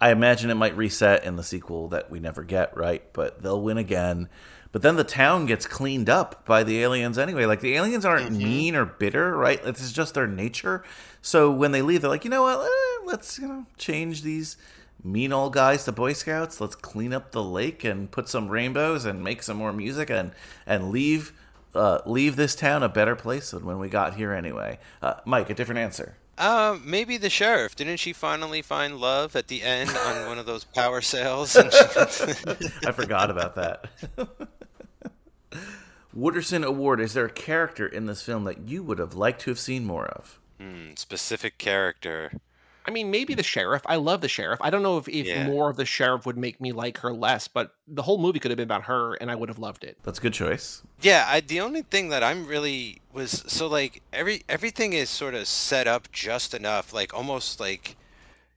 [0.01, 3.03] I imagine it might reset in the sequel that we never get, right?
[3.13, 4.29] But they'll win again.
[4.71, 7.45] But then the town gets cleaned up by the aliens anyway.
[7.45, 9.61] Like the aliens aren't mean or bitter, right?
[9.63, 10.83] This is just their nature.
[11.21, 12.65] So when they leave, they're like, you know what?
[12.65, 14.57] Eh, let's you know change these
[15.03, 16.59] mean old guys to Boy Scouts.
[16.59, 20.31] Let's clean up the lake and put some rainbows and make some more music and
[20.65, 21.33] and leave
[21.75, 24.79] uh, leave this town a better place than when we got here anyway.
[25.01, 26.15] Uh, Mike, a different answer.
[26.37, 27.75] Uh, maybe the sheriff.
[27.75, 31.55] Didn't she finally find love at the end on one of those power sales?
[31.55, 31.79] And she-
[32.87, 33.87] I forgot about that.
[36.17, 37.01] Wooderson Award.
[37.01, 39.85] Is there a character in this film that you would have liked to have seen
[39.85, 40.39] more of?
[40.59, 42.31] Hmm, specific character.
[42.89, 43.83] I mean, maybe the sheriff.
[43.85, 44.57] I love the sheriff.
[44.63, 45.45] I don't know if, if Yeah.
[45.45, 48.49] more of the sheriff would make me like her less, but the whole movie could
[48.49, 49.99] have been about her, and I would have loved it.
[50.01, 50.81] That's a good choice.
[50.99, 55.35] Yeah, I, the only thing that I'm really was so like every everything is sort
[55.35, 57.95] of set up just enough, like almost like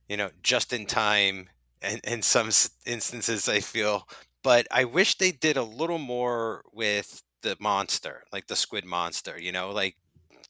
[0.09, 1.51] you know just in time,
[1.83, 2.49] and in some
[2.87, 4.09] instances I feel.
[4.43, 9.39] But I wish they did a little more with the monster, like the squid monster.
[9.39, 9.97] You know, like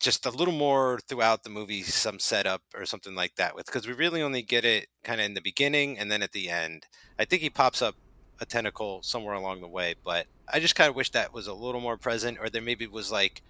[0.03, 3.55] just a little more throughout the movie, some setup or something like that.
[3.55, 6.33] With because we really only get it kind of in the beginning and then at
[6.33, 6.87] the end.
[7.21, 7.95] I think he pops up
[8.41, 11.55] a tentacle somewhere along the way, but I just kind of wish that was a
[11.55, 13.43] little more present, or there maybe was like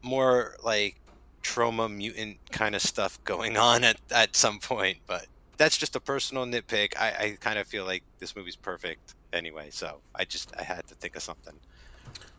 [0.00, 0.96] more like
[1.42, 4.98] Troma mutant kind of stuff going on at, at some point.
[5.06, 5.26] But
[5.58, 6.96] that's just a personal nitpick.
[6.98, 10.86] I, I kind of feel like this movie's perfect anyway, so I just I had
[10.86, 11.54] to think of something.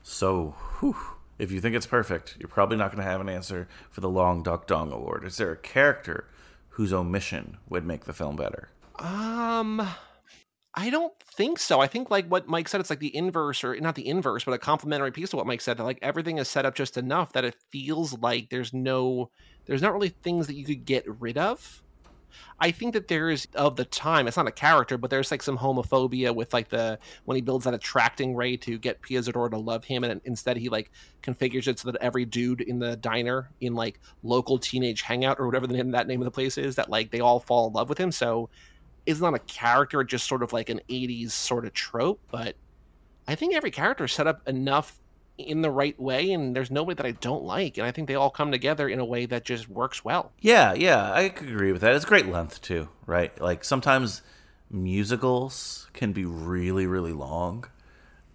[0.02, 0.96] So, whew,
[1.40, 4.10] if you think it's perfect, you're probably not going to have an answer for the
[4.10, 5.24] Long Duck Dong Award.
[5.24, 6.26] Is there a character
[6.70, 8.70] whose omission would make the film better?
[9.00, 9.82] Um,
[10.76, 11.80] I don't think so.
[11.80, 14.54] I think like what Mike said, it's like the inverse, or not the inverse, but
[14.54, 15.78] a complementary piece of what Mike said.
[15.78, 19.32] That like everything is set up just enough that it feels like there's no,
[19.66, 21.82] there's not really things that you could get rid of.
[22.60, 24.28] I think that there's of the time.
[24.28, 27.66] It's not a character, but there's like some homophobia with like the when he builds
[27.66, 30.92] that attracting ray to get Pia to love him, and instead he like
[31.24, 35.46] configures it so that every dude in the diner in like local teenage hangout or
[35.46, 37.74] whatever the name that name of the place is, that like they all fall in
[37.74, 38.12] love with him.
[38.12, 38.50] So
[39.06, 42.56] it's not a character, just sort of like an 80s sort of trope, but
[43.28, 45.00] I think every character is set up enough
[45.40, 48.16] in the right way, and there's nobody that I don't like, and I think they
[48.16, 50.32] all come together in a way that just works well.
[50.40, 51.96] Yeah, yeah, I could agree with that.
[51.96, 53.40] It's great length too, right?
[53.40, 54.22] Like sometimes
[54.70, 57.66] musicals can be really, really long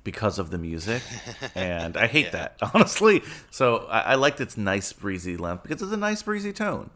[0.02, 1.02] because of the music,
[1.54, 3.22] and I hate that honestly.
[3.50, 6.90] So I, I liked its nice breezy length because it's a nice breezy tone.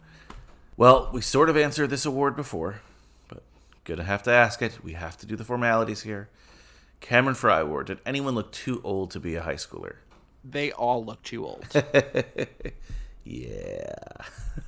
[0.77, 2.81] Well, we sort of answered this award before,
[3.29, 3.43] but
[3.85, 4.83] gonna have to ask it.
[4.83, 6.29] We have to do the formalities here.
[7.01, 7.87] Cameron Fry Award.
[7.87, 9.97] Did anyone look too old to be a high schooler?
[10.45, 11.67] They all look too old.
[13.25, 13.93] yeah.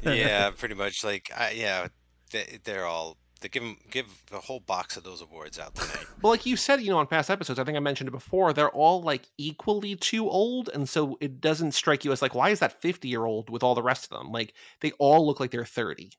[0.03, 1.05] yeah, pretty much.
[1.05, 1.89] Like, I, yeah,
[2.33, 6.07] they, they're all They give 'em- give a whole box of those awards out tonight.
[6.23, 8.53] Well, like you said, you know, on past episodes, I think I mentioned it before,
[8.53, 10.69] they're all like equally too old.
[10.75, 13.63] And so it doesn't strike you as like, why is that 50 year old with
[13.63, 14.31] all the rest of them?
[14.31, 16.11] Like they all look like they're 30.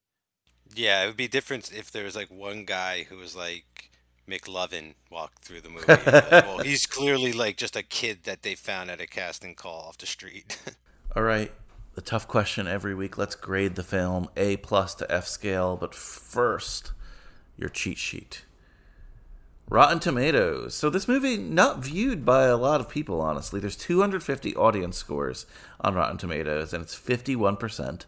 [0.75, 3.90] yeah, it would be different if there was like one guy who was like
[4.27, 5.85] McLovin walked through the movie.
[5.88, 9.81] Like, well, he's clearly like just a kid that they found at a casting call
[9.81, 10.57] off the street.
[11.15, 11.52] All right,
[11.95, 13.18] the tough question every week.
[13.18, 15.76] Let's grade the film A plus to F scale.
[15.76, 16.93] But first,
[17.57, 18.43] your cheat sheet.
[19.69, 20.76] Rotten Tomatoes.
[20.76, 23.22] So this movie not viewed by a lot of people.
[23.22, 25.45] Honestly, there's 250 audience scores
[25.80, 28.06] on Rotten Tomatoes, and it's 51 percent.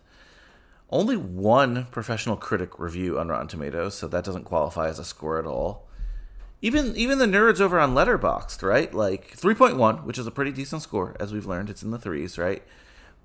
[0.89, 5.39] Only one professional critic review on Rotten Tomatoes, so that doesn't qualify as a score
[5.39, 5.87] at all.
[6.63, 8.93] Even even the nerds over on Letterboxd, right?
[8.93, 11.69] Like 3.1, which is a pretty decent score, as we've learned.
[11.69, 12.63] It's in the threes, right?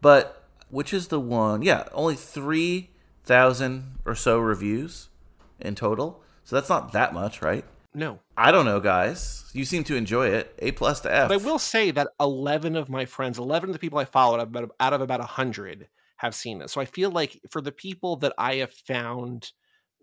[0.01, 1.63] But which is the one?
[1.63, 5.09] Yeah, only 3,000 or so reviews
[5.61, 6.21] in total.
[6.43, 7.65] So that's not that much, right?
[7.95, 8.19] No.
[8.37, 9.49] I don't know, guys.
[9.53, 10.55] You seem to enjoy it.
[10.59, 11.29] A plus to F.
[11.29, 14.41] But I will say that 11 of my friends, 11 of the people I followed,
[14.81, 15.87] out of about 100,
[16.17, 16.73] have seen this.
[16.73, 19.53] So I feel like for the people that I have found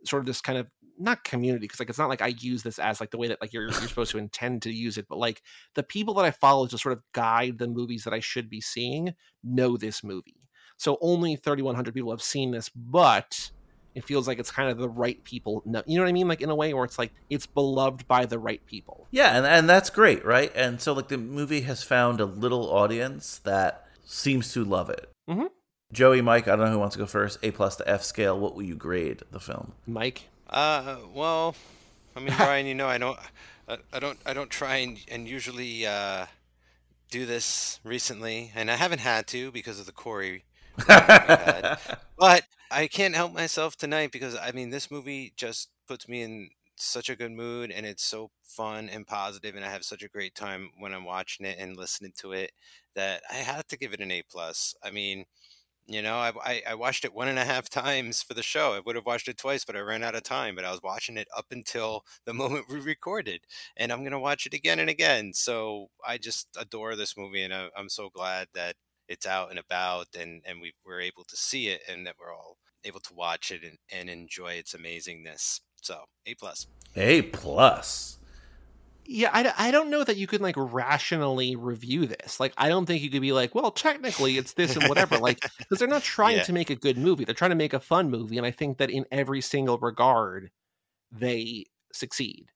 [0.05, 0.67] sort of this kind of
[0.97, 3.41] not community because like it's not like I use this as like the way that
[3.41, 5.41] like you're you're supposed to intend to use it, but like
[5.73, 8.61] the people that I follow to sort of guide the movies that I should be
[8.61, 9.13] seeing
[9.43, 10.39] know this movie.
[10.77, 13.51] So only 3,100 people have seen this, but
[13.93, 15.61] it feels like it's kind of the right people.
[15.65, 16.27] know- You know what I mean?
[16.27, 19.07] Like in a way where it's like it's beloved by the right people.
[19.11, 20.51] Yeah, and, and that's great, right?
[20.55, 25.09] And so, like, the movie has found a little audience that seems to love it.
[25.29, 25.47] Mhm.
[25.95, 27.39] Joey, Mike, I don't know who wants to go first.
[27.41, 28.37] A plus to F scale.
[28.37, 29.73] What will you grade the film?
[29.87, 31.55] Mike, Uh, well,
[32.15, 33.17] I mean, Brian, you know, I don't,
[33.67, 36.25] I, I don't, I don't try and, and usually uh,
[37.09, 40.43] do this recently, and I haven't had to because of the Corey.
[40.89, 41.77] movie we had.
[42.17, 46.49] But I can't help myself tonight because I mean, this movie just puts me in
[46.75, 50.09] such a good mood, and it's so fun and positive, and I have such a
[50.09, 52.51] great time when I'm watching it and listening to it
[52.95, 54.75] that I had to give it an A plus.
[54.83, 55.25] I mean.
[55.87, 58.73] You know, I, I, I watched it one and a half times for the show.
[58.73, 60.55] I would have watched it twice, but I ran out of time.
[60.55, 63.41] But I was watching it up until the moment we recorded,
[63.77, 65.33] and I'm gonna watch it again and again.
[65.33, 68.75] So I just adore this movie, and I, I'm so glad that
[69.07, 72.33] it's out and about, and and we were able to see it, and that we're
[72.33, 75.61] all able to watch it and, and enjoy its amazingness.
[75.81, 76.67] So A plus.
[76.95, 78.17] A plus.
[79.07, 82.39] Yeah, I, I don't know that you can like rationally review this.
[82.39, 85.17] Like, I don't think you could be like, well, technically it's this and whatever.
[85.19, 86.43] like, because they're not trying Yeah.
[86.43, 87.23] to make a good movie.
[87.23, 88.37] They're trying to make a fun movie.
[88.37, 90.49] And I think that in every single regard,
[91.11, 92.47] they succeed.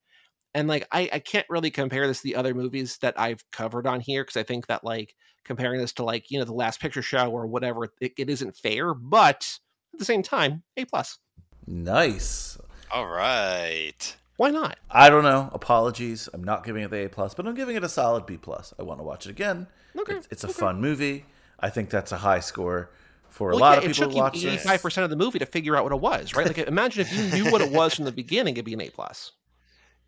[0.55, 3.85] And like, I, I can't really compare this to the other movies that I've covered
[3.85, 5.13] on here because I think that like
[5.45, 8.57] comparing this to like, you know, the last picture show or whatever, it, it isn't
[8.57, 8.95] fair.
[8.95, 9.47] But
[9.93, 11.19] at the same time, A plus.
[11.67, 12.57] Nice.
[12.91, 14.15] All right.
[14.39, 14.79] Why not?
[14.89, 15.49] I don't know.
[15.53, 16.29] Apologies.
[16.33, 18.73] I'm not giving it the A plus, but I'm giving it a solid B plus.
[18.79, 19.67] I want to watch it again.
[19.97, 20.49] Okay, It's, it's a okay.
[20.49, 21.25] fun movie.
[21.59, 22.91] I think that's a high score
[23.27, 24.43] for a Well, lot yeah, of it people took to you watch this.
[24.45, 26.47] eighty-five percent of the movie to figure out what it was, right?
[26.47, 28.89] Like, imagine if you knew what it was from the beginning, it'd be an A
[28.89, 29.33] plus.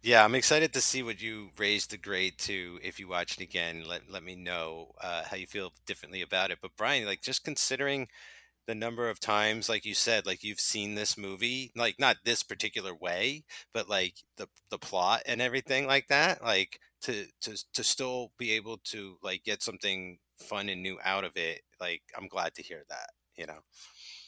[0.03, 3.43] Yeah, I'm excited to see what you raise the grade to if you watch it
[3.43, 3.83] again.
[3.87, 6.59] Let let me know uh, how you feel differently about it.
[6.61, 8.07] But Brian, like just considering
[8.71, 12.41] the number of times, like you said, like you've seen this movie, like not this
[12.41, 13.43] particular way,
[13.73, 18.51] but like the the plot and everything like that, like to to to still be
[18.51, 21.63] able to like get something fun and new out of it.
[21.81, 23.09] Like I'm glad to hear that.
[23.35, 23.59] You know.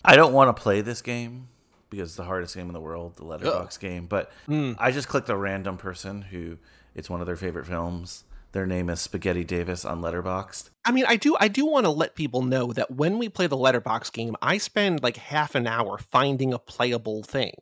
[0.04, 1.48] I don't want to play this game
[1.90, 4.08] because it's the hardest game in the world, the letterbox game.
[4.08, 4.74] But Hmm.
[4.78, 6.58] I just clicked a random person who
[6.96, 8.26] it's one of their favorite films.
[8.54, 10.70] Their name is Spaghetti Davis on Letterboxd.
[10.86, 13.48] I mean, I do I do want to let people know that when we play
[13.48, 17.54] the letterbox game, I spend like half an hour finding a playable thing.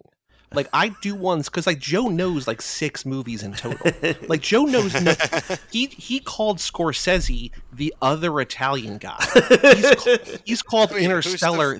[0.53, 3.89] Like I do ones because like Joe knows like six movies in total.
[4.27, 5.13] like Joe knows no,
[5.71, 9.15] he he called Scorsese the other Italian guy.
[9.33, 11.79] He's, ca- he's called Wait, who's the- Interstellar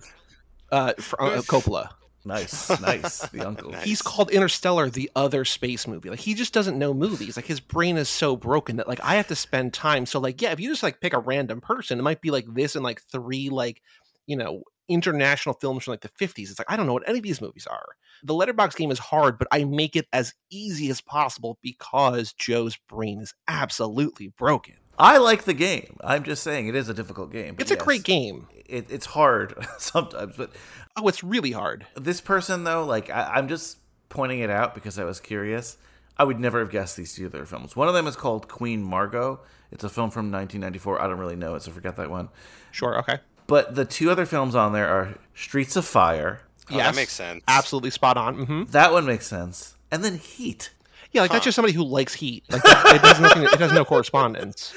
[0.71, 1.89] uh, fr- uh, Coppola.
[2.23, 3.19] Nice, nice.
[3.30, 3.73] The uncle.
[3.73, 6.10] He's called Interstellar the other space movie.
[6.10, 7.35] Like he just doesn't know movies.
[7.35, 10.06] Like his brain is so broken that like I have to spend time.
[10.06, 12.45] So like yeah, if you just like pick a random person, it might be like
[12.53, 13.81] this and like three like
[14.27, 16.49] you know international films from like the 50s.
[16.49, 17.95] It's like I don't know what any of these movies are.
[18.23, 22.77] The letterbox game is hard, but I make it as easy as possible because Joe's
[22.88, 24.76] brain is absolutely broken.
[24.97, 25.97] I like the game.
[26.03, 27.55] I'm just saying it is a difficult game.
[27.55, 28.47] but It's a great game.
[28.65, 30.51] It, it's hard sometimes, but
[30.95, 31.85] Oh, it's really hard.
[31.95, 33.77] this person though, like I, I'm just
[34.09, 35.77] pointing it out because I was curious.
[36.18, 37.76] I would never have guessed these two other films.
[37.76, 39.39] One of them is called Queen Margot.
[39.72, 41.01] It's a film from 1994.
[41.01, 42.30] I don't really know it, so forget that one.
[42.72, 43.19] Sure, okay.
[43.47, 47.13] But the two other films on there are Streets of Fire Oh, yes, that makes
[47.13, 47.43] sense.
[47.47, 48.45] Absolutely spot on.
[48.45, 49.76] hmm That one makes sense.
[49.89, 50.72] And then Heat.
[51.11, 52.43] Yeah, like that's just somebody who likes heat.
[52.49, 53.43] Like that, it has nothing.
[53.43, 54.73] It has no correspondence.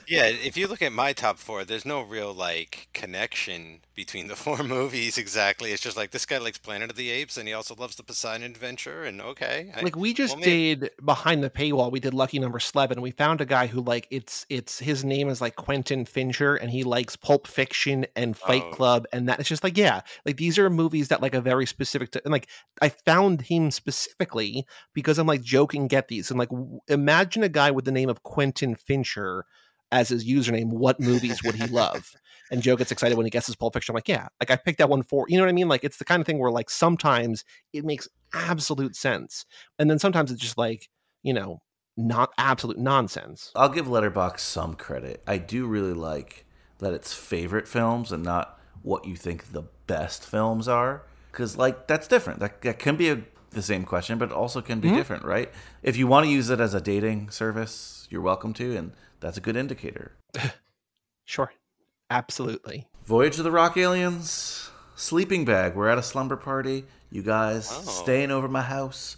[0.08, 4.36] Yeah, if you look at my top four, there's no real like connection between the
[4.44, 5.72] four movies exactly.
[5.72, 8.02] It's just like this guy likes Planet of the Apes and he also loves the
[8.02, 9.72] Poseidon Adventure and okay.
[9.76, 11.90] I- Like we just well, maybe- did behind the paywall.
[11.90, 13.00] We did Lucky Number Eleven.
[13.00, 16.70] We found a guy who like it's it's his name is like Quentin Fincher, and
[16.70, 18.70] he likes Pulp Fiction and Fight Oh.
[18.70, 21.66] Club, and that it's just like yeah, like these are movies that like a very
[21.66, 22.48] specific to, and like
[22.82, 27.48] I found him specifically because I'm like joking get these and like w- imagine a
[27.48, 29.44] guy with the name of Quentin Fincher
[29.97, 30.68] as his username.
[30.70, 32.12] What movies would he love?
[32.51, 33.93] And Joe gets excited when he guesses Pulp Fiction.
[33.93, 35.68] I'm like, yeah, like I picked that one for you know what I mean.
[35.68, 39.44] Like it's the kind of thing where like sometimes it makes absolute sense,
[39.78, 40.89] and then sometimes it's just like
[41.23, 41.60] you know
[41.97, 43.51] not absolute nonsense.
[43.56, 45.23] I'll give Letterboxd some credit.
[45.27, 46.44] I do really like
[46.78, 51.02] that it's favorite films and not what you think the best films are.
[51.32, 52.40] Because, like, that's different.
[52.40, 54.94] That, that can be a, the same question, but it also can be Mhm.
[54.94, 55.51] different, right?
[55.82, 59.36] If you want to use it as a dating service, you're welcome to, and that's
[59.38, 60.12] a good indicator.
[61.28, 61.52] Sure,
[62.09, 62.86] absolutely.
[63.05, 65.74] Voyage of the Rock Aliens, sleeping bag.
[65.74, 66.84] We're at a slumber party.
[67.10, 67.80] You guys Oh.
[67.82, 69.16] staying over my house.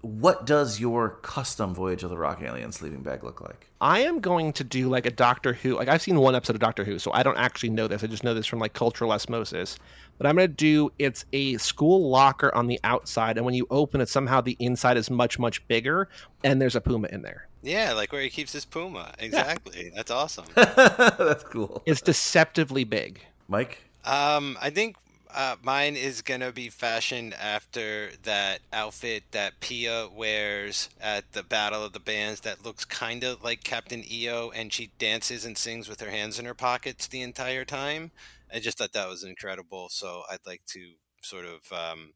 [0.00, 3.68] What does your custom Voyage of the Rock Alien sleeping bag look like?
[3.80, 5.76] I am going to do like a Doctor Who.
[5.76, 8.02] Like I've seen one episode of Doctor Who, so I don't actually know this.
[8.02, 9.78] I just know this from like cultural osmosis.
[10.18, 13.68] But I'm going to do it's a school locker on the outside, and when you
[13.70, 16.08] open it, somehow the inside is much much bigger,
[16.42, 17.46] and there's a puma in there.
[17.62, 19.14] Yeah, like where he keeps his puma.
[19.18, 19.92] Exactly.
[19.94, 20.46] That's awesome.
[20.54, 21.82] That's cool.
[21.86, 23.20] It's deceptively big.
[23.48, 23.78] Mike?
[24.04, 24.96] Um, I think
[25.32, 31.84] uh, mine is gonna be fashioned after that outfit that Pia wears at the Battle
[31.84, 32.40] of the Bands.
[32.40, 36.38] That looks kind of like Captain EO, and she dances and sings with her hands
[36.38, 38.10] in her pockets the entire time.
[38.52, 39.88] I just thought that was incredible.
[39.88, 40.80] So I'd like to
[41.22, 41.60] sort of.
[41.72, 42.14] Um,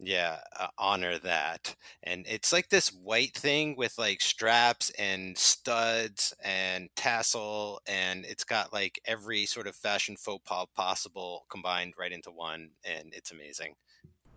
[0.00, 1.74] yeah, uh, honor that.
[2.02, 8.44] And it's like this white thing with like straps and studs and tassel, and it's
[8.44, 13.32] got like every sort of fashion faux pas possible combined right into one, and it's
[13.32, 13.74] amazing.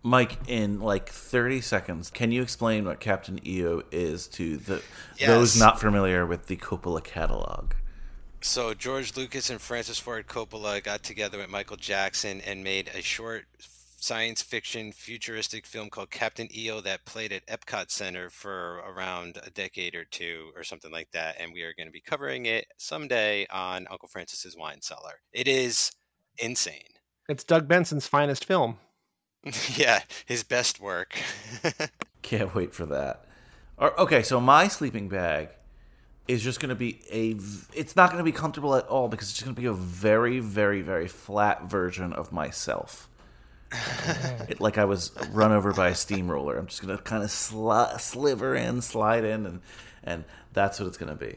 [0.04, 4.82] Mike, in like 30 seconds, can you explain what Captain EO is to the
[5.16, 5.28] Yes.
[5.28, 7.74] those not familiar with the Coppola catalog?
[8.40, 13.00] So George Lucas and Francis Ford Coppola got together with Michael Jackson and made a
[13.00, 13.44] short
[14.02, 19.50] science fiction futuristic film called Captain EO that played at Epcot Center for around a
[19.50, 22.66] decade or two or something like that and we are going to be covering it
[22.76, 25.20] someday on Uncle Francis's Wine Cellar.
[25.32, 25.92] It is
[26.36, 26.82] insane.
[27.28, 28.78] It's Doug Benson's finest film.
[29.76, 31.16] yeah, his best work.
[32.22, 33.24] Can't wait for that.
[33.78, 35.50] Or, okay, so my sleeping bag
[36.26, 37.36] is just going to be a
[37.72, 39.72] It's not going to be comfortable at all because it's just going to be a
[39.72, 43.08] very, very, very flat version of myself.
[44.48, 46.58] It, like I was run over by a steamroller.
[46.58, 49.60] I'm just to kind of sli- sliver in, slide in, and
[50.04, 51.36] and that's what it's to be.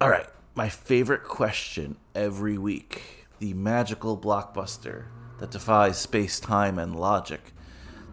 [0.00, 5.06] All right, my favorite question every week: the magical blockbuster
[5.38, 7.52] that defies space, time, and logic.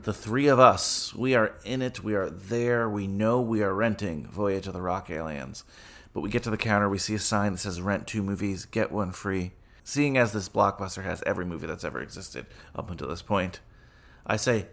[0.04, 3.74] The three of us, we are in it, we are there, we know we are
[3.74, 5.66] renting Voyage of the Rock Aliens.
[6.14, 8.66] But we get to the counter, we see a sign that says rent two movies,
[8.66, 9.52] get one free.
[9.90, 12.46] Seeing as this blockbuster has every movie that's ever existed
[12.76, 13.60] up until this point,
[14.24, 14.68] I say,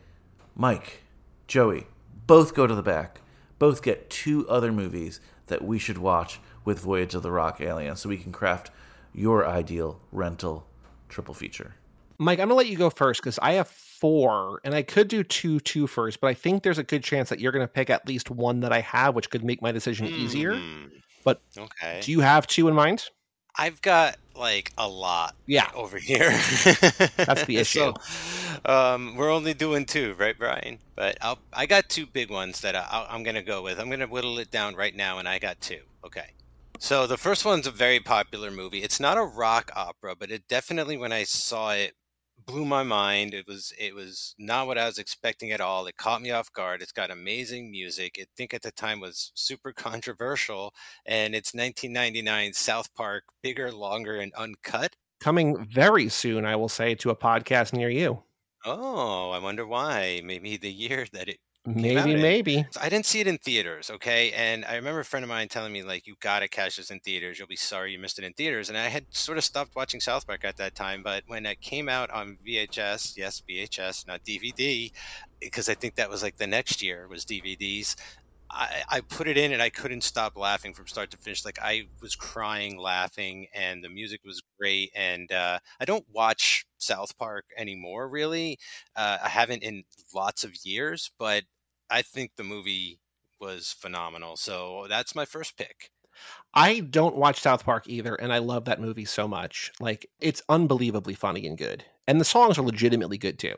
[0.55, 1.05] Mike,
[1.47, 1.87] Joey,
[2.27, 3.23] both go to the back.
[3.59, 7.97] Both get two other movies that we should watch with Voyage of the Rock Alien
[7.97, 8.71] so we can craft
[9.15, 10.67] your ideal rental
[11.09, 11.77] triple feature.
[12.19, 15.25] Mike, I'm gonna let you go first because I have four, and I could do
[15.25, 18.07] two two first, but I think there's a good chance that you're gonna pick at
[18.07, 20.57] least one that I have, which could make my decision easier.
[20.59, 20.89] Hmm,
[21.25, 22.01] But okay.
[22.03, 23.07] do you have two in mind?
[23.59, 25.71] I've got like a lot Yeah.
[25.75, 26.31] over here.
[27.17, 27.93] That's the issue.
[27.93, 27.95] So,
[28.65, 30.79] um, we're only doing two, right, Brian?
[30.95, 33.79] But I'll, I got two big ones that I, I'm going to go with.
[33.79, 35.81] I'm going to whittle it down right now, and I got two.
[36.05, 36.31] Okay.
[36.79, 38.83] So the first one's a very popular movie.
[38.83, 41.95] It's not a rock opera, but it definitely, when I saw it,
[42.47, 43.35] blew my mind.
[43.35, 45.87] It was it was not what I was expecting at all.
[45.87, 46.83] It caught me off guard.
[46.83, 48.17] It's got amazing music.
[48.21, 50.75] I think at the time was super controversial,
[51.05, 54.95] and it's 1999 South Park, bigger, longer, and uncut.
[55.21, 58.23] Coming very soon, I will say, to a podcast near you.
[58.65, 60.21] Oh, I wonder why.
[60.25, 62.65] Maybe the year that it Maybe, maybe.
[62.71, 64.31] So I didn't see it in theaters, okay?
[64.33, 67.01] And I remember a friend of mine telling me, like, you gotta catch this in
[67.01, 67.41] theaters.
[67.41, 68.69] You'll be sorry you missed it in theaters.
[68.69, 71.61] And I had sort of stopped watching South Park at that time, but when it
[71.61, 74.93] came out on VHS, yes, VHS, not DVD,
[75.41, 77.97] because I think that was like the next year was DVDs.
[78.49, 81.45] I, I put it in and I couldn't stop laughing from start to finish.
[81.45, 84.93] Like I was crying, laughing, and the music was great.
[84.95, 88.59] And uh, I don't watch South Park anymore, really.
[88.95, 89.83] Uh, I haven't in
[90.15, 91.43] lots of years, but
[91.91, 93.01] I think the movie
[93.41, 94.37] was phenomenal.
[94.37, 95.91] So that's my first pick.
[96.55, 99.71] I don't watch South Park either, and I love that movie so much.
[99.81, 101.85] Like, it's unbelievably funny and good.
[102.09, 103.55] And the songs are legitimately good too.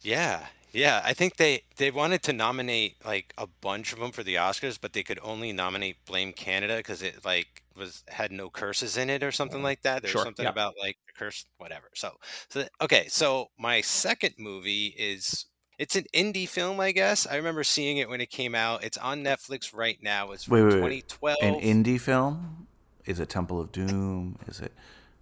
[0.00, 1.02] Yeah, yeah.
[1.04, 4.80] I think they they wanted to nominate like a bunch of them for the Oscars,
[4.80, 9.10] but they could only nominate Blame Canada because it like was had no curses in
[9.10, 10.02] it or something like that.
[10.02, 10.48] There's Sure, something yeah.
[10.48, 11.90] about like the curse, whatever.
[11.94, 12.16] So,
[12.48, 13.08] so okay.
[13.08, 15.46] So my second movie is
[15.80, 17.26] it's an indie film, I guess.
[17.26, 18.84] I remember seeing it when it came out.
[18.84, 20.32] It's on Netflix right now.
[20.32, 21.08] It's Wait, from wait, wait.
[21.08, 21.38] 2012.
[21.40, 22.66] An indie film?
[23.06, 24.38] Is it Temple of Doom?
[24.46, 24.72] Is it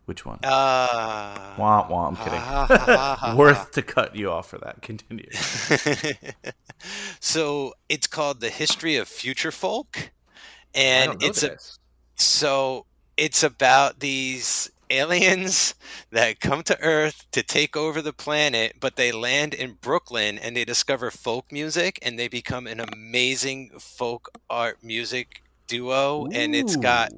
[0.06, 0.40] which one?
[0.43, 2.09] Uh, wah wah.
[2.09, 3.36] I'm kidding.
[3.36, 4.82] Worth to cut you off for that.
[4.82, 5.30] Continue.
[7.20, 10.10] so it's called the history of future folk
[10.74, 11.56] and it's a
[12.16, 12.85] so
[13.16, 15.74] it's about these aliens
[16.10, 20.56] that come to earth to take over the planet but they land in brooklyn and
[20.56, 26.27] they discover folk music and they become an amazing folk art music duo.
[26.32, 27.12] And it's got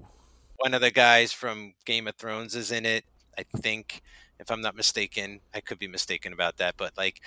[0.58, 3.04] one of the guys from Game of Thrones is in it,
[3.38, 4.02] I think,
[4.40, 5.40] if I'm not mistaken.
[5.54, 7.20] I could be mistaken about that, but like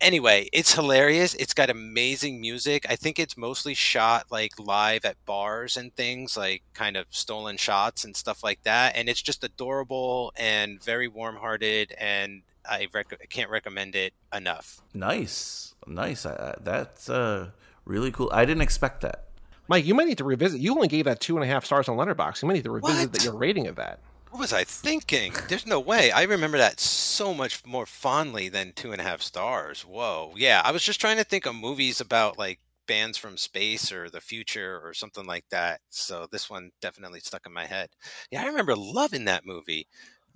[0.00, 1.34] anyway, it's hilarious.
[1.34, 2.86] It's got amazing music.
[2.88, 7.56] I think it's mostly shot like live at bars and things, like kind of stolen
[7.56, 13.28] shots and stuff like that, and it's just adorable and very warm-hearted and I rec-
[13.30, 14.80] can't recommend it enough.
[14.92, 16.26] Nice, nice.
[16.26, 17.50] I, I- that's uh,
[17.86, 18.28] really cool.
[18.32, 19.24] I didn't expect that.
[19.66, 20.60] Mike, you might need to revisit.
[20.60, 22.42] You only gave that two and a half stars on Letterboxd.
[22.42, 23.12] You might need to revisit What?
[23.12, 24.00] that your rating of that.
[24.30, 25.32] What was I thinking?
[25.48, 26.12] There's no way.
[26.12, 29.82] I remember that so much more fondly than two and a half stars.
[29.82, 30.32] Whoa.
[30.36, 34.08] Yeah, I was just trying to think of movies about like bands from space or
[34.08, 35.80] the future or something like that.
[35.90, 37.88] So this one definitely stuck in my head.
[38.30, 39.88] Yeah, I remember loving that movie.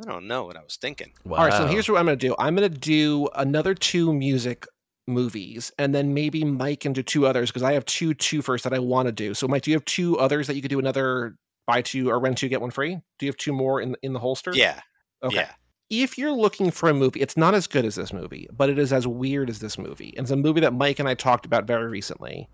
[0.03, 1.12] I don't know what I was thinking.
[1.25, 1.39] Wow.
[1.39, 2.35] All right, so here's what I'm going to do.
[2.37, 4.66] I'm going to do another two music
[5.07, 8.65] movies, and then maybe Mike can do two others because I have two two first
[8.65, 9.35] that I want to do.
[9.35, 12.19] So, Mike, do you have two others that you could do another buy two or
[12.19, 12.97] rent two get one free?
[13.19, 14.53] Do you have two more in in the holster?
[14.55, 14.81] Yeah.
[15.23, 15.36] Okay.
[15.36, 15.51] Yeah.
[15.91, 18.78] If you're looking for a movie, it's not as good as this movie, but it
[18.78, 20.15] is as weird as this movie.
[20.16, 22.49] And it's a movie that Mike and I talked about very recently.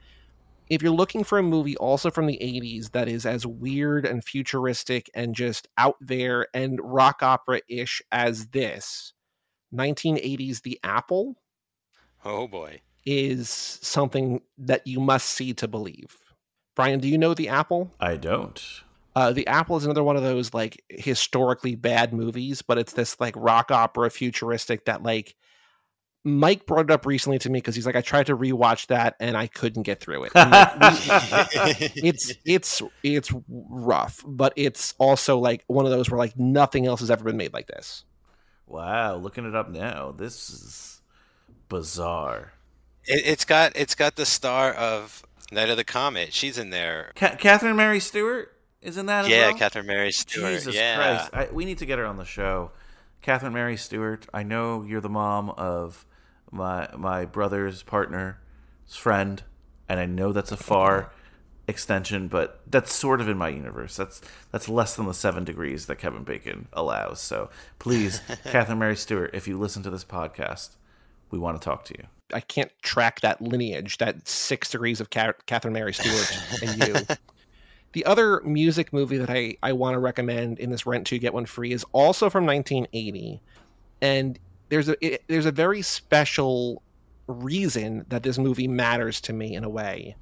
[0.68, 4.22] If you're looking for a movie also from the 80s that is as weird and
[4.22, 9.12] futuristic and just out there and rock opera ish as this,
[9.74, 11.36] 1980s The Apple
[12.24, 12.82] Oh boy.
[13.04, 16.16] is something that you must see to believe.
[16.76, 17.92] Brian, do you know The Apple?
[18.00, 18.62] I don't.
[19.16, 23.18] Uh, the Apple is another one of those like historically bad movies, but it's this
[23.20, 25.34] like rock opera futuristic that like
[26.22, 29.16] Mike brought it up recently to me because he's like, I tried to rewatch that
[29.20, 30.34] and I couldn't get through it.
[30.34, 36.38] Like, we- it's it's it's rough, but it's also like one of those where like
[36.38, 38.04] nothing else has ever been made like this.
[38.66, 40.12] Wow, looking it up now.
[40.12, 41.00] This is
[41.68, 42.52] bizarre.
[43.06, 46.32] It, it's got it's got the star of Night of the Comet.
[46.32, 47.10] She's in there.
[47.16, 49.58] Ca- Catherine Mary Stewart is in that as Yeah, well?
[49.58, 50.52] Catherine Mary Stewart.
[50.52, 50.96] Jesus yeah.
[50.96, 51.30] Christ.
[51.50, 52.70] I, we need to get her on the show.
[53.22, 56.06] Catherine Mary Stewart, I know you're the mom of
[56.50, 58.34] my my brother's partner's
[58.88, 59.42] friend,
[59.88, 61.12] and I know that's a far
[61.68, 63.96] extension, but that's sort of in my universe.
[63.96, 64.20] That's
[64.50, 67.20] that's less than the seven degrees that Kevin Bacon allows.
[67.20, 70.70] So please, Catherine Mary Stewart, if you listen to this podcast,
[71.30, 72.04] we want to talk to you.
[72.32, 77.16] I can't track that lineage, that six degrees of Ca- Catherine Mary Stewart and you.
[77.92, 81.34] The other music movie that I, I want to recommend in this rent two get
[81.34, 83.40] one free is also from 1980,
[84.00, 84.38] and
[84.68, 86.82] there's a it, there's a very special
[87.26, 90.16] reason that this movie matters to me in a way.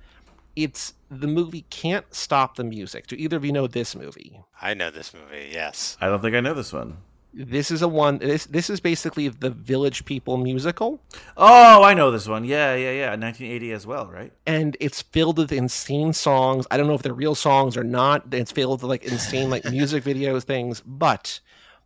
[0.56, 3.06] It's the movie Can't Stop the Music.
[3.06, 4.40] Do either of you know this movie?
[4.60, 5.50] I know this movie.
[5.52, 5.96] Yes.
[6.00, 6.96] I don't think I know this one.
[7.34, 8.18] This is a one.
[8.18, 11.00] This this is basically the Village People musical.
[11.36, 12.44] Oh, I know this one.
[12.44, 13.10] Yeah, yeah, yeah.
[13.10, 14.32] 1980 as well, right?
[14.46, 16.66] and it's filled with insane songs.
[16.70, 18.24] I don't know if they're real songs or not.
[18.32, 20.82] It's filled with like insane like music videos things.
[20.86, 21.40] But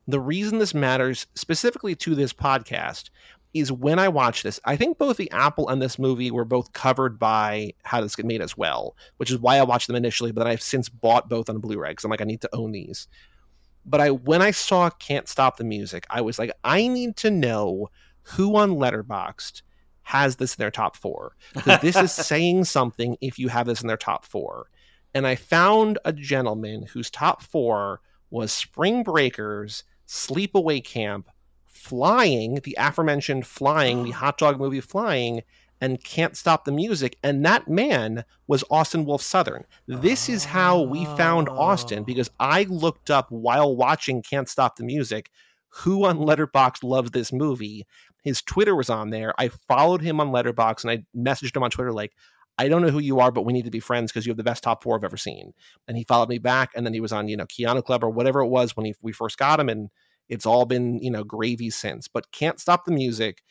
[0.07, 3.11] the reason this matters specifically to this podcast
[3.55, 6.73] is when I watch this, I think both the Apple and this movie were both
[6.73, 10.33] covered by How This Get Made as well, which is why I watched them initially,
[10.33, 12.73] but then I've since bought both on Blu-ray because I'm like, I need to own
[12.73, 13.09] these.
[13.85, 17.31] But I when I saw Can't Stop the Music, I was like, I need to
[17.31, 17.91] know
[18.23, 19.63] who on Letterboxd
[20.03, 21.37] has this in their top four.
[21.55, 24.67] Because this is saying something if you have this in their top four.
[25.15, 28.01] And I found a gentleman whose top four
[28.31, 31.29] was Spring Breakers, Sleepaway Camp,
[31.67, 35.43] Flying, the aforementioned Flying, the hot dog movie Flying,
[35.83, 37.19] and Can't Stop the Music.
[37.23, 39.65] And that man was Austin Wolf Southern.
[39.89, 42.05] This is how we found Austin oh.
[42.05, 45.29] because I looked up while watching Can't Stop the Music
[45.75, 47.87] who on Letterboxd loves this movie.
[48.23, 49.35] His Twitter was on there.
[49.39, 52.13] I followed him on Letterboxd and I messaged him on Twitter like,
[52.59, 54.37] I don't know who you are, but we need to be friends because you have
[54.37, 55.53] the best top four I've ever seen.
[55.89, 58.11] And he followed me back, and then he was on, you know, Keanu Club or
[58.11, 59.89] whatever it was when he, we first got him, and
[60.29, 62.09] it's all been, you know, gravy since.
[62.09, 63.43] But can't stop the music.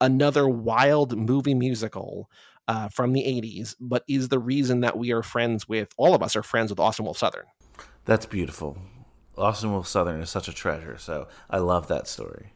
[0.00, 2.30] Another wild movie musical
[2.68, 6.22] uh, from the '80s, but is the reason that we are friends with all of
[6.22, 7.46] us are friends with Austin Wolf Southern.
[8.04, 8.78] That's beautiful.
[9.36, 12.52] Austin Wolf Southern is such a treasure, so I love that story.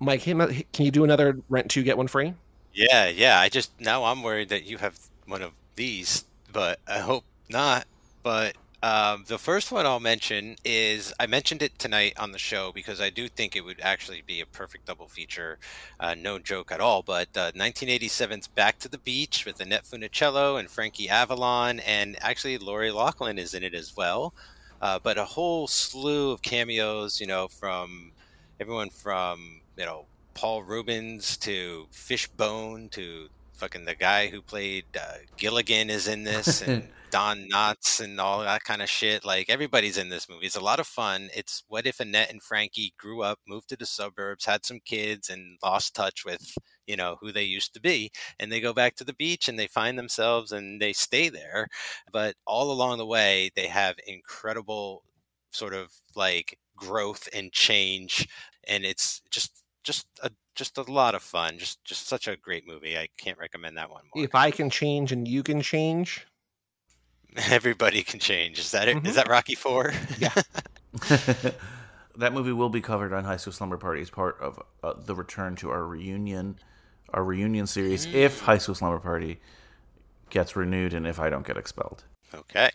[0.00, 2.34] Mike, can you do another rent two get one free?
[2.72, 3.38] Yeah, yeah.
[3.38, 7.86] I just now I'm worried that you have one of these, but I hope not.
[8.22, 12.72] But um, the first one I'll mention is I mentioned it tonight on the show
[12.72, 15.58] because I do think it would actually be a perfect double feature.
[16.00, 17.02] Uh, no joke at all.
[17.02, 22.58] But uh, 1987's Back to the Beach with Annette Funicello and Frankie Avalon, and actually
[22.58, 24.34] Lori Loughlin is in it as well.
[24.80, 28.10] Uh, but a whole slew of cameos, you know, from
[28.58, 35.18] everyone from you know Paul Reubens to Fishbone to fucking the guy who played uh,
[35.36, 39.24] Gilligan is in this and Don Knotts and all that kind of shit.
[39.24, 40.46] Like everybody's in this movie.
[40.46, 41.28] It's a lot of fun.
[41.36, 45.28] It's what if Annette and Frankie grew up, moved to the suburbs, had some kids,
[45.28, 46.56] and lost touch with
[46.86, 48.10] you know who they used to be,
[48.40, 51.68] and they go back to the beach and they find themselves and they stay there.
[52.10, 55.04] But all along the way, they have incredible
[55.50, 58.26] sort of like growth and change,
[58.66, 61.58] and it's just just a just a lot of fun.
[61.58, 62.96] Just just such a great movie.
[62.96, 64.24] I can't recommend that one more.
[64.24, 66.26] If I can change and you can change,
[67.50, 68.58] Everybody can change.
[68.58, 68.96] Is that it?
[69.06, 69.14] Is Mhm.
[69.16, 69.92] that Rocky Four?
[70.18, 70.32] Yeah.
[72.16, 75.14] that movie will be covered on High School Slumber Party as part of uh, the
[75.14, 76.56] return to our reunion,
[77.10, 78.04] our reunion series.
[78.06, 79.40] If High School Slumber Party
[80.30, 82.04] gets renewed and if I don't get expelled.
[82.34, 82.70] okay.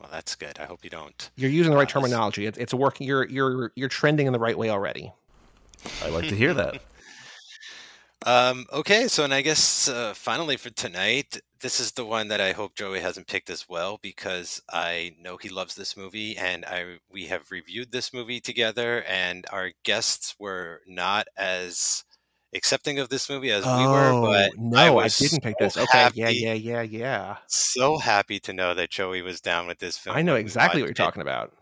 [0.00, 0.58] Well, that's good.
[0.58, 1.30] I hope you don't.
[1.36, 2.46] you're using the right terminology.
[2.46, 3.06] It's, it's working.
[3.06, 5.12] You're you're you're trending in the right way already.
[6.02, 6.80] I like to hear that.
[8.26, 12.40] Um, okay, so and I guess uh, finally for tonight, this is the one that
[12.40, 16.64] I hope Joey hasn't picked as well because I know he loves this movie, and
[16.66, 22.04] I we have reviewed this movie together, and our guests were not as
[22.54, 24.20] accepting of this movie as we were.
[24.20, 25.78] But Oh, no, I, was didn't pick this.
[25.78, 27.36] Okay, yeah, happy- yeah, yeah, yeah.
[27.46, 30.14] So happy to know that Joey was down with this film.
[30.16, 30.96] I know exactly what you're it.
[30.96, 31.52] talking about.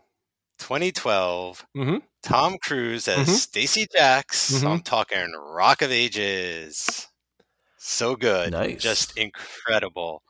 [0.57, 1.65] 2012.
[1.77, 2.01] Mhm.
[2.21, 3.33] Tom Cruise as Mhm.
[3.35, 4.51] Stacee Jaxx.
[4.61, 4.67] Mhm.
[4.69, 7.07] I'm talking Rock of Ages.
[7.77, 8.51] So good.
[8.51, 8.81] Nice.
[8.81, 10.21] Just incredible.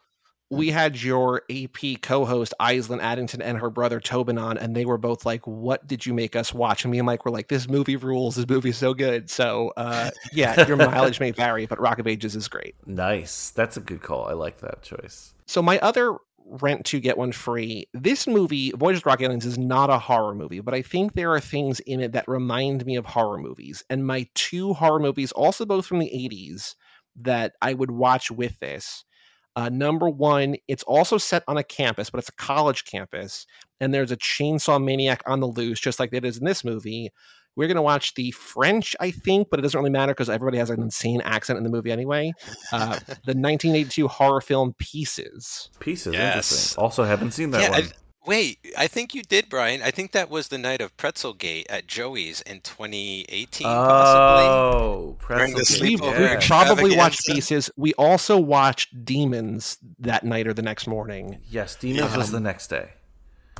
[0.52, 4.98] We had your AP co-host Aislinn Addington and her brother Tobin on, and they were
[4.98, 7.68] both like, "What did you make us watch?" And me and Mike were like, "This
[7.70, 8.36] movie rules.
[8.36, 12.36] This movie's so good." So, uh, yeah, your mileage may vary, but Rock of Ages
[12.36, 12.74] is great.
[12.88, 13.52] Nice.
[13.52, 14.26] That's a good call.
[14.26, 15.34] I like that choice.
[15.46, 17.88] So my other rent to get one free.
[17.94, 21.34] This movie, Voyages to Rock Aliens, is not a horror movie, but I think there
[21.34, 23.84] are things in it that remind me of horror movies.
[23.90, 26.76] And my two horror movies, also both from the 80s,
[27.22, 29.04] that I would watch with this.
[29.56, 33.46] Uh, number one, it's also set on a campus, but it's a college campus,
[33.80, 37.10] and there's a chainsaw maniac on the loose, just like it is in this movie.
[37.60, 40.60] We're going to watch the French, I think, but it doesn't really matter because everybody
[40.60, 42.32] has an insane accent in the movie anyway.
[42.72, 42.94] Uh,
[43.26, 45.70] the 1982 horror film Pieces.
[45.82, 46.14] Pieces.
[46.14, 46.36] Yes.
[46.36, 46.82] Interesting.
[46.82, 47.84] Also, haven't seen that yeah, one.
[47.84, 47.88] I,
[48.26, 49.82] wait, I think you did, Brian.
[49.82, 54.46] I think that was the night of Pretzelgate at Joey's in 2018, possibly.
[54.48, 56.36] Oh, During Pretzelgate, We've, yeah.
[56.36, 57.26] we've probably watched.
[57.26, 57.70] Pieces.
[57.76, 61.40] We also watched Demons that night or the next morning.
[61.50, 62.92] Yes, Demons was Um, the next day.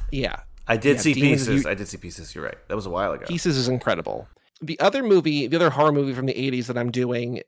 [0.10, 0.38] Yeah.
[0.70, 1.64] I did yeah, see Demons, pieces.
[1.66, 2.34] you- I did see pieces.
[2.36, 2.58] You're right.
[2.70, 3.26] That was a while ago.
[3.28, 4.28] Pieces is incredible.
[4.62, 7.42] The other movie, the other horror movie from the 80s that I'm doing,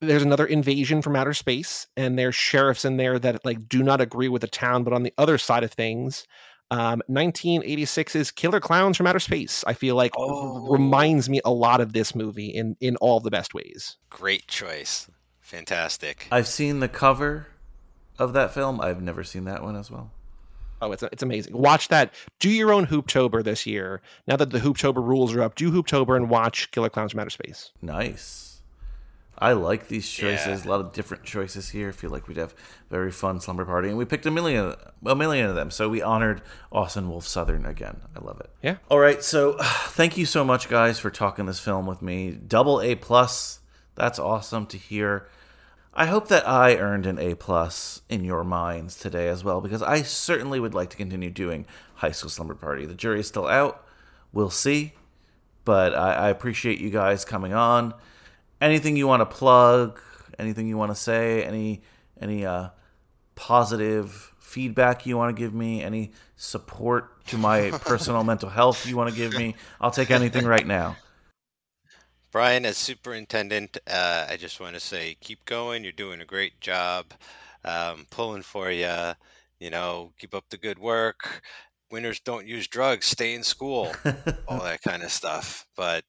[0.00, 4.00] there's another invasion from outer space, and there's sheriffs in there that like do not
[4.00, 6.24] agree with the town, but on the other side of things.
[6.70, 9.62] Um, 1986's Killer Clowns from Outer Space.
[9.66, 10.66] I feel like Oh.
[10.70, 13.96] reminds me a lot of this movie in in all the best ways.
[14.08, 15.10] Great choice.
[15.40, 16.28] Fantastic.
[16.30, 17.48] I've seen the cover
[18.18, 18.80] of that film.
[18.80, 20.12] I've never seen that one as well.
[20.82, 21.56] Oh, it's it's amazing.
[21.56, 22.12] Watch that.
[22.40, 24.02] Do your own Hooptober this year.
[24.26, 27.30] Now that the Hooptober rules are up, do Hooptober and watch Killer Clowns from Outer
[27.30, 27.70] Space.
[27.80, 28.60] Nice.
[29.38, 30.64] I like these choices.
[30.64, 30.68] Yeah.
[30.68, 31.88] A lot of different choices here.
[31.88, 32.54] I feel like we'd have
[32.90, 34.74] very fun slumber party, and we picked a million,
[35.06, 35.70] a million of them.
[35.70, 38.00] So we honored Austin Wolf Southern again.
[38.16, 38.50] I love it.
[38.62, 38.76] Yeah.
[38.90, 39.22] All right.
[39.22, 42.32] So thank you so much, guys, for talking this film with me.
[42.32, 43.60] Double A plus.
[43.94, 45.28] That's awesome to hear.
[45.94, 49.82] I hope that I earned an A plus in your minds today as well, because
[49.82, 51.66] I certainly would like to continue doing
[51.96, 52.86] High School Slumber Party.
[52.86, 53.84] The jury's still out.
[54.32, 54.94] We'll see.
[55.64, 57.94] But I, I appreciate you guys coming on.
[58.60, 60.00] Anything you want to plug?
[60.38, 61.44] anything you want to say?
[61.44, 61.82] Any
[62.20, 62.68] any uh,
[63.34, 65.82] positive feedback you want to give me?
[65.82, 69.54] Any support to my personal mental health you want to give me?
[69.80, 70.96] I'll take anything right now.
[72.32, 75.82] Brian, as superintendent, uh, I just want to say, keep going.
[75.84, 77.12] You're doing a great job.
[77.62, 79.12] Um, pulling for you.
[79.60, 81.42] You know, keep up the good work.
[81.90, 83.04] Winners don't use drugs.
[83.04, 83.92] Stay in school.
[84.48, 85.66] all that kind of stuff.
[85.76, 86.04] But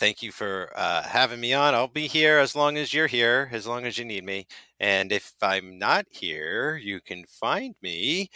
[0.00, 1.72] thank you for uh, having me on.
[1.72, 4.48] I'll be here as long as you're here, as long as you need me.
[4.80, 8.30] And if I'm not here, you can find me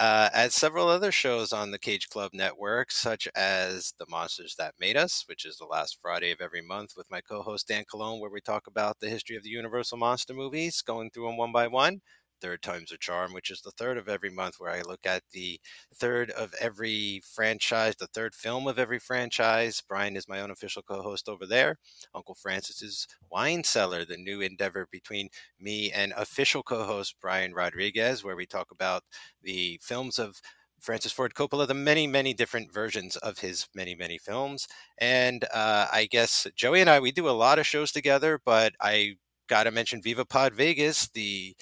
[0.00, 4.74] uh, at several other shows on the Cage Club Network, such as The Monsters That
[4.80, 7.84] Made Us, which is the last Friday of every month with my co host Dan
[7.84, 11.36] Colon, where we talk about the history of the Universal Monster movies, going through them
[11.36, 12.00] one by one.
[12.40, 15.22] Third Time's a Charm, which is the third of every month, where I look at
[15.32, 15.60] the
[15.94, 19.82] third of every franchise, the third film of every franchise.
[19.86, 21.78] Brian is my own official co host over there.
[22.14, 28.24] Uncle Francis's Wine Cellar, the new endeavor between me and official co host Brian Rodriguez,
[28.24, 29.04] where we talk about
[29.42, 30.40] the films of
[30.80, 34.66] Francis Ford Coppola, the many, many different versions of his many, many films.
[34.98, 38.72] And uh, I guess Joey and I, we do a lot of shows together, but
[38.80, 39.16] I
[39.48, 41.54] got to mention Viva Pod Vegas, the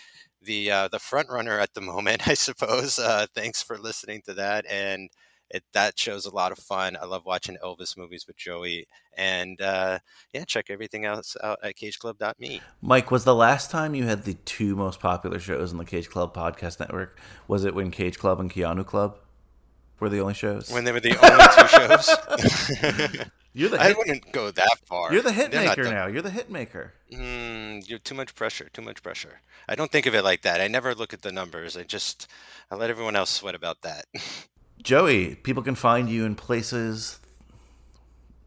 [0.48, 2.98] the uh, the front runner at the moment, I suppose.
[2.98, 5.10] Uh, thanks for listening to that, and
[5.50, 6.96] it that show's a lot of fun.
[7.00, 10.00] I love watching Elvis movies with Joey, and uh,
[10.32, 12.60] yeah, check everything else out at CageClub.me.
[12.82, 16.08] Mike, was the last time you had the two most popular shows on the Cage
[16.08, 17.20] Club podcast network?
[17.46, 19.18] Was it when Cage Club and Keanu Club
[20.00, 20.70] were the only shows?
[20.70, 21.44] When they were the only
[22.88, 23.28] two shows.
[23.58, 25.12] You're the I hit- wouldn't go that far.
[25.12, 26.06] You're the hit They're maker the- now.
[26.06, 26.94] You're the hit maker.
[27.12, 28.68] Mm, you're too much pressure.
[28.72, 29.40] Too much pressure.
[29.68, 30.60] I don't think of it like that.
[30.60, 31.76] I never look at the numbers.
[31.76, 32.28] I just
[32.70, 34.06] I let everyone else sweat about that.
[34.82, 37.18] Joey, people can find you in places,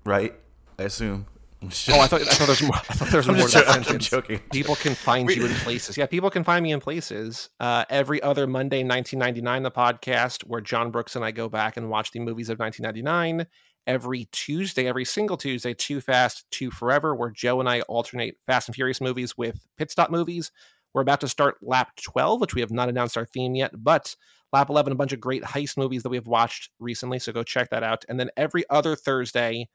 [0.05, 0.33] right?
[0.79, 1.27] I assume.
[1.63, 1.67] Oh,
[1.99, 2.75] I thought, I thought there was more.
[2.75, 3.43] I thought there was I'm more.
[3.43, 4.09] just that I'm sentence.
[4.09, 4.39] joking.
[4.51, 5.95] People can find you in places.
[5.95, 7.49] Yeah, people can find me in places.
[7.59, 11.87] Uh, every other Monday, 1999, the podcast where John Brooks and I go back and
[11.89, 13.45] watch the movies of 1999.
[13.87, 18.67] Every Tuesday, every single Tuesday, Too Fast, Too Forever, where Joe and I alternate Fast
[18.67, 20.51] and Furious movies with pit stop movies.
[20.93, 24.15] We're about to start lap 12, which we have not announced our theme yet, but
[24.53, 27.17] lap 11, a bunch of great heist movies that we have watched recently.
[27.17, 28.03] So go check that out.
[28.09, 29.67] And then every other Thursday,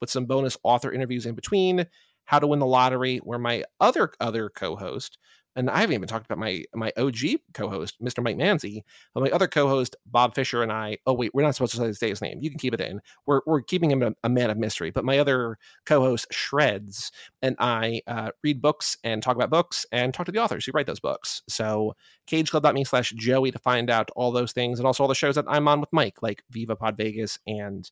[0.00, 1.86] with some bonus author interviews in between,
[2.24, 5.18] how to win the lottery, where my other other co-host,
[5.56, 8.22] and I haven't even talked about my my OG co-host, Mr.
[8.22, 8.82] Mike Manzi,
[9.12, 10.98] but my other co-host, Bob Fisher, and I.
[11.06, 12.38] Oh wait, we're not supposed to say his name.
[12.40, 13.00] You can keep it in.
[13.26, 14.90] We're we're keeping him a, a man of mystery.
[14.90, 17.12] But my other co-host, Shreds,
[17.42, 20.72] and I uh, read books and talk about books and talk to the authors who
[20.72, 21.42] write those books.
[21.48, 21.94] So
[22.26, 25.44] cageclub.me slash Joey to find out all those things and also all the shows that
[25.48, 27.90] I'm on with Mike, like Viva Pod Vegas and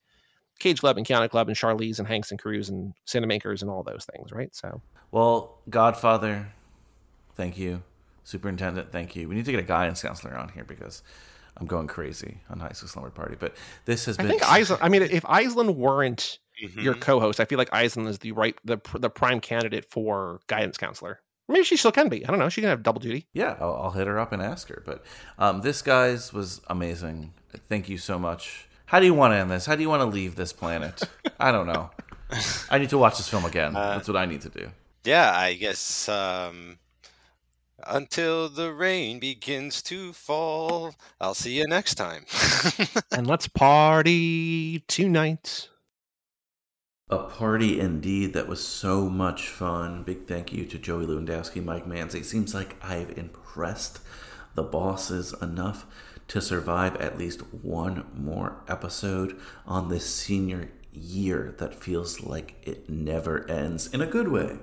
[0.59, 3.83] Cage Club and Keanu Club and Charlize and Hanks and Cruise and Cinemakers and all
[3.83, 4.55] those things, right?
[4.55, 4.81] So
[5.11, 6.53] Well, Godfather,
[7.37, 7.83] thank you.
[8.25, 9.29] Superintendent, thank you.
[9.29, 11.03] We need to get a guidance counselor on here because
[11.57, 13.37] I'm going crazy on High School Slumber Party.
[13.39, 13.55] But
[13.85, 14.31] this has I been.
[14.31, 14.79] think Aislinn.
[14.81, 16.39] I mean, if Aislinn weren't
[16.77, 17.01] your Mhm.
[17.01, 21.21] co-host, I feel like Aislinn is the right the the prime candidate for guidance counselor.
[21.49, 22.25] Maybe she still can be.
[22.25, 22.49] I don't know.
[22.49, 23.27] She can have double duty.
[23.33, 24.83] Yeah, I'll, I'll hit her up and ask her.
[24.87, 25.05] But
[25.39, 27.35] um, this, guys, was amazing.
[27.69, 28.69] Thank you so much.
[28.87, 29.67] How do you want to end this?
[29.67, 31.03] How do you want to leave this planet?
[31.41, 31.91] I don't know.
[32.71, 33.75] I need to watch this film again.
[33.75, 34.71] Uh, That's what I need to do.
[35.05, 36.79] yeah, I guess um,
[37.87, 42.27] until the rain begins to fall, I'll see you next time.
[43.13, 45.69] And let's party tonight.
[47.11, 50.03] A party indeed that was so much fun.
[50.03, 52.21] Big thank you to Joey Lewandowski, Mike Manzi.
[52.21, 54.01] It seems like I've impressed
[54.55, 55.87] the bosses enough
[56.29, 62.89] to survive at least one more episode on this senior year that feels like it
[62.89, 64.59] never ends in a good way.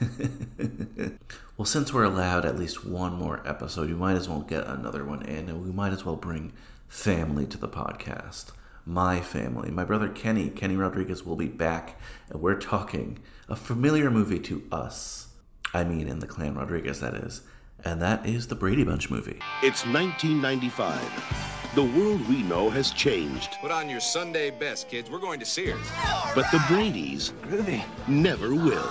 [1.58, 5.04] well, since we're allowed at least one more episode, you might as well get another
[5.04, 6.52] one in, and we might as well bring
[6.88, 8.52] family to the podcast.
[8.86, 9.70] My family.
[9.70, 13.18] My brother Kenny, Kenny Rodriguez, will be back, and we're talking
[13.48, 15.26] a familiar movie to us.
[15.74, 17.42] I mean, in the Clan Rodriguez, that is.
[17.84, 19.38] And that is the Brady Bunch movie.
[19.62, 21.74] It's 1995.
[21.74, 25.10] The world we know has changed, Put on your Sunday best, kids.
[25.10, 25.86] We're going to Sears.
[26.34, 27.84] but the Brady's Groovy.
[28.08, 28.88] never will.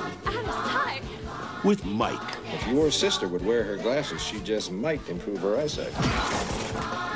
[1.67, 2.17] With Mike,
[2.53, 5.91] If your sister would wear her glasses, she just might improve her eyesight.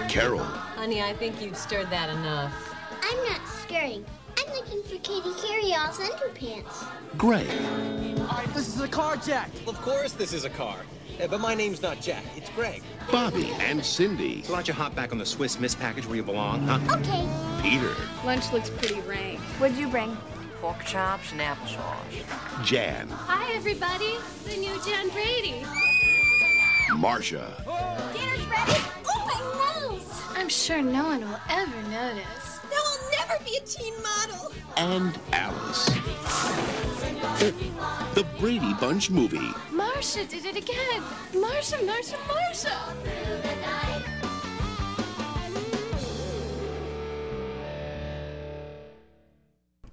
[0.10, 2.54] Carol, Honey, I think you've stirred that enough.
[3.02, 4.06] I'm not scaring.
[4.38, 6.86] I'm looking for Kitty Karryall's underpants.
[7.18, 7.48] Greg,
[8.54, 9.50] This is a car, Jack.
[9.68, 10.80] Of course, this is a car.
[11.24, 12.26] Uh, but my name's not Jack.
[12.36, 12.84] It's Greg.
[13.10, 14.44] Bobby, and Cindy.
[14.44, 16.98] So why don't you hop back on the Swiss Miss package where you belong, huh?
[16.98, 17.26] Okay.
[17.62, 17.96] Peter,
[18.26, 19.40] Lunch looks pretty rank.
[19.60, 20.18] What'd you bring?
[20.62, 22.64] Pork chops and applesauce.
[22.64, 24.06] Jan, Hi, everybody.
[24.06, 25.66] It's the new Jan Brady.
[26.98, 27.52] Marcia,
[28.14, 28.80] Dinner's ready.
[29.08, 30.22] Oh, my nose.
[30.38, 32.60] I'm sure no one will ever notice.
[32.70, 34.52] There will never be a teen model.
[34.78, 35.86] and Alice.
[38.14, 39.50] The Brady Bunch movie.
[39.72, 41.02] Marcia did it again.
[41.34, 42.78] Marcia, Marcia, Marcia.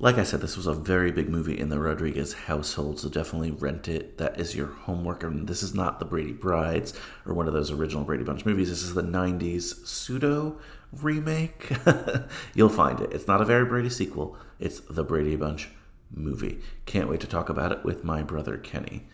[0.01, 3.51] Like I said, this was a very big movie in the Rodriguez household, so definitely
[3.51, 4.19] rent it.
[4.19, 5.25] That is your homework.
[5.25, 6.95] I mean, this is not the Brady Brides
[7.27, 8.71] or one of those original Brady Bunch movies.
[8.71, 10.61] This is the 90s pseudo
[10.93, 11.73] remake.
[12.55, 13.13] You'll find it.
[13.13, 15.71] It's not a very Brady sequel, it's the Brady Bunch
[16.15, 16.61] movie.
[16.87, 19.09] Can't wait to talk about it with my brother Kenny.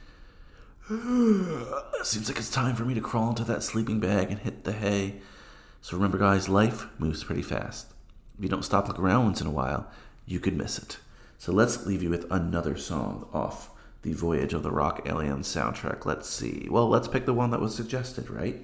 [0.90, 4.72] Seems like it's time for me to crawl into that sleeping bag and hit the
[4.72, 5.22] hay.
[5.80, 7.86] So remember, guys, life moves pretty fast.
[8.36, 9.90] If you don't stop look around once in a while,
[10.26, 10.98] you could miss it.
[11.38, 13.70] So let's leave you with another song off
[14.02, 16.04] the Voyage of the Rock Alien soundtrack.
[16.04, 16.68] Let's see.
[16.70, 18.62] Well, let's pick the one that was suggested, right?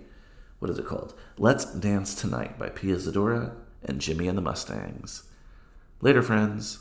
[0.59, 1.15] What is it called?
[1.39, 5.24] Let's Dance Tonight by Pia Zadora and Jimmy and the Mustangs.
[6.03, 6.81] Later, friends.